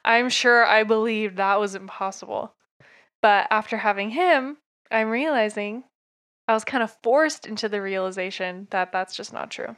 I'm 0.03 0.29
sure 0.29 0.65
I 0.65 0.83
believed 0.83 1.37
that 1.37 1.59
was 1.59 1.75
impossible. 1.75 2.53
But 3.21 3.47
after 3.49 3.77
having 3.77 4.09
him, 4.09 4.57
I'm 4.91 5.09
realizing 5.09 5.85
I 6.47 6.53
was 6.53 6.63
kind 6.65 6.83
of 6.83 6.95
forced 7.03 7.45
into 7.45 7.69
the 7.69 7.81
realization 7.81 8.67
that 8.71 8.91
that's 8.91 9.15
just 9.15 9.31
not 9.31 9.49
true. 9.49 9.75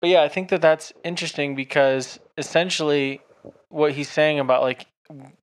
But 0.00 0.10
yeah, 0.10 0.22
I 0.22 0.28
think 0.28 0.48
that 0.50 0.60
that's 0.62 0.92
interesting 1.04 1.54
because 1.54 2.18
essentially 2.36 3.20
what 3.68 3.92
he's 3.92 4.10
saying 4.10 4.40
about 4.40 4.62
like 4.62 4.86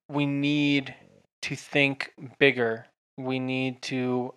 we 0.08 0.26
need 0.26 0.94
to 1.42 1.56
think 1.56 2.12
bigger. 2.38 2.86
We 3.16 3.38
need 3.38 3.82
to 3.82 4.34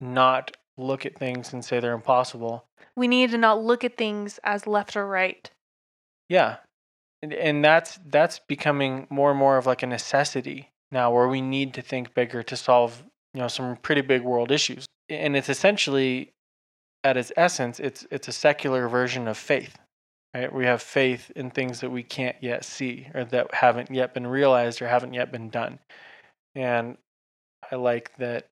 not 0.00 0.56
look 0.76 1.06
at 1.06 1.18
things 1.18 1.52
and 1.52 1.64
say 1.64 1.80
they're 1.80 1.94
impossible. 1.94 2.66
We 2.96 3.08
need 3.08 3.30
to 3.30 3.38
not 3.38 3.62
look 3.62 3.84
at 3.84 3.96
things 3.96 4.38
as 4.44 4.66
left 4.66 4.96
or 4.96 5.06
right. 5.06 5.50
Yeah. 6.28 6.56
And, 7.22 7.32
and 7.32 7.64
that's 7.64 7.98
that's 8.06 8.40
becoming 8.40 9.06
more 9.10 9.30
and 9.30 9.38
more 9.38 9.56
of 9.56 9.66
like 9.66 9.82
a 9.82 9.86
necessity 9.86 10.70
now 10.92 11.12
where 11.12 11.28
we 11.28 11.40
need 11.40 11.74
to 11.74 11.82
think 11.82 12.14
bigger 12.14 12.42
to 12.42 12.56
solve, 12.56 13.02
you 13.32 13.40
know, 13.40 13.48
some 13.48 13.76
pretty 13.76 14.02
big 14.02 14.22
world 14.22 14.50
issues. 14.50 14.86
And 15.08 15.36
it's 15.36 15.48
essentially 15.48 16.32
at 17.02 17.16
its 17.16 17.32
essence, 17.36 17.80
it's 17.80 18.06
it's 18.10 18.28
a 18.28 18.32
secular 18.32 18.88
version 18.88 19.28
of 19.28 19.36
faith. 19.36 19.78
Right? 20.34 20.52
We 20.52 20.64
have 20.64 20.82
faith 20.82 21.30
in 21.36 21.50
things 21.50 21.80
that 21.80 21.90
we 21.90 22.02
can't 22.02 22.36
yet 22.40 22.64
see 22.64 23.08
or 23.14 23.24
that 23.26 23.54
haven't 23.54 23.90
yet 23.90 24.14
been 24.14 24.26
realized 24.26 24.82
or 24.82 24.88
haven't 24.88 25.14
yet 25.14 25.30
been 25.30 25.48
done. 25.48 25.78
And 26.56 26.96
I 27.70 27.76
like 27.76 28.16
that 28.18 28.48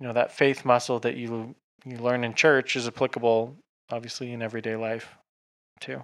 you 0.00 0.06
know 0.06 0.12
that 0.12 0.32
faith 0.32 0.64
muscle 0.64 1.00
that 1.00 1.16
you 1.16 1.54
you 1.84 1.98
learn 1.98 2.24
in 2.24 2.34
church 2.34 2.76
is 2.76 2.86
applicable 2.86 3.56
obviously 3.90 4.32
in 4.32 4.42
everyday 4.42 4.76
life 4.76 5.16
too 5.80 6.02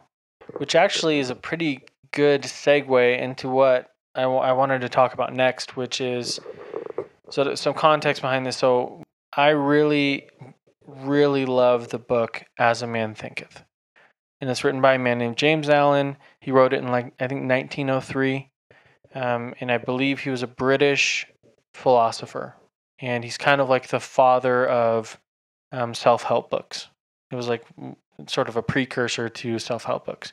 which 0.57 0.75
actually 0.75 1.19
is 1.19 1.31
a 1.31 1.35
pretty 1.35 1.83
good 2.13 2.43
segue 2.43 3.19
into 3.19 3.49
what 3.49 3.91
I, 4.15 4.23
w- 4.23 4.41
I 4.41 4.53
wanted 4.53 4.81
to 4.83 4.89
talk 4.89 5.15
about 5.15 5.35
next, 5.35 5.77
which 5.77 6.01
is 6.01 6.39
so 7.31 7.55
some 7.55 7.75
context 7.75 8.23
behind 8.23 8.47
this. 8.47 8.57
So 8.57 9.03
I 9.37 9.51
really, 9.51 10.29
really 10.87 11.45
love 11.45 11.89
the 11.89 11.99
book 11.99 12.45
As 12.59 12.83
a 12.83 12.87
Man 12.87 13.15
Thinketh, 13.15 13.65
and 14.41 14.49
it's 14.49 14.63
written 14.63 14.81
by 14.81 14.95
a 14.95 14.99
man 14.99 15.19
named 15.19 15.37
James 15.37 15.69
Allen. 15.69 16.17
He 16.41 16.51
wrote 16.51 16.73
it 16.73 16.79
in 16.83 16.89
like 16.89 17.15
I 17.19 17.27
think 17.27 17.49
1903, 17.49 18.51
um, 19.15 19.55
and 19.61 19.73
I 19.73 19.79
believe 19.79 20.21
he 20.21 20.31
was 20.31 20.43
a 20.43 20.49
British 20.49 21.27
philosopher, 21.73 22.55
and 23.01 23.25
he's 23.25 23.39
kind 23.39 23.61
of 23.61 23.69
like 23.69 23.89
the 23.89 24.01
father 24.01 24.67
of 24.69 25.19
um, 25.73 25.95
self-help 25.95 26.51
books. 26.51 26.89
It 27.33 27.37
was 27.37 27.49
like 27.49 27.65
sort 28.29 28.49
of 28.49 28.57
a 28.57 28.63
precursor 28.63 29.29
to 29.29 29.59
self-help 29.59 30.07
books. 30.07 30.33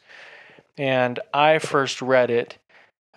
And 0.78 1.20
I 1.34 1.58
first 1.58 2.02
read 2.02 2.30
it 2.30 2.58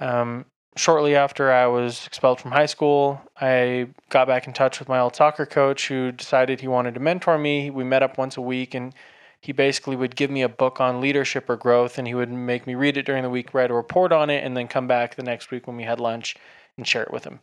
um, 0.01 0.47
shortly 0.77 1.15
after 1.15 1.53
I 1.53 1.67
was 1.67 2.07
expelled 2.07 2.41
from 2.41 2.51
high 2.51 2.67
school. 2.67 3.21
I 3.41 3.89
got 4.09 4.27
back 4.27 4.47
in 4.47 4.53
touch 4.53 4.79
with 4.79 4.89
my 4.89 4.99
old 4.99 5.15
soccer 5.15 5.47
coach 5.47 5.89
who 5.89 6.13
decided 6.13 6.61
he 6.61 6.69
wanted 6.69 6.95
to 6.95 7.01
mentor 7.01 7.39
me. 7.39 7.71
We 7.71 7.85
met 7.85 8.03
up 8.03 8.19
once 8.19 8.37
a 8.37 8.41
week 8.41 8.75
and 8.75 8.93
he 9.41 9.53
basically 9.53 9.95
would 9.95 10.17
give 10.17 10.31
me 10.31 10.43
a 10.43 10.49
book 10.49 10.81
on 10.81 11.01
leadership 11.01 11.49
or 11.49 11.57
growth 11.57 11.99
and 11.99 12.07
he 12.07 12.15
would 12.15 12.31
make 12.31 12.67
me 12.67 12.75
read 12.75 12.97
it 12.97 13.07
during 13.07 13.23
the 13.23 13.31
week, 13.31 13.55
write 13.55 13.71
a 13.71 13.75
report 13.75 14.11
on 14.11 14.31
it, 14.31 14.43
and 14.45 14.57
then 14.57 14.69
come 14.69 14.87
back 14.87 15.15
the 15.15 15.23
next 15.23 15.51
week 15.51 15.67
when 15.67 15.77
we 15.77 15.85
had 15.85 16.01
lunch 16.01 16.37
and 16.77 16.87
share 16.87 17.03
it 17.03 17.13
with 17.13 17.25
him. 17.25 17.41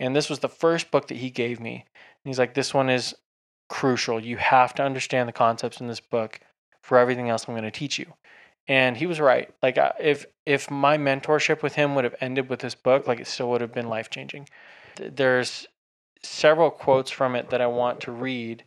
And 0.00 0.14
this 0.14 0.28
was 0.28 0.40
the 0.40 0.48
first 0.48 0.90
book 0.90 1.08
that 1.08 1.18
he 1.18 1.30
gave 1.30 1.60
me. 1.60 1.74
And 1.74 2.30
he's 2.30 2.38
like, 2.38 2.54
This 2.54 2.74
one 2.74 2.90
is 2.90 3.14
crucial. 3.68 4.20
You 4.20 4.36
have 4.36 4.74
to 4.74 4.82
understand 4.82 5.28
the 5.28 5.32
concepts 5.32 5.80
in 5.80 5.86
this 5.86 6.00
book 6.00 6.40
for 6.82 6.98
everything 6.98 7.28
else 7.28 7.46
I'm 7.46 7.54
going 7.54 7.64
to 7.64 7.70
teach 7.70 7.98
you. 7.98 8.14
And 8.68 8.96
he 8.96 9.06
was 9.06 9.20
right. 9.20 9.52
Like 9.62 9.78
if 10.00 10.26
if 10.44 10.70
my 10.70 10.98
mentorship 10.98 11.62
with 11.62 11.74
him 11.74 11.94
would 11.94 12.04
have 12.04 12.16
ended 12.20 12.48
with 12.48 12.60
this 12.60 12.74
book, 12.74 13.06
like 13.06 13.20
it 13.20 13.26
still 13.26 13.50
would 13.50 13.60
have 13.60 13.72
been 13.72 13.88
life 13.88 14.10
changing. 14.10 14.48
There's 14.96 15.66
several 16.22 16.70
quotes 16.70 17.10
from 17.10 17.36
it 17.36 17.50
that 17.50 17.60
I 17.60 17.66
want 17.66 18.00
to 18.00 18.12
read, 18.12 18.64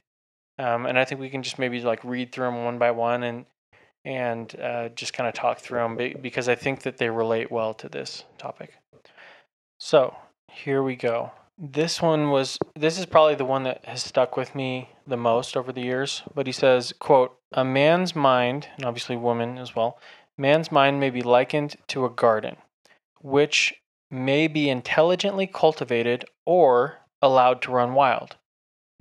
um, 0.57 0.85
and 0.85 0.97
I 0.97 1.05
think 1.05 1.19
we 1.19 1.29
can 1.29 1.43
just 1.43 1.59
maybe 1.59 1.81
like 1.81 2.03
read 2.03 2.31
through 2.31 2.45
them 2.45 2.63
one 2.63 2.77
by 2.77 2.91
one 2.91 3.23
and 3.23 3.45
and 4.05 4.55
uh, 4.59 4.89
just 4.89 5.13
kind 5.13 5.27
of 5.27 5.33
talk 5.33 5.59
through 5.59 5.79
them 5.79 6.13
because 6.21 6.47
I 6.47 6.55
think 6.55 6.83
that 6.83 6.97
they 6.97 7.09
relate 7.09 7.51
well 7.51 7.73
to 7.75 7.89
this 7.89 8.23
topic. 8.37 8.73
So 9.79 10.15
here 10.49 10.81
we 10.81 10.95
go. 10.95 11.31
This 11.61 12.01
one 12.01 12.29
was 12.29 12.57
this 12.73 12.97
is 12.97 13.05
probably 13.05 13.35
the 13.35 13.43
one 13.43 13.63
that 13.63 13.83
has 13.83 14.01
stuck 14.01 14.37
with 14.37 14.55
me 14.55 14.91
the 15.05 15.17
most 15.17 15.57
over 15.57 15.73
the 15.73 15.81
years. 15.81 16.23
But 16.33 16.47
he 16.47 16.53
says, 16.53 16.93
quote, 16.99 17.37
a 17.51 17.65
man's 17.65 18.15
mind, 18.15 18.69
and 18.77 18.85
obviously 18.85 19.17
woman 19.17 19.57
as 19.57 19.75
well, 19.75 19.99
man's 20.37 20.71
mind 20.71 21.01
may 21.01 21.09
be 21.09 21.21
likened 21.21 21.75
to 21.87 22.05
a 22.05 22.09
garden, 22.09 22.55
which 23.19 23.73
may 24.09 24.47
be 24.47 24.69
intelligently 24.69 25.47
cultivated 25.47 26.23
or 26.45 26.99
allowed 27.21 27.61
to 27.63 27.71
run 27.71 27.93
wild. 27.93 28.37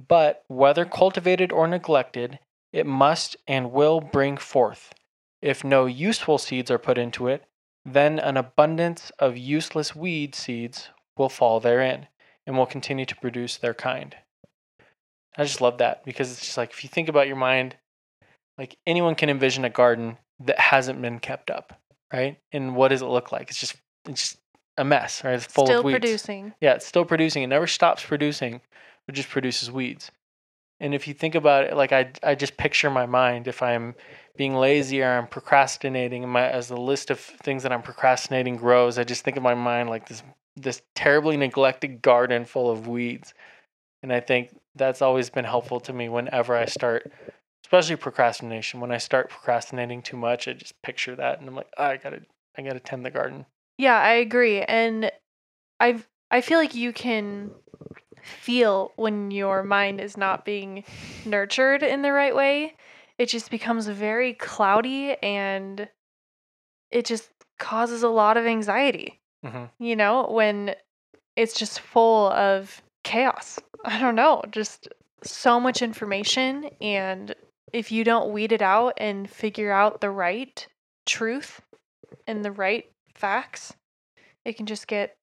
But 0.05 0.43
whether 0.49 0.85
cultivated 0.85 1.53
or 1.53 1.69
neglected, 1.69 2.41
it 2.73 2.87
must 2.87 3.37
and 3.47 3.71
will 3.71 4.01
bring 4.01 4.37
forth. 4.37 4.93
If 5.41 5.63
no 5.63 5.87
useful 5.87 6.39
seeds 6.39 6.73
are 6.73 6.79
put 6.79 6.99
into 6.99 7.29
it, 7.29 7.45
then 7.85 8.19
an 8.19 8.37
abundance 8.37 9.13
of 9.21 9.37
useless 9.37 9.95
weed 9.95 10.35
seeds 10.35 10.89
will 11.17 11.29
fall 11.29 11.61
therein 11.61 12.09
and 12.49 12.57
will 12.57 12.67
continue 12.67 13.05
to 13.05 13.15
produce 13.15 13.59
their 13.59 13.75
kind. 13.75 14.17
I 15.37 15.45
just 15.45 15.61
love 15.61 15.79
that 15.79 16.05
because 16.05 16.33
it's 16.33 16.41
just 16.41 16.57
like 16.57 16.71
if 16.71 16.83
you 16.83 16.89
think 16.89 17.09
about 17.09 17.29
your 17.29 17.37
mind, 17.37 17.77
like 18.57 18.77
anyone 18.87 19.15
can 19.15 19.29
envision 19.29 19.65
a 19.67 19.71
garden 19.71 20.17
that 20.41 20.59
hasn't 20.59 21.01
been 21.01 21.21
kept 21.21 21.51
up, 21.51 21.79
right? 22.13 22.39
And 22.51 22.75
what 22.75 22.89
does 22.89 23.03
it 23.03 23.07
look 23.07 23.31
like? 23.31 23.51
It's 23.51 23.61
just 23.61 23.77
it's 24.09 24.31
just 24.31 24.39
a 24.79 24.85
mess, 24.85 25.23
right? 25.23 25.35
It's 25.35 25.45
full 25.45 25.67
Still 25.67 25.81
of 25.81 25.85
weeds. 25.85 25.99
producing. 26.01 26.55
Yeah, 26.61 26.73
it's 26.73 26.87
still 26.87 27.05
producing. 27.05 27.43
It 27.43 27.49
never 27.49 27.67
stops 27.67 28.03
producing. 28.03 28.63
It 29.07 29.13
just 29.13 29.29
produces 29.29 29.71
weeds. 29.71 30.11
And 30.81 30.95
if 30.95 31.07
you 31.07 31.13
think 31.13 31.35
about 31.35 31.65
it, 31.65 31.77
like 31.77 31.93
I, 31.93 32.13
I 32.23 32.35
just 32.35 32.57
picture 32.57 32.89
my 32.89 33.05
mind 33.05 33.47
if 33.47 33.63
I'm 33.63 33.95
being 34.37 34.55
lazy 34.55 35.03
or 35.03 35.11
I'm 35.11 35.27
procrastinating, 35.27 36.23
and 36.25 36.33
my 36.33 36.49
as 36.49 36.69
the 36.69 36.77
list 36.77 37.11
of 37.11 37.21
things 37.21 37.63
that 37.65 37.73
I'm 37.73 37.83
procrastinating 37.83 38.57
grows, 38.57 38.99
I 38.99 39.05
just 39.05 39.23
think 39.23 39.37
of 39.37 39.43
my 39.43 39.55
mind 39.55 39.91
like 39.91 40.09
this 40.09 40.23
this 40.61 40.83
terribly 40.95 41.37
neglected 41.37 42.03
garden 42.03 42.45
full 42.45 42.71
of 42.71 42.87
weeds. 42.87 43.35
And 44.03 44.13
I 44.13 44.21
think 44.21 44.57
that's 44.75 45.03
always 45.03 45.31
been 45.31 45.45
helpful 45.45 45.81
to 45.81 45.93
me 45.93 46.09
whenever 46.09 46.57
I 46.57 46.67
start, 46.67 47.11
especially 47.65 47.97
procrastination. 47.97 48.81
When 48.81 48.93
I 48.93 48.99
start 48.99 49.31
procrastinating 49.31 50.03
too 50.03 50.17
much, 50.17 50.47
I 50.47 50.53
just 50.53 50.81
picture 50.83 51.17
that, 51.17 51.41
and 51.41 51.49
I'm 51.49 51.57
like, 51.57 51.69
oh, 51.77 51.85
I 51.85 51.97
gotta, 51.97 52.21
I 52.57 52.63
gotta 52.63 52.81
tend 52.81 53.05
the 53.05 53.11
garden. 53.11 53.47
Yeah, 53.77 53.99
I 53.99 54.13
agree. 54.13 54.63
And 54.63 55.11
I've 55.81 56.09
I 56.31 56.41
feel 56.41 56.59
like 56.59 56.75
you 56.75 56.93
can 56.93 57.51
feel 58.23 58.93
when 58.97 59.31
your 59.31 59.63
mind 59.63 60.01
is 60.01 60.17
not 60.17 60.45
being 60.45 60.85
nurtured 61.25 61.83
in 61.83 62.03
the 62.03 62.13
right 62.13 62.35
way. 62.35 62.75
It 63.17 63.27
just 63.27 63.51
becomes 63.51 63.87
very 63.89 64.35
cloudy 64.35 65.17
and 65.23 65.89
it 66.91 67.07
just 67.07 67.31
causes 67.59 68.03
a 68.03 68.09
lot 68.09 68.37
of 68.37 68.47
anxiety. 68.47 69.21
Hmm 69.45 69.65
You 69.79 69.97
know, 69.97 70.29
when 70.31 70.75
it's 71.37 71.55
just 71.55 71.81
full 71.81 72.31
of 72.33 72.83
chaos. 73.05 73.59
I 73.85 74.01
don't 74.01 74.17
know, 74.17 74.43
just 74.51 74.89
so 75.23 75.59
much 75.59 75.83
information 75.83 76.71
and 76.81 77.35
if 77.73 77.93
you 77.93 78.05
don't 78.05 78.33
weed 78.33 78.53
it 78.53 78.63
out 78.63 78.95
and 78.99 79.29
figure 79.29 79.73
out 79.73 80.01
the 80.01 80.11
right 80.11 80.67
truth 81.07 81.61
and 82.27 82.45
the 82.45 82.53
right 82.53 82.91
facts, 83.15 83.75
it 84.45 84.57
can 84.57 84.67
just 84.67 84.87
get 84.87 85.17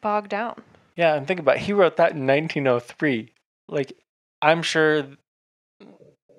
bogged 0.00 0.30
down. 0.30 0.62
Yeah, 0.96 1.14
and 1.14 1.26
think 1.26 1.40
about 1.40 1.56
it, 1.56 1.62
he 1.62 1.72
wrote 1.72 1.96
that 1.96 2.12
in 2.12 2.26
1903. 2.26 3.32
Like, 3.68 3.92
I'm 4.42 4.62
sure 4.62 5.06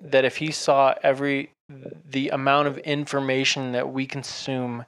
that 0.00 0.24
if 0.24 0.36
he 0.36 0.50
saw 0.50 0.94
every 1.02 1.50
the 1.68 2.28
amount 2.28 2.68
of 2.68 2.78
information 2.78 3.72
that 3.72 3.92
we 3.92 4.06
consume 4.06 4.84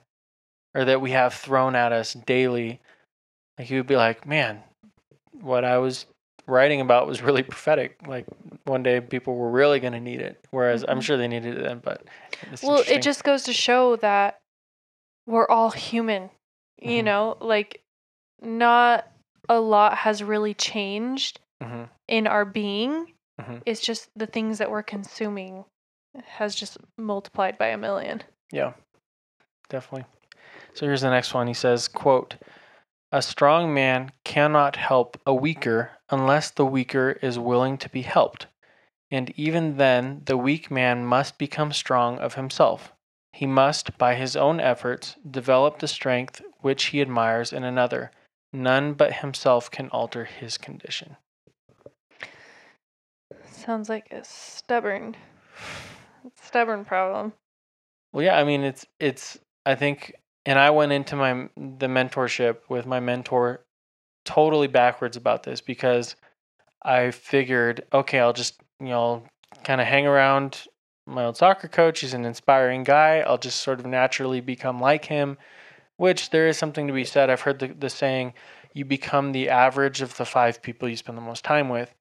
or 0.75 0.85
that 0.85 1.01
we 1.01 1.11
have 1.11 1.33
thrown 1.33 1.75
at 1.75 1.91
us 1.91 2.13
daily, 2.13 2.79
like 3.57 3.67
he 3.67 3.75
would 3.75 3.87
be 3.87 3.95
like, 3.95 4.25
"Man, 4.25 4.63
what 5.41 5.63
I 5.65 5.77
was 5.77 6.05
writing 6.45 6.81
about 6.81 7.07
was 7.07 7.21
really 7.21 7.43
prophetic. 7.43 7.97
Like 8.07 8.25
one 8.65 8.83
day 8.83 8.99
people 9.01 9.35
were 9.35 9.51
really 9.51 9.79
going 9.79 9.93
to 9.93 9.99
need 9.99 10.19
it. 10.19 10.39
Whereas 10.51 10.83
I'm 10.87 10.99
Mhm. 10.99 11.03
sure 11.03 11.17
they 11.17 11.27
needed 11.27 11.57
it 11.57 11.63
then, 11.63 11.79
but 11.79 12.03
well, 12.63 12.83
it 12.87 13.01
just 13.01 13.23
goes 13.23 13.43
to 13.43 13.53
show 13.53 13.95
that 13.97 14.39
we're 15.27 15.47
all 15.47 15.69
human. 15.69 16.31
You 16.81 17.01
Mhm. 17.01 17.05
know, 17.05 17.37
like 17.39 17.81
not 18.41 19.07
a 19.47 19.59
lot 19.59 19.97
has 19.99 20.23
really 20.23 20.53
changed 20.53 21.39
Mhm. 21.61 21.89
in 22.07 22.27
our 22.27 22.45
being. 22.45 23.13
Mhm. 23.39 23.61
It's 23.65 23.81
just 23.81 24.09
the 24.15 24.27
things 24.27 24.57
that 24.57 24.71
we're 24.71 24.83
consuming 24.83 25.65
has 26.25 26.55
just 26.55 26.77
multiplied 26.97 27.57
by 27.57 27.67
a 27.67 27.77
million. 27.77 28.23
Yeah, 28.51 28.73
definitely. 29.69 30.05
So 30.73 30.85
here's 30.85 31.01
the 31.01 31.09
next 31.09 31.33
one. 31.33 31.47
He 31.47 31.53
says, 31.53 31.87
quote, 31.87 32.35
a 33.11 33.21
strong 33.21 33.73
man 33.73 34.11
cannot 34.23 34.75
help 34.75 35.19
a 35.25 35.33
weaker 35.33 35.91
unless 36.09 36.51
the 36.51 36.65
weaker 36.65 37.17
is 37.21 37.39
willing 37.39 37.77
to 37.79 37.89
be 37.89 38.03
helped. 38.03 38.45
And 39.11 39.33
even 39.35 39.77
then, 39.77 40.21
the 40.25 40.37
weak 40.37 40.69
man 40.69 41.05
must 41.05 41.39
become 41.39 41.73
strong 41.73 42.19
of 42.19 42.35
himself. 42.35 42.93
He 43.33 43.47
must, 43.47 43.97
by 43.97 44.15
his 44.15 44.35
own 44.35 44.59
efforts, 44.59 45.15
develop 45.29 45.79
the 45.79 45.87
strength 45.87 46.41
which 46.61 46.85
he 46.85 47.01
admires 47.01 47.51
in 47.51 47.63
another. 47.63 48.11
None 48.53 48.93
but 48.93 49.13
himself 49.13 49.71
can 49.71 49.89
alter 49.89 50.25
his 50.25 50.57
condition. 50.57 51.17
Sounds 53.45 53.89
like 53.89 54.11
a 54.11 54.23
stubborn, 54.23 55.15
stubborn 56.41 56.85
problem. 56.85 57.33
Well, 58.11 58.23
yeah, 58.23 58.37
I 58.37 58.43
mean, 58.43 58.63
it's 58.63 58.85
it's. 58.99 59.37
I 59.65 59.75
think, 59.75 60.13
and 60.49 60.57
I 60.57 60.71
went 60.71 60.91
into 60.91 61.15
my 61.15 61.47
the 61.55 61.85
mentorship 61.85 62.57
with 62.69 62.87
my 62.87 62.99
mentor 62.99 63.63
totally 64.25 64.65
backwards 64.65 65.15
about 65.15 65.43
this 65.43 65.61
because 65.61 66.15
I 66.81 67.11
figured, 67.11 67.85
okay, 67.93 68.19
I'll 68.19 68.33
just 68.33 68.59
you 68.79 68.87
know 68.87 69.23
kind 69.63 69.79
of 69.79 69.85
hang 69.85 70.07
around 70.07 70.63
my 71.05 71.25
old 71.25 71.37
soccer 71.37 71.67
coach. 71.67 71.99
He's 71.99 72.15
an 72.15 72.25
inspiring 72.25 72.83
guy. 72.83 73.19
I'll 73.19 73.37
just 73.37 73.61
sort 73.61 73.79
of 73.79 73.85
naturally 73.85 74.41
become 74.41 74.79
like 74.79 75.05
him, 75.05 75.37
which 75.97 76.31
there 76.31 76.47
is 76.47 76.57
something 76.57 76.87
to 76.87 76.93
be 76.93 77.05
said. 77.05 77.29
I've 77.29 77.41
heard 77.41 77.59
the, 77.59 77.67
the 77.67 77.89
saying, 77.89 78.33
you 78.73 78.85
become 78.85 79.33
the 79.33 79.49
average 79.49 80.01
of 80.01 80.17
the 80.17 80.25
five 80.25 80.63
people 80.63 80.89
you 80.89 80.95
spend 80.95 81.17
the 81.17 81.21
most 81.21 81.43
time 81.43 81.69
with, 81.69 81.93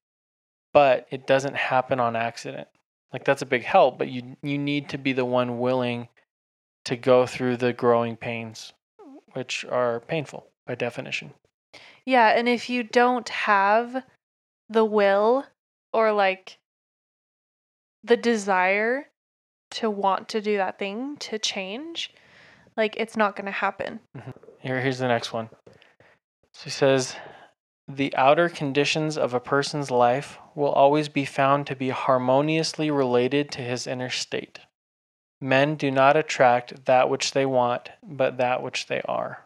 but 0.72 1.06
it 1.10 1.26
doesn't 1.26 1.56
happen 1.56 2.00
on 2.00 2.16
accident 2.16 2.68
like 3.12 3.24
that's 3.24 3.42
a 3.42 3.46
big 3.46 3.64
help 3.64 3.98
but 3.98 4.08
you 4.08 4.36
you 4.42 4.58
need 4.58 4.88
to 4.90 4.98
be 4.98 5.12
the 5.12 5.24
one 5.24 5.58
willing 5.58 6.08
to 6.88 6.96
go 6.96 7.26
through 7.26 7.54
the 7.54 7.74
growing 7.74 8.16
pains 8.16 8.72
which 9.34 9.62
are 9.66 10.00
painful 10.00 10.46
by 10.66 10.74
definition. 10.74 11.34
Yeah, 12.06 12.28
and 12.28 12.48
if 12.48 12.70
you 12.70 12.82
don't 12.82 13.28
have 13.28 14.04
the 14.70 14.86
will 14.86 15.44
or 15.92 16.12
like 16.12 16.56
the 18.02 18.16
desire 18.16 19.08
to 19.72 19.90
want 19.90 20.30
to 20.30 20.40
do 20.40 20.56
that 20.56 20.78
thing 20.78 21.18
to 21.18 21.38
change, 21.38 22.14
like 22.74 22.96
it's 22.96 23.18
not 23.18 23.36
going 23.36 23.44
to 23.44 23.52
happen. 23.52 24.00
Mm-hmm. 24.16 24.30
here 24.60 24.80
here's 24.80 24.98
the 24.98 25.08
next 25.08 25.34
one. 25.34 25.50
So 26.54 26.64
he 26.64 26.70
says 26.70 27.16
the 27.86 28.16
outer 28.16 28.48
conditions 28.48 29.18
of 29.18 29.34
a 29.34 29.40
person's 29.40 29.90
life 29.90 30.38
will 30.54 30.72
always 30.72 31.10
be 31.10 31.26
found 31.26 31.66
to 31.66 31.76
be 31.76 31.90
harmoniously 31.90 32.90
related 32.90 33.50
to 33.52 33.60
his 33.60 33.86
inner 33.86 34.08
state 34.08 34.60
men 35.40 35.76
do 35.76 35.90
not 35.90 36.16
attract 36.16 36.84
that 36.86 37.08
which 37.08 37.32
they 37.32 37.46
want 37.46 37.90
but 38.02 38.38
that 38.38 38.62
which 38.62 38.86
they 38.86 39.00
are. 39.02 39.44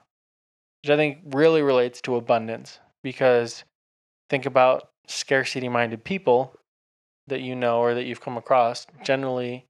Which 0.83 0.91
i 0.91 0.97
think 0.97 1.19
really 1.27 1.63
relates 1.63 2.01
to 2.03 2.17
abundance 2.17 2.79
because 3.03 3.65
think 4.31 4.47
about 4.47 4.91
scarcity 5.07 5.69
minded 5.69 6.05
people 6.05 6.55
that 7.27 7.41
you 7.41 7.55
know 7.55 7.81
or 7.81 7.95
that 7.95 8.05
you've 8.05 8.21
come 8.21 8.37
across. 8.37 8.87
Generally 9.03 9.67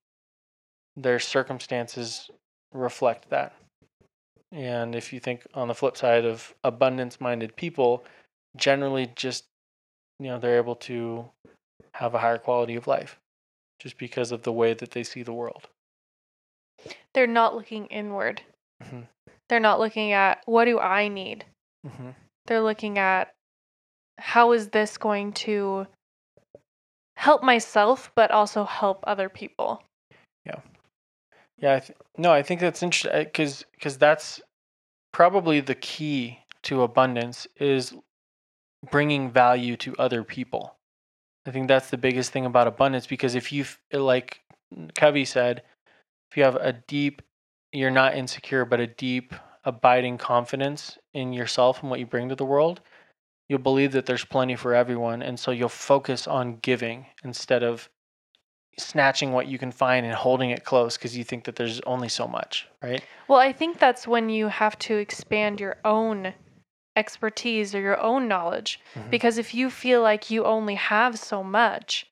their 0.96 1.18
circumstances 1.18 2.30
reflect 2.72 3.30
that. 3.30 3.54
And 4.50 4.94
if 4.94 5.12
you 5.12 5.20
think 5.20 5.46
on 5.54 5.68
the 5.68 5.74
flip 5.74 5.96
side 5.96 6.24
of 6.24 6.54
abundance 6.62 7.20
minded 7.20 7.56
people 7.56 8.04
generally 8.56 9.10
just 9.16 9.44
you 10.18 10.26
know 10.26 10.38
they're 10.38 10.58
able 10.58 10.76
to 10.76 11.24
have 11.94 12.14
a 12.14 12.18
higher 12.18 12.38
quality 12.38 12.74
of 12.74 12.86
life 12.86 13.18
just 13.80 13.98
because 13.98 14.30
of 14.30 14.42
the 14.42 14.52
way 14.52 14.74
that 14.74 14.90
they 14.90 15.02
see 15.02 15.22
the 15.22 15.32
world 15.32 15.68
They're 17.14 17.26
not 17.26 17.54
looking 17.54 17.86
inward. 17.86 18.42
Mhm. 18.82 19.06
They're 19.48 19.60
not 19.60 19.80
looking 19.80 20.12
at 20.12 20.42
what 20.46 20.64
do 20.64 20.78
I 20.78 21.08
need? 21.08 21.44
mm-hmm. 21.86 22.10
They're 22.46 22.62
looking 22.62 22.98
at 22.98 23.34
how 24.18 24.52
is 24.52 24.68
this 24.68 24.96
going 24.98 25.32
to 25.32 25.86
help 27.16 27.42
myself 27.42 28.10
but 28.14 28.30
also 28.30 28.64
help 28.64 29.02
other 29.06 29.28
people. 29.28 29.82
Yeah, 30.44 30.60
Yeah. 31.58 31.74
I 31.76 31.80
th- 31.80 31.98
no, 32.16 32.32
I 32.32 32.42
think 32.42 32.60
that's 32.60 32.82
interesting 32.82 33.24
because 33.24 33.64
because 33.72 33.98
that's 33.98 34.40
probably 35.12 35.60
the 35.60 35.74
key 35.74 36.38
to 36.62 36.82
abundance 36.82 37.46
is 37.58 37.94
bringing 38.90 39.30
value 39.30 39.76
to 39.78 39.94
other 39.98 40.24
people. 40.24 40.76
I 41.46 41.50
think 41.50 41.68
that's 41.68 41.90
the 41.90 41.98
biggest 41.98 42.32
thing 42.32 42.46
about 42.46 42.66
abundance 42.68 43.06
because 43.06 43.34
if 43.34 43.52
you 43.52 43.64
like 43.92 44.40
Covey 44.94 45.24
said, 45.24 45.62
if 46.32 46.36
you 46.38 46.44
have 46.44 46.56
a 46.56 46.72
deep, 46.72 47.20
you're 47.72 47.90
not 47.90 48.16
insecure, 48.16 48.64
but 48.64 48.80
a 48.80 48.86
deep, 48.86 49.34
abiding 49.64 50.16
confidence 50.16 50.96
in 51.12 51.34
yourself 51.34 51.82
and 51.82 51.90
what 51.90 52.00
you 52.00 52.06
bring 52.06 52.30
to 52.30 52.34
the 52.34 52.44
world, 52.44 52.80
you'll 53.50 53.58
believe 53.58 53.92
that 53.92 54.06
there's 54.06 54.24
plenty 54.24 54.56
for 54.56 54.74
everyone, 54.74 55.20
and 55.20 55.38
so 55.38 55.50
you'll 55.50 55.68
focus 55.68 56.26
on 56.26 56.56
giving 56.56 57.04
instead 57.22 57.62
of 57.62 57.90
snatching 58.78 59.32
what 59.32 59.46
you 59.46 59.58
can 59.58 59.70
find 59.70 60.06
and 60.06 60.14
holding 60.14 60.48
it 60.48 60.64
close 60.64 60.96
because 60.96 61.14
you 61.14 61.22
think 61.22 61.44
that 61.44 61.56
there's 61.56 61.82
only 61.82 62.08
so 62.08 62.26
much, 62.26 62.66
right? 62.82 63.04
Well, 63.28 63.38
I 63.38 63.52
think 63.52 63.78
that's 63.78 64.08
when 64.08 64.30
you 64.30 64.48
have 64.48 64.78
to 64.78 64.96
expand 64.96 65.60
your 65.60 65.76
own 65.84 66.32
expertise 66.96 67.74
or 67.74 67.80
your 67.80 68.00
own 68.00 68.26
knowledge. 68.26 68.80
Mhm. 68.94 69.10
Because 69.10 69.36
if 69.36 69.52
you 69.52 69.68
feel 69.68 70.00
like 70.00 70.30
you 70.30 70.46
only 70.46 70.76
have 70.76 71.18
so 71.18 71.44
much, 71.44 72.06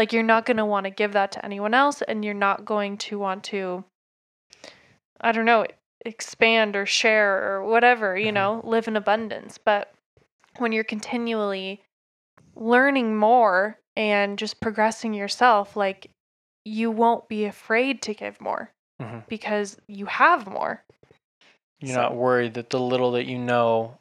like 0.00 0.14
you're 0.14 0.22
not 0.22 0.46
going 0.46 0.56
to 0.56 0.64
want 0.64 0.84
to 0.84 0.90
give 0.90 1.12
that 1.12 1.30
to 1.32 1.44
anyone 1.44 1.74
else 1.74 2.00
and 2.00 2.24
you're 2.24 2.32
not 2.32 2.64
going 2.64 2.96
to 2.96 3.18
want 3.18 3.44
to, 3.44 3.84
I 5.20 5.30
don't 5.30 5.44
know, 5.44 5.66
expand 6.06 6.74
or 6.74 6.86
share 6.86 7.52
or 7.52 7.62
whatever, 7.66 8.16
you 8.16 8.30
Mhm. 8.30 8.34
know, 8.34 8.60
live 8.64 8.88
in 8.88 8.96
abundance. 8.96 9.58
But 9.58 9.92
when 10.56 10.72
you're 10.72 10.84
continually 10.84 11.82
learning 12.56 13.14
more 13.18 13.78
and 13.94 14.38
just 14.38 14.58
progressing 14.58 15.12
yourself, 15.12 15.76
like 15.76 16.10
you 16.64 16.90
won't 16.90 17.28
be 17.28 17.44
afraid 17.44 18.00
to 18.00 18.14
give 18.14 18.40
more 18.40 18.72
Mhm. 19.02 19.28
because 19.28 19.78
you 19.86 20.06
have 20.06 20.46
more. 20.46 20.82
You're 21.80 21.92
So- 21.96 22.00
not 22.00 22.14
worried 22.16 22.54
that 22.54 22.70
the 22.70 22.80
little 22.80 23.10
that 23.12 23.26
you 23.26 23.38
know 23.38 23.98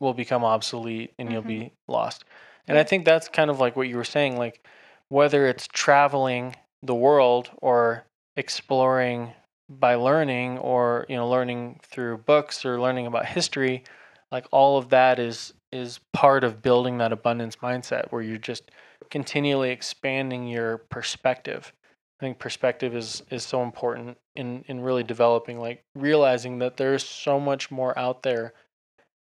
will 0.00 0.12
become 0.12 0.42
obsolete 0.42 1.14
and 1.20 1.30
you'll 1.30 1.42
Mhm. 1.42 1.46
be 1.46 1.72
lost. 1.86 2.24
And 2.66 2.76
I 2.76 2.82
think 2.82 3.04
that's 3.04 3.28
kind 3.28 3.48
of 3.48 3.60
like 3.60 3.76
what 3.76 3.86
you 3.86 3.96
were 3.96 4.02
saying. 4.02 4.36
Like 4.36 4.66
whether 5.08 5.46
it's 5.46 5.68
traveling 5.72 6.54
the 6.82 6.94
world 6.94 7.50
or 7.62 8.04
exploring 8.36 9.32
by 9.68 9.94
learning 9.94 10.58
or 10.58 11.06
you 11.08 11.16
know 11.16 11.28
learning 11.28 11.80
through 11.82 12.16
books 12.18 12.64
or 12.64 12.80
learning 12.80 13.06
about 13.06 13.26
history 13.26 13.82
like 14.30 14.46
all 14.52 14.78
of 14.78 14.88
that 14.90 15.18
is 15.18 15.52
is 15.72 16.00
part 16.12 16.44
of 16.44 16.62
building 16.62 16.98
that 16.98 17.12
abundance 17.12 17.56
mindset 17.56 18.10
where 18.10 18.22
you're 18.22 18.38
just 18.38 18.70
continually 19.10 19.70
expanding 19.70 20.46
your 20.48 20.78
perspective. 20.78 21.72
I 22.20 22.24
think 22.24 22.38
perspective 22.38 22.94
is 22.94 23.22
is 23.30 23.44
so 23.44 23.62
important 23.62 24.16
in 24.34 24.64
in 24.68 24.80
really 24.80 25.02
developing 25.02 25.60
like 25.60 25.84
realizing 25.94 26.58
that 26.60 26.76
there's 26.76 27.04
so 27.04 27.38
much 27.38 27.70
more 27.70 27.96
out 27.98 28.22
there 28.22 28.54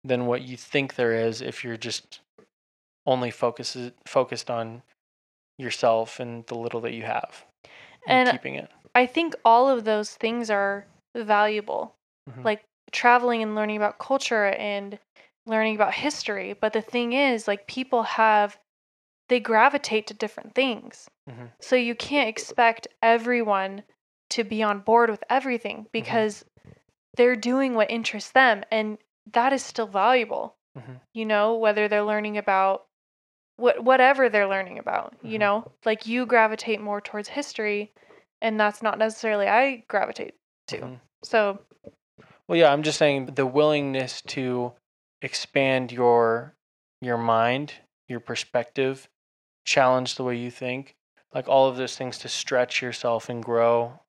than 0.03 0.25
what 0.25 0.41
you 0.41 0.57
think 0.57 0.95
there 0.95 1.13
is 1.13 1.41
if 1.41 1.63
you're 1.63 1.77
just 1.77 2.19
only 3.05 3.31
focused 3.31 3.77
focused 4.05 4.49
on 4.51 4.83
yourself 5.57 6.19
and 6.19 6.45
the 6.47 6.55
little 6.55 6.81
that 6.81 6.93
you 6.93 7.03
have 7.03 7.45
and, 8.07 8.27
And 8.29 8.37
keeping 8.37 8.55
it 8.55 8.69
I 8.95 9.05
think 9.05 9.35
all 9.43 9.69
of 9.69 9.85
those 9.85 10.11
things 10.11 10.49
are 10.49 10.85
valuable. 11.15 11.95
Mhm. 12.29 12.43
Like 12.43 12.63
traveling 12.91 13.41
and 13.41 13.55
learning 13.55 13.77
about 13.77 13.97
culture 13.97 14.45
and 14.45 14.99
learning 15.45 15.75
about 15.75 15.93
history. 15.93 16.53
But 16.53 16.73
the 16.73 16.81
thing 16.81 17.13
is, 17.13 17.47
like 17.47 17.67
people 17.67 18.03
have, 18.03 18.59
they 19.29 19.39
gravitate 19.39 20.07
to 20.07 20.13
different 20.13 20.53
things. 20.53 21.09
Mhm. 21.29 21.51
So 21.59 21.75
you 21.75 21.95
can't 21.95 22.29
expect 22.29 22.87
everyone 23.01 23.83
to 24.29 24.43
be 24.43 24.61
on 24.63 24.79
board 24.81 25.09
with 25.09 25.23
everything 25.29 25.87
because 25.91 26.45
they're 27.15 27.35
doing 27.35 27.73
what 27.73 27.91
interests 27.91 28.31
them. 28.31 28.63
And 28.71 28.97
that 29.31 29.53
is 29.53 29.63
still 29.63 29.87
valuable. 29.87 30.55
Mhm. 30.77 31.01
You 31.13 31.25
know, 31.25 31.55
whether 31.55 31.87
they're 31.87 32.03
learning 32.03 32.37
about 32.37 32.85
what 33.57 33.83
whatever 33.83 34.29
they're 34.29 34.47
learning 34.47 34.79
about, 34.79 35.15
you 35.21 35.37
Mhm. 35.37 35.41
know, 35.41 35.71
like 35.85 36.05
you 36.07 36.25
gravitate 36.25 36.81
more 36.81 37.01
towards 37.01 37.27
history 37.29 37.93
and 38.41 38.59
that's 38.59 38.81
not 38.81 38.97
necessarily 38.97 39.47
I 39.47 39.77
gravitate 39.87 40.35
to. 40.67 40.77
Mhm. 40.79 40.99
So 41.23 41.59
Well, 42.47 42.57
yeah, 42.57 42.71
I'm 42.73 42.83
just 42.83 42.97
saying 42.97 43.27
the 43.35 43.45
willingness 43.45 44.21
to 44.23 44.73
expand 45.21 45.91
your 45.91 46.55
your 47.01 47.17
mind, 47.17 47.73
your 48.07 48.19
perspective, 48.21 49.09
challenge 49.65 50.15
the 50.15 50.23
way 50.23 50.35
you 50.37 50.49
think, 50.51 50.95
like 51.33 51.47
all 51.49 51.67
of 51.67 51.75
those 51.77 51.97
things 51.97 52.17
to 52.19 52.29
stretch 52.29 52.81
yourself 52.81 53.29
and 53.29 53.43
grow, 53.43 53.99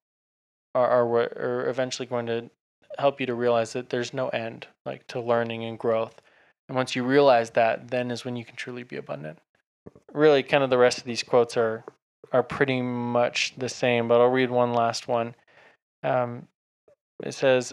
are 0.74 0.88
are, 0.88 1.06
what- 1.06 1.32
are 1.32 1.68
eventually 1.68 2.06
going 2.06 2.26
to 2.26 2.50
help 2.98 3.20
you 3.20 3.26
to 3.26 3.34
realize 3.34 3.72
that 3.72 3.90
there's 3.90 4.14
no 4.14 4.28
end, 4.30 4.68
like 4.86 5.06
to 5.08 5.20
learning 5.20 5.64
and 5.64 5.78
growth. 5.78 6.20
And 6.68 6.76
once 6.76 6.96
you 6.96 7.04
realize 7.04 7.50
that, 7.50 7.88
then 7.88 8.10
is 8.10 8.24
when 8.24 8.36
you 8.36 8.44
can 8.44 8.56
truly 8.56 8.82
be 8.82 8.96
abundant. 8.96 9.38
Really, 10.12 10.42
kind 10.42 10.64
of 10.64 10.70
the 10.70 10.78
rest 10.78 10.98
of 10.98 11.04
these 11.04 11.22
quotes 11.22 11.56
are 11.56 11.84
are 12.32 12.42
pretty 12.42 12.82
much 12.82 13.54
the 13.56 13.68
same, 13.68 14.08
but 14.08 14.20
I'll 14.20 14.26
read 14.26 14.50
one 14.50 14.72
last 14.72 15.06
one. 15.06 15.36
Um, 16.02 16.48
it 17.22 17.32
says, 17.32 17.72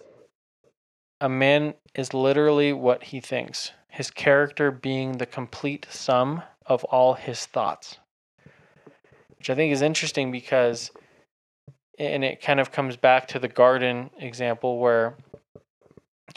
a 1.20 1.28
man 1.28 1.74
is 1.96 2.14
literally 2.14 2.72
what 2.72 3.06
he 3.06 3.20
thinks, 3.20 3.72
his 3.88 4.12
character 4.12 4.70
being 4.70 5.14
the 5.14 5.26
complete 5.26 5.88
sum 5.90 6.44
of 6.66 6.84
all 6.86 7.16
his 7.16 7.46
thoughts. 7.48 7.98
Which 9.38 9.50
I 9.50 9.56
think 9.56 9.74
is 9.74 9.82
interesting 9.82 10.32
because, 10.32 10.92
and 11.98 12.24
it 12.24 12.42
kind 12.42 12.60
of 12.60 12.72
comes 12.72 12.96
back 12.96 13.28
to 13.30 13.40
the 13.40 13.48
garden 13.48 14.12
example 14.20 14.78
where 14.78 15.16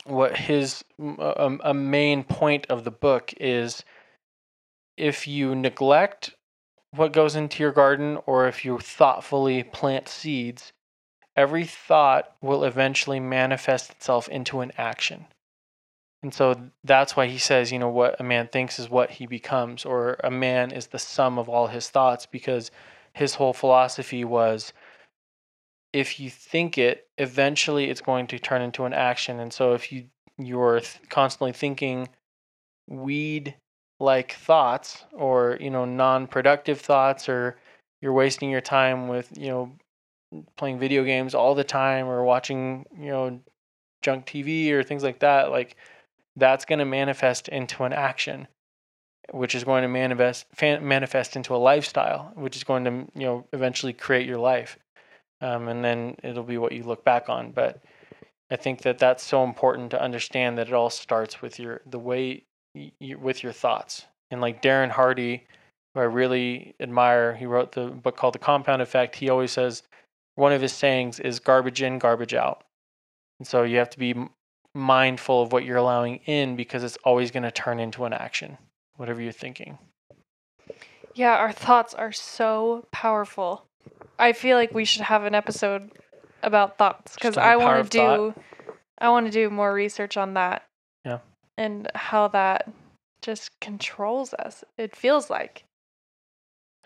what 0.05 0.36
his 0.36 0.84
a, 0.99 1.57
a 1.62 1.74
main 1.74 2.24
point 2.24 2.66
of 2.68 2.84
the 2.84 2.90
book 2.90 3.32
is 3.38 3.84
if 4.97 5.26
you 5.26 5.55
neglect 5.55 6.34
what 6.90 7.12
goes 7.12 7.34
into 7.34 7.62
your 7.62 7.72
garden 7.72 8.18
or 8.26 8.47
if 8.47 8.64
you 8.64 8.78
thoughtfully 8.78 9.62
plant 9.62 10.09
seeds 10.09 10.72
every 11.36 11.64
thought 11.64 12.32
will 12.40 12.64
eventually 12.64 13.20
manifest 13.20 13.90
itself 13.90 14.28
into 14.28 14.61
an 14.61 14.72
action. 14.78 15.26
And 16.22 16.32
so 16.32 16.70
that's 16.82 17.16
why 17.16 17.26
he 17.26 17.38
says, 17.38 17.70
you 17.70 17.78
know, 17.78 17.88
what 17.88 18.18
a 18.18 18.24
man 18.24 18.49
thinks 18.49 18.78
is 18.78 18.88
what 18.88 19.11
he 19.11 19.26
becomes, 19.26 19.84
or 19.84 20.16
a 20.24 20.30
man 20.30 20.70
is 20.70 20.86
the 20.86 20.99
sum 20.99 21.38
of 21.38 21.49
all 21.49 21.66
his 21.66 21.90
thoughts, 21.90 22.24
because 22.24 22.70
his 23.12 23.34
whole 23.34 23.53
philosophy 23.53 24.24
was 24.24 24.72
if 25.95 26.18
you 26.18 26.28
think 26.28 26.76
it, 26.76 27.07
eventually 27.18 27.88
it's 27.88 28.01
going 28.01 28.26
to 28.26 28.38
turn 28.38 28.61
into 28.61 28.84
an 28.84 28.92
action. 28.92 29.38
And 29.38 29.53
so 29.53 29.74
if 29.74 29.92
you 29.92 30.07
you're 30.36 30.80
th- 30.80 30.99
constantly 31.09 31.53
thinking 31.53 32.09
weed 32.88 33.55
like 34.01 34.32
thoughts 34.32 35.05
or 35.12 35.57
you 35.61 35.70
know 35.70 35.84
non-productive 35.84 36.80
thoughts 36.80 37.28
or 37.28 37.57
you're 38.03 38.12
wasting 38.12 38.51
your 38.51 38.61
time 38.61 39.07
with 39.07 39.32
you 39.38 39.47
know 39.47 39.72
playing 40.57 40.80
video 40.80 41.05
games 41.05 41.36
all 41.36 41.55
the 41.55 41.62
time 41.62 42.09
or 42.09 42.24
watching 42.24 42.84
you 42.99 43.11
know 43.11 43.40
junk 44.03 44.26
TV 44.26 44.72
or 44.72 44.82
things 44.82 45.05
like 45.05 45.20
that 45.20 45.53
like 45.53 45.76
that's 46.34 46.64
going 46.64 46.80
to 46.80 46.84
manifest 46.84 47.47
into 47.49 47.84
an 47.84 47.92
action 47.92 48.49
which 49.30 49.55
is 49.55 49.62
going 49.62 49.82
to 49.82 49.88
manifest 49.88 50.47
manifest 50.61 51.36
into 51.36 51.55
a 51.55 51.57
lifestyle 51.57 52.32
which 52.34 52.57
is 52.57 52.64
going 52.64 52.84
to 52.84 52.90
you 53.14 53.24
know 53.26 53.47
eventually 53.53 53.92
create 53.92 54.26
your 54.26 54.38
life 54.38 54.76
um, 55.45 55.68
and 55.68 55.84
then 55.84 56.16
it'll 56.22 56.42
be 56.42 56.59
what 56.59 56.72
you 56.72 56.82
look 56.82 57.05
back 57.05 57.28
on 57.28 57.53
but 57.53 57.82
I 58.51 58.57
think 58.57 58.82
that 58.82 58.99
that's 58.99 59.24
so 59.24 59.42
important 59.45 59.90
to 59.92 60.03
understand 60.03 60.59
that 60.59 60.68
it 60.68 60.74
all 60.74 60.90
starts 60.90 61.42
with 61.42 61.59
your 61.59 61.80
the 61.86 61.99
way 61.99 62.45
you, 62.74 63.18
with 63.18 63.42
your 63.42 63.53
thoughts 63.53 64.07
and 64.30 64.40
like 64.40 64.62
Darren 64.62 64.90
Hardy 64.90 65.47
who 65.95 66.01
I 66.01 66.05
really 66.05 66.74
admire 66.80 67.34
he 67.34 67.47
wrote 67.47 67.72
the 67.72 67.86
book 67.86 68.16
called 68.16 68.34
The 68.34 68.40
Compound 68.40 68.82
Effect 68.82 69.16
he 69.16 69.28
always 69.28 69.53
says 69.53 69.82
one 70.34 70.53
of 70.53 70.62
his 70.62 70.72
sayings 70.72 71.20
is 71.20 71.40
garbage 71.40 71.82
in, 71.82 71.99
garbage 71.99 72.34
out. 72.34 72.64
And 73.38 73.47
so 73.47 73.62
you 73.62 73.78
have 73.78 73.90
to 73.90 73.99
be 73.99 74.14
mindful 74.74 75.42
of 75.42 75.53
what 75.53 75.64
you're 75.64 75.76
allowing 75.76 76.16
in 76.26 76.57
because 76.57 76.82
it's 76.82 76.99
always 77.05 77.30
going 77.30 77.45
to 77.45 77.51
turn 77.51 77.78
into 77.78 78.05
an 78.05 78.12
action, 78.12 78.59
whatever 78.97 79.20
you're 79.20 79.32
thinking. 79.32 79.78
yeah, 81.14 81.36
our 81.36 81.53
thoughts 81.53 81.95
are 81.95 82.12
so 82.12 82.86
powerful. 82.90 83.66
I 84.18 84.32
feel 84.32 84.57
like 84.57 84.72
we 84.72 84.85
should 84.85 85.03
have 85.03 85.24
an 85.24 85.35
episode 85.35 85.91
about 86.43 86.78
thoughts 86.78 87.14
because 87.14 87.35
Just 87.35 87.39
on 87.39 87.45
the 87.45 87.49
I 87.51 87.57
want 87.57 87.91
to 87.91 87.99
do 87.99 88.35
I 88.99 89.09
want 89.09 89.26
to 89.26 89.32
do 89.32 89.51
more 89.51 89.72
research 89.72 90.16
on 90.16 90.35
that. 90.35 90.64
Yeah. 91.05 91.18
And 91.59 91.91
how 91.95 92.28
that 92.28 92.70
just 93.22 93.51
controls 93.61 94.35
us. 94.35 94.64
It 94.78 94.95
feels 94.95 95.30
like 95.30 95.64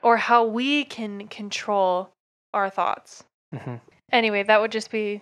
or 0.03 0.17
how 0.17 0.45
we 0.45 0.85
can 0.85 1.27
control 1.29 2.11
our 2.55 2.71
thoughts. 2.71 3.25
hmm 3.55 3.77
Anyway, 4.11 4.43
that 4.43 4.61
would 4.61 4.73
just 4.73 4.91
be 4.91 5.21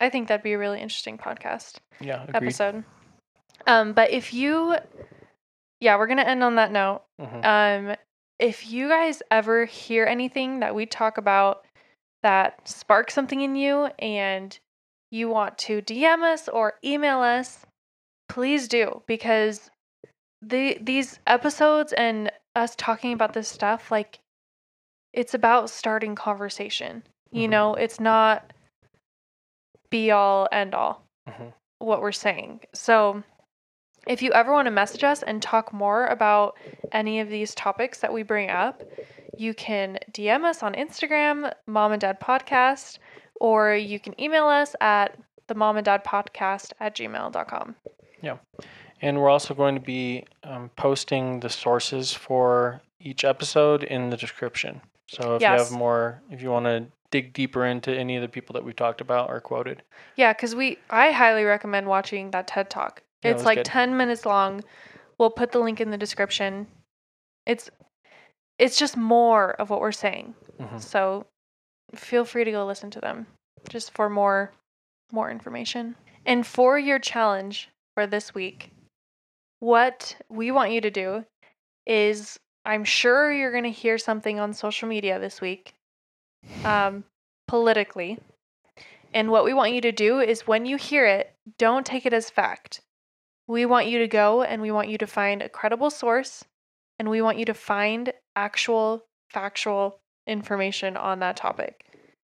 I 0.00 0.10
think 0.10 0.28
that'd 0.28 0.44
be 0.44 0.52
a 0.52 0.58
really 0.58 0.80
interesting 0.80 1.18
podcast. 1.18 1.78
Yeah, 2.00 2.22
agreed. 2.22 2.36
episode. 2.36 2.84
Um, 3.66 3.92
but 3.94 4.12
if 4.12 4.32
you, 4.32 4.76
yeah, 5.80 5.96
we're 5.98 6.06
gonna 6.06 6.22
end 6.22 6.44
on 6.44 6.54
that 6.54 6.70
note. 6.70 7.02
Mhm. 7.20 7.44
Um, 7.90 7.96
if 8.38 8.70
you 8.70 8.88
guys 8.88 9.22
ever 9.30 9.64
hear 9.64 10.04
anything 10.04 10.60
that 10.60 10.74
we 10.74 10.86
talk 10.86 11.18
about 11.18 11.64
that 12.22 12.66
sparks 12.68 13.14
something 13.14 13.40
in 13.40 13.56
you 13.56 13.86
and 13.98 14.58
you 15.10 15.28
want 15.28 15.58
to 15.58 15.80
DM 15.82 16.22
us 16.22 16.48
or 16.48 16.74
email 16.84 17.20
us, 17.20 17.64
please 18.28 18.68
do 18.68 19.02
because 19.06 19.70
the 20.42 20.78
these 20.80 21.18
episodes 21.26 21.92
and 21.94 22.30
us 22.54 22.74
talking 22.76 23.12
about 23.12 23.32
this 23.32 23.48
stuff 23.48 23.90
like 23.90 24.18
it's 25.12 25.34
about 25.34 25.70
starting 25.70 26.14
conversation. 26.14 27.02
You 27.32 27.46
Mhm. 27.48 27.50
know, 27.50 27.74
it's 27.74 27.98
not 27.98 28.52
be 29.90 30.10
all 30.10 30.48
end 30.52 30.74
all 30.74 31.02
Mhm. 31.28 31.54
what 31.78 32.00
we're 32.00 32.12
saying. 32.12 32.60
So, 32.74 33.22
if 34.08 34.22
you 34.22 34.32
ever 34.32 34.52
want 34.52 34.66
to 34.66 34.70
message 34.70 35.04
us 35.04 35.22
and 35.22 35.40
talk 35.40 35.72
more 35.72 36.06
about 36.06 36.56
any 36.92 37.20
of 37.20 37.28
these 37.28 37.54
topics 37.54 37.98
that 38.00 38.12
we 38.12 38.22
bring 38.22 38.50
up, 38.50 38.82
you 39.36 39.54
can 39.54 39.98
DM 40.12 40.44
us 40.44 40.62
on 40.62 40.74
Instagram, 40.74 41.52
Mom 41.66 41.92
and 41.92 42.00
Dad 42.00 42.18
Podcast, 42.18 42.98
or 43.40 43.74
you 43.74 44.00
can 44.00 44.20
email 44.20 44.46
us 44.46 44.74
at 44.80 45.16
the 45.46 45.54
mom 45.54 45.76
and 45.76 45.84
dad 45.84 46.04
podcast 46.04 46.72
at 46.80 46.94
gmail.com. 46.94 47.74
Yeah. 48.22 48.36
And 49.00 49.20
we're 49.20 49.28
also 49.28 49.54
going 49.54 49.74
to 49.74 49.80
be 49.80 50.24
um, 50.44 50.70
posting 50.76 51.40
the 51.40 51.48
sources 51.48 52.12
for 52.12 52.80
each 53.00 53.24
episode 53.24 53.84
in 53.84 54.10
the 54.10 54.16
description. 54.16 54.80
So 55.06 55.36
if 55.36 55.42
you 55.42 55.48
have 55.48 55.70
more, 55.70 56.20
if 56.30 56.42
you 56.42 56.50
want 56.50 56.66
to 56.66 56.86
dig 57.10 57.32
deeper 57.32 57.64
into 57.64 57.96
any 57.96 58.16
of 58.16 58.22
the 58.22 58.28
people 58.28 58.52
that 58.54 58.64
we 58.64 58.72
talked 58.72 59.00
about 59.00 59.30
or 59.30 59.40
quoted, 59.40 59.82
Yeah, 60.16 60.32
because 60.32 60.54
we 60.54 60.78
I 60.90 61.12
highly 61.12 61.44
recommend 61.44 61.86
watching 61.86 62.32
that 62.32 62.46
TED 62.46 62.68
Talk. 62.68 63.02
It's 63.22 63.38
was 63.38 63.44
like 63.46 63.58
good. 63.58 63.66
10 63.66 63.96
minutes 63.96 64.24
long. 64.24 64.62
We'll 65.18 65.30
put 65.30 65.52
the 65.52 65.58
link 65.58 65.80
in 65.80 65.90
the 65.90 65.98
description. 65.98 66.66
It's 67.46 67.70
it's 68.58 68.76
just 68.76 68.96
more 68.96 69.52
of 69.52 69.70
what 69.70 69.80
we're 69.80 69.92
saying. 69.92 70.34
Mhm. 70.60 70.80
So 70.80 71.26
feel 71.94 72.24
free 72.24 72.44
to 72.44 72.50
go 72.50 72.66
listen 72.66 72.90
to 72.90 73.00
them 73.00 73.26
just 73.68 73.92
for 73.92 74.08
more 74.08 74.52
more 75.12 75.30
information. 75.30 75.96
And 76.26 76.46
for 76.46 76.78
your 76.78 76.98
challenge 76.98 77.70
for 77.94 78.06
this 78.06 78.34
week, 78.34 78.70
what 79.60 80.16
we 80.28 80.50
want 80.50 80.72
you 80.72 80.80
to 80.82 80.90
do 80.90 81.24
is 81.86 82.38
I'm 82.64 82.84
sure 82.84 83.32
you're 83.32 83.52
going 83.52 83.64
to 83.64 83.70
hear 83.70 83.96
something 83.96 84.38
on 84.38 84.52
social 84.52 84.88
media 84.88 85.18
this 85.18 85.40
week, 85.40 85.72
um, 86.64 87.04
politically. 87.46 88.18
And 89.14 89.30
what 89.30 89.44
we 89.44 89.54
want 89.54 89.72
you 89.72 89.80
to 89.80 89.92
do 89.92 90.20
is 90.20 90.46
when 90.46 90.66
you 90.66 90.76
hear 90.76 91.06
it, 91.06 91.32
don't 91.56 91.86
take 91.86 92.04
it 92.04 92.12
as 92.12 92.28
fact. 92.28 92.82
We 93.48 93.64
want 93.64 93.86
you 93.86 93.98
to 93.98 94.08
go 94.08 94.42
and 94.42 94.60
we 94.60 94.70
want 94.70 94.88
you 94.88 94.98
to 94.98 95.06
find 95.06 95.42
a 95.42 95.48
credible 95.48 95.90
source 95.90 96.44
and 96.98 97.08
we 97.08 97.22
want 97.22 97.38
you 97.38 97.46
to 97.46 97.54
find 97.54 98.12
actual 98.36 99.06
factual 99.30 100.00
information 100.26 100.96
on 100.96 101.20
that 101.20 101.36
topic 101.36 101.86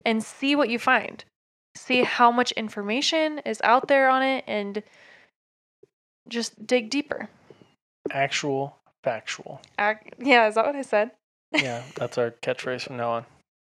and 0.04 0.22
see 0.22 0.54
what 0.54 0.68
you 0.68 0.78
find. 0.78 1.24
See 1.74 2.02
how 2.02 2.30
much 2.30 2.52
information 2.52 3.40
is 3.40 3.60
out 3.64 3.88
there 3.88 4.08
on 4.08 4.22
it 4.22 4.44
and 4.46 4.82
just 6.28 6.66
dig 6.66 6.90
deeper. 6.90 7.28
Actual, 8.10 8.76
factual. 9.02 9.60
Ac- 9.78 10.10
yeah, 10.18 10.48
is 10.48 10.54
that 10.54 10.66
what 10.66 10.76
I 10.76 10.82
said? 10.82 11.12
Yeah, 11.52 11.82
that's 11.96 12.18
our 12.18 12.32
catchphrase 12.42 12.82
from 12.82 12.98
now 12.98 13.10
on. 13.12 13.26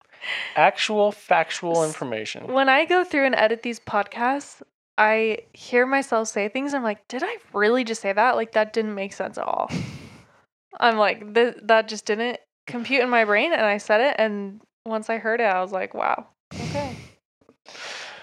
Actual, 0.57 1.11
factual 1.11 1.85
information. 1.85 2.53
When 2.53 2.69
I 2.69 2.85
go 2.85 3.03
through 3.03 3.27
and 3.27 3.35
edit 3.35 3.63
these 3.63 3.81
podcasts, 3.81 4.63
I 5.03 5.39
hear 5.53 5.85
myself 5.85 6.29
say 6.29 6.49
things. 6.49 6.75
I'm 6.75 6.85
like, 6.85 7.09
did 7.09 7.25
I 7.25 7.39
really 7.53 7.83
just 7.83 8.01
say 8.01 8.13
that? 8.13 8.37
Like, 8.37 8.53
that 8.53 8.73
didn't 8.73 8.95
make 8.95 9.13
sense 9.13 9.37
at 9.37 9.45
all. 9.45 9.69
I'm 10.81 10.97
like, 10.97 11.35
th- 11.35 11.57
that 11.65 11.89
just 11.89 12.07
didn't 12.07 12.39
compute 12.69 13.03
in 13.03 13.11
my 13.11 13.25
brain. 13.25 13.53
And 13.53 13.63
I 13.63 13.79
said 13.79 14.01
it. 14.01 14.15
And 14.19 14.61
once 14.87 15.11
I 15.11 15.19
heard 15.19 15.41
it, 15.41 15.45
I 15.45 15.61
was 15.61 15.73
like, 15.73 15.93
wow. 15.93 16.29
Okay. 16.55 16.97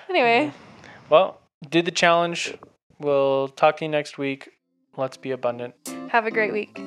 Anyway, 0.10 0.48
mm-hmm. 0.48 0.90
Well, 1.10 1.42
do 1.70 1.82
the 1.82 1.92
challenge. 1.92 2.56
We'll 2.98 3.50
talk 3.50 3.78
to 3.78 3.86
you 3.86 3.90
next 3.90 4.18
week. 4.18 4.50
Let's 4.96 5.18
be 5.18 5.32
abundant. 5.32 5.76
have 6.10 6.26
a 6.26 6.32
great 6.32 6.54
week. 6.54 6.80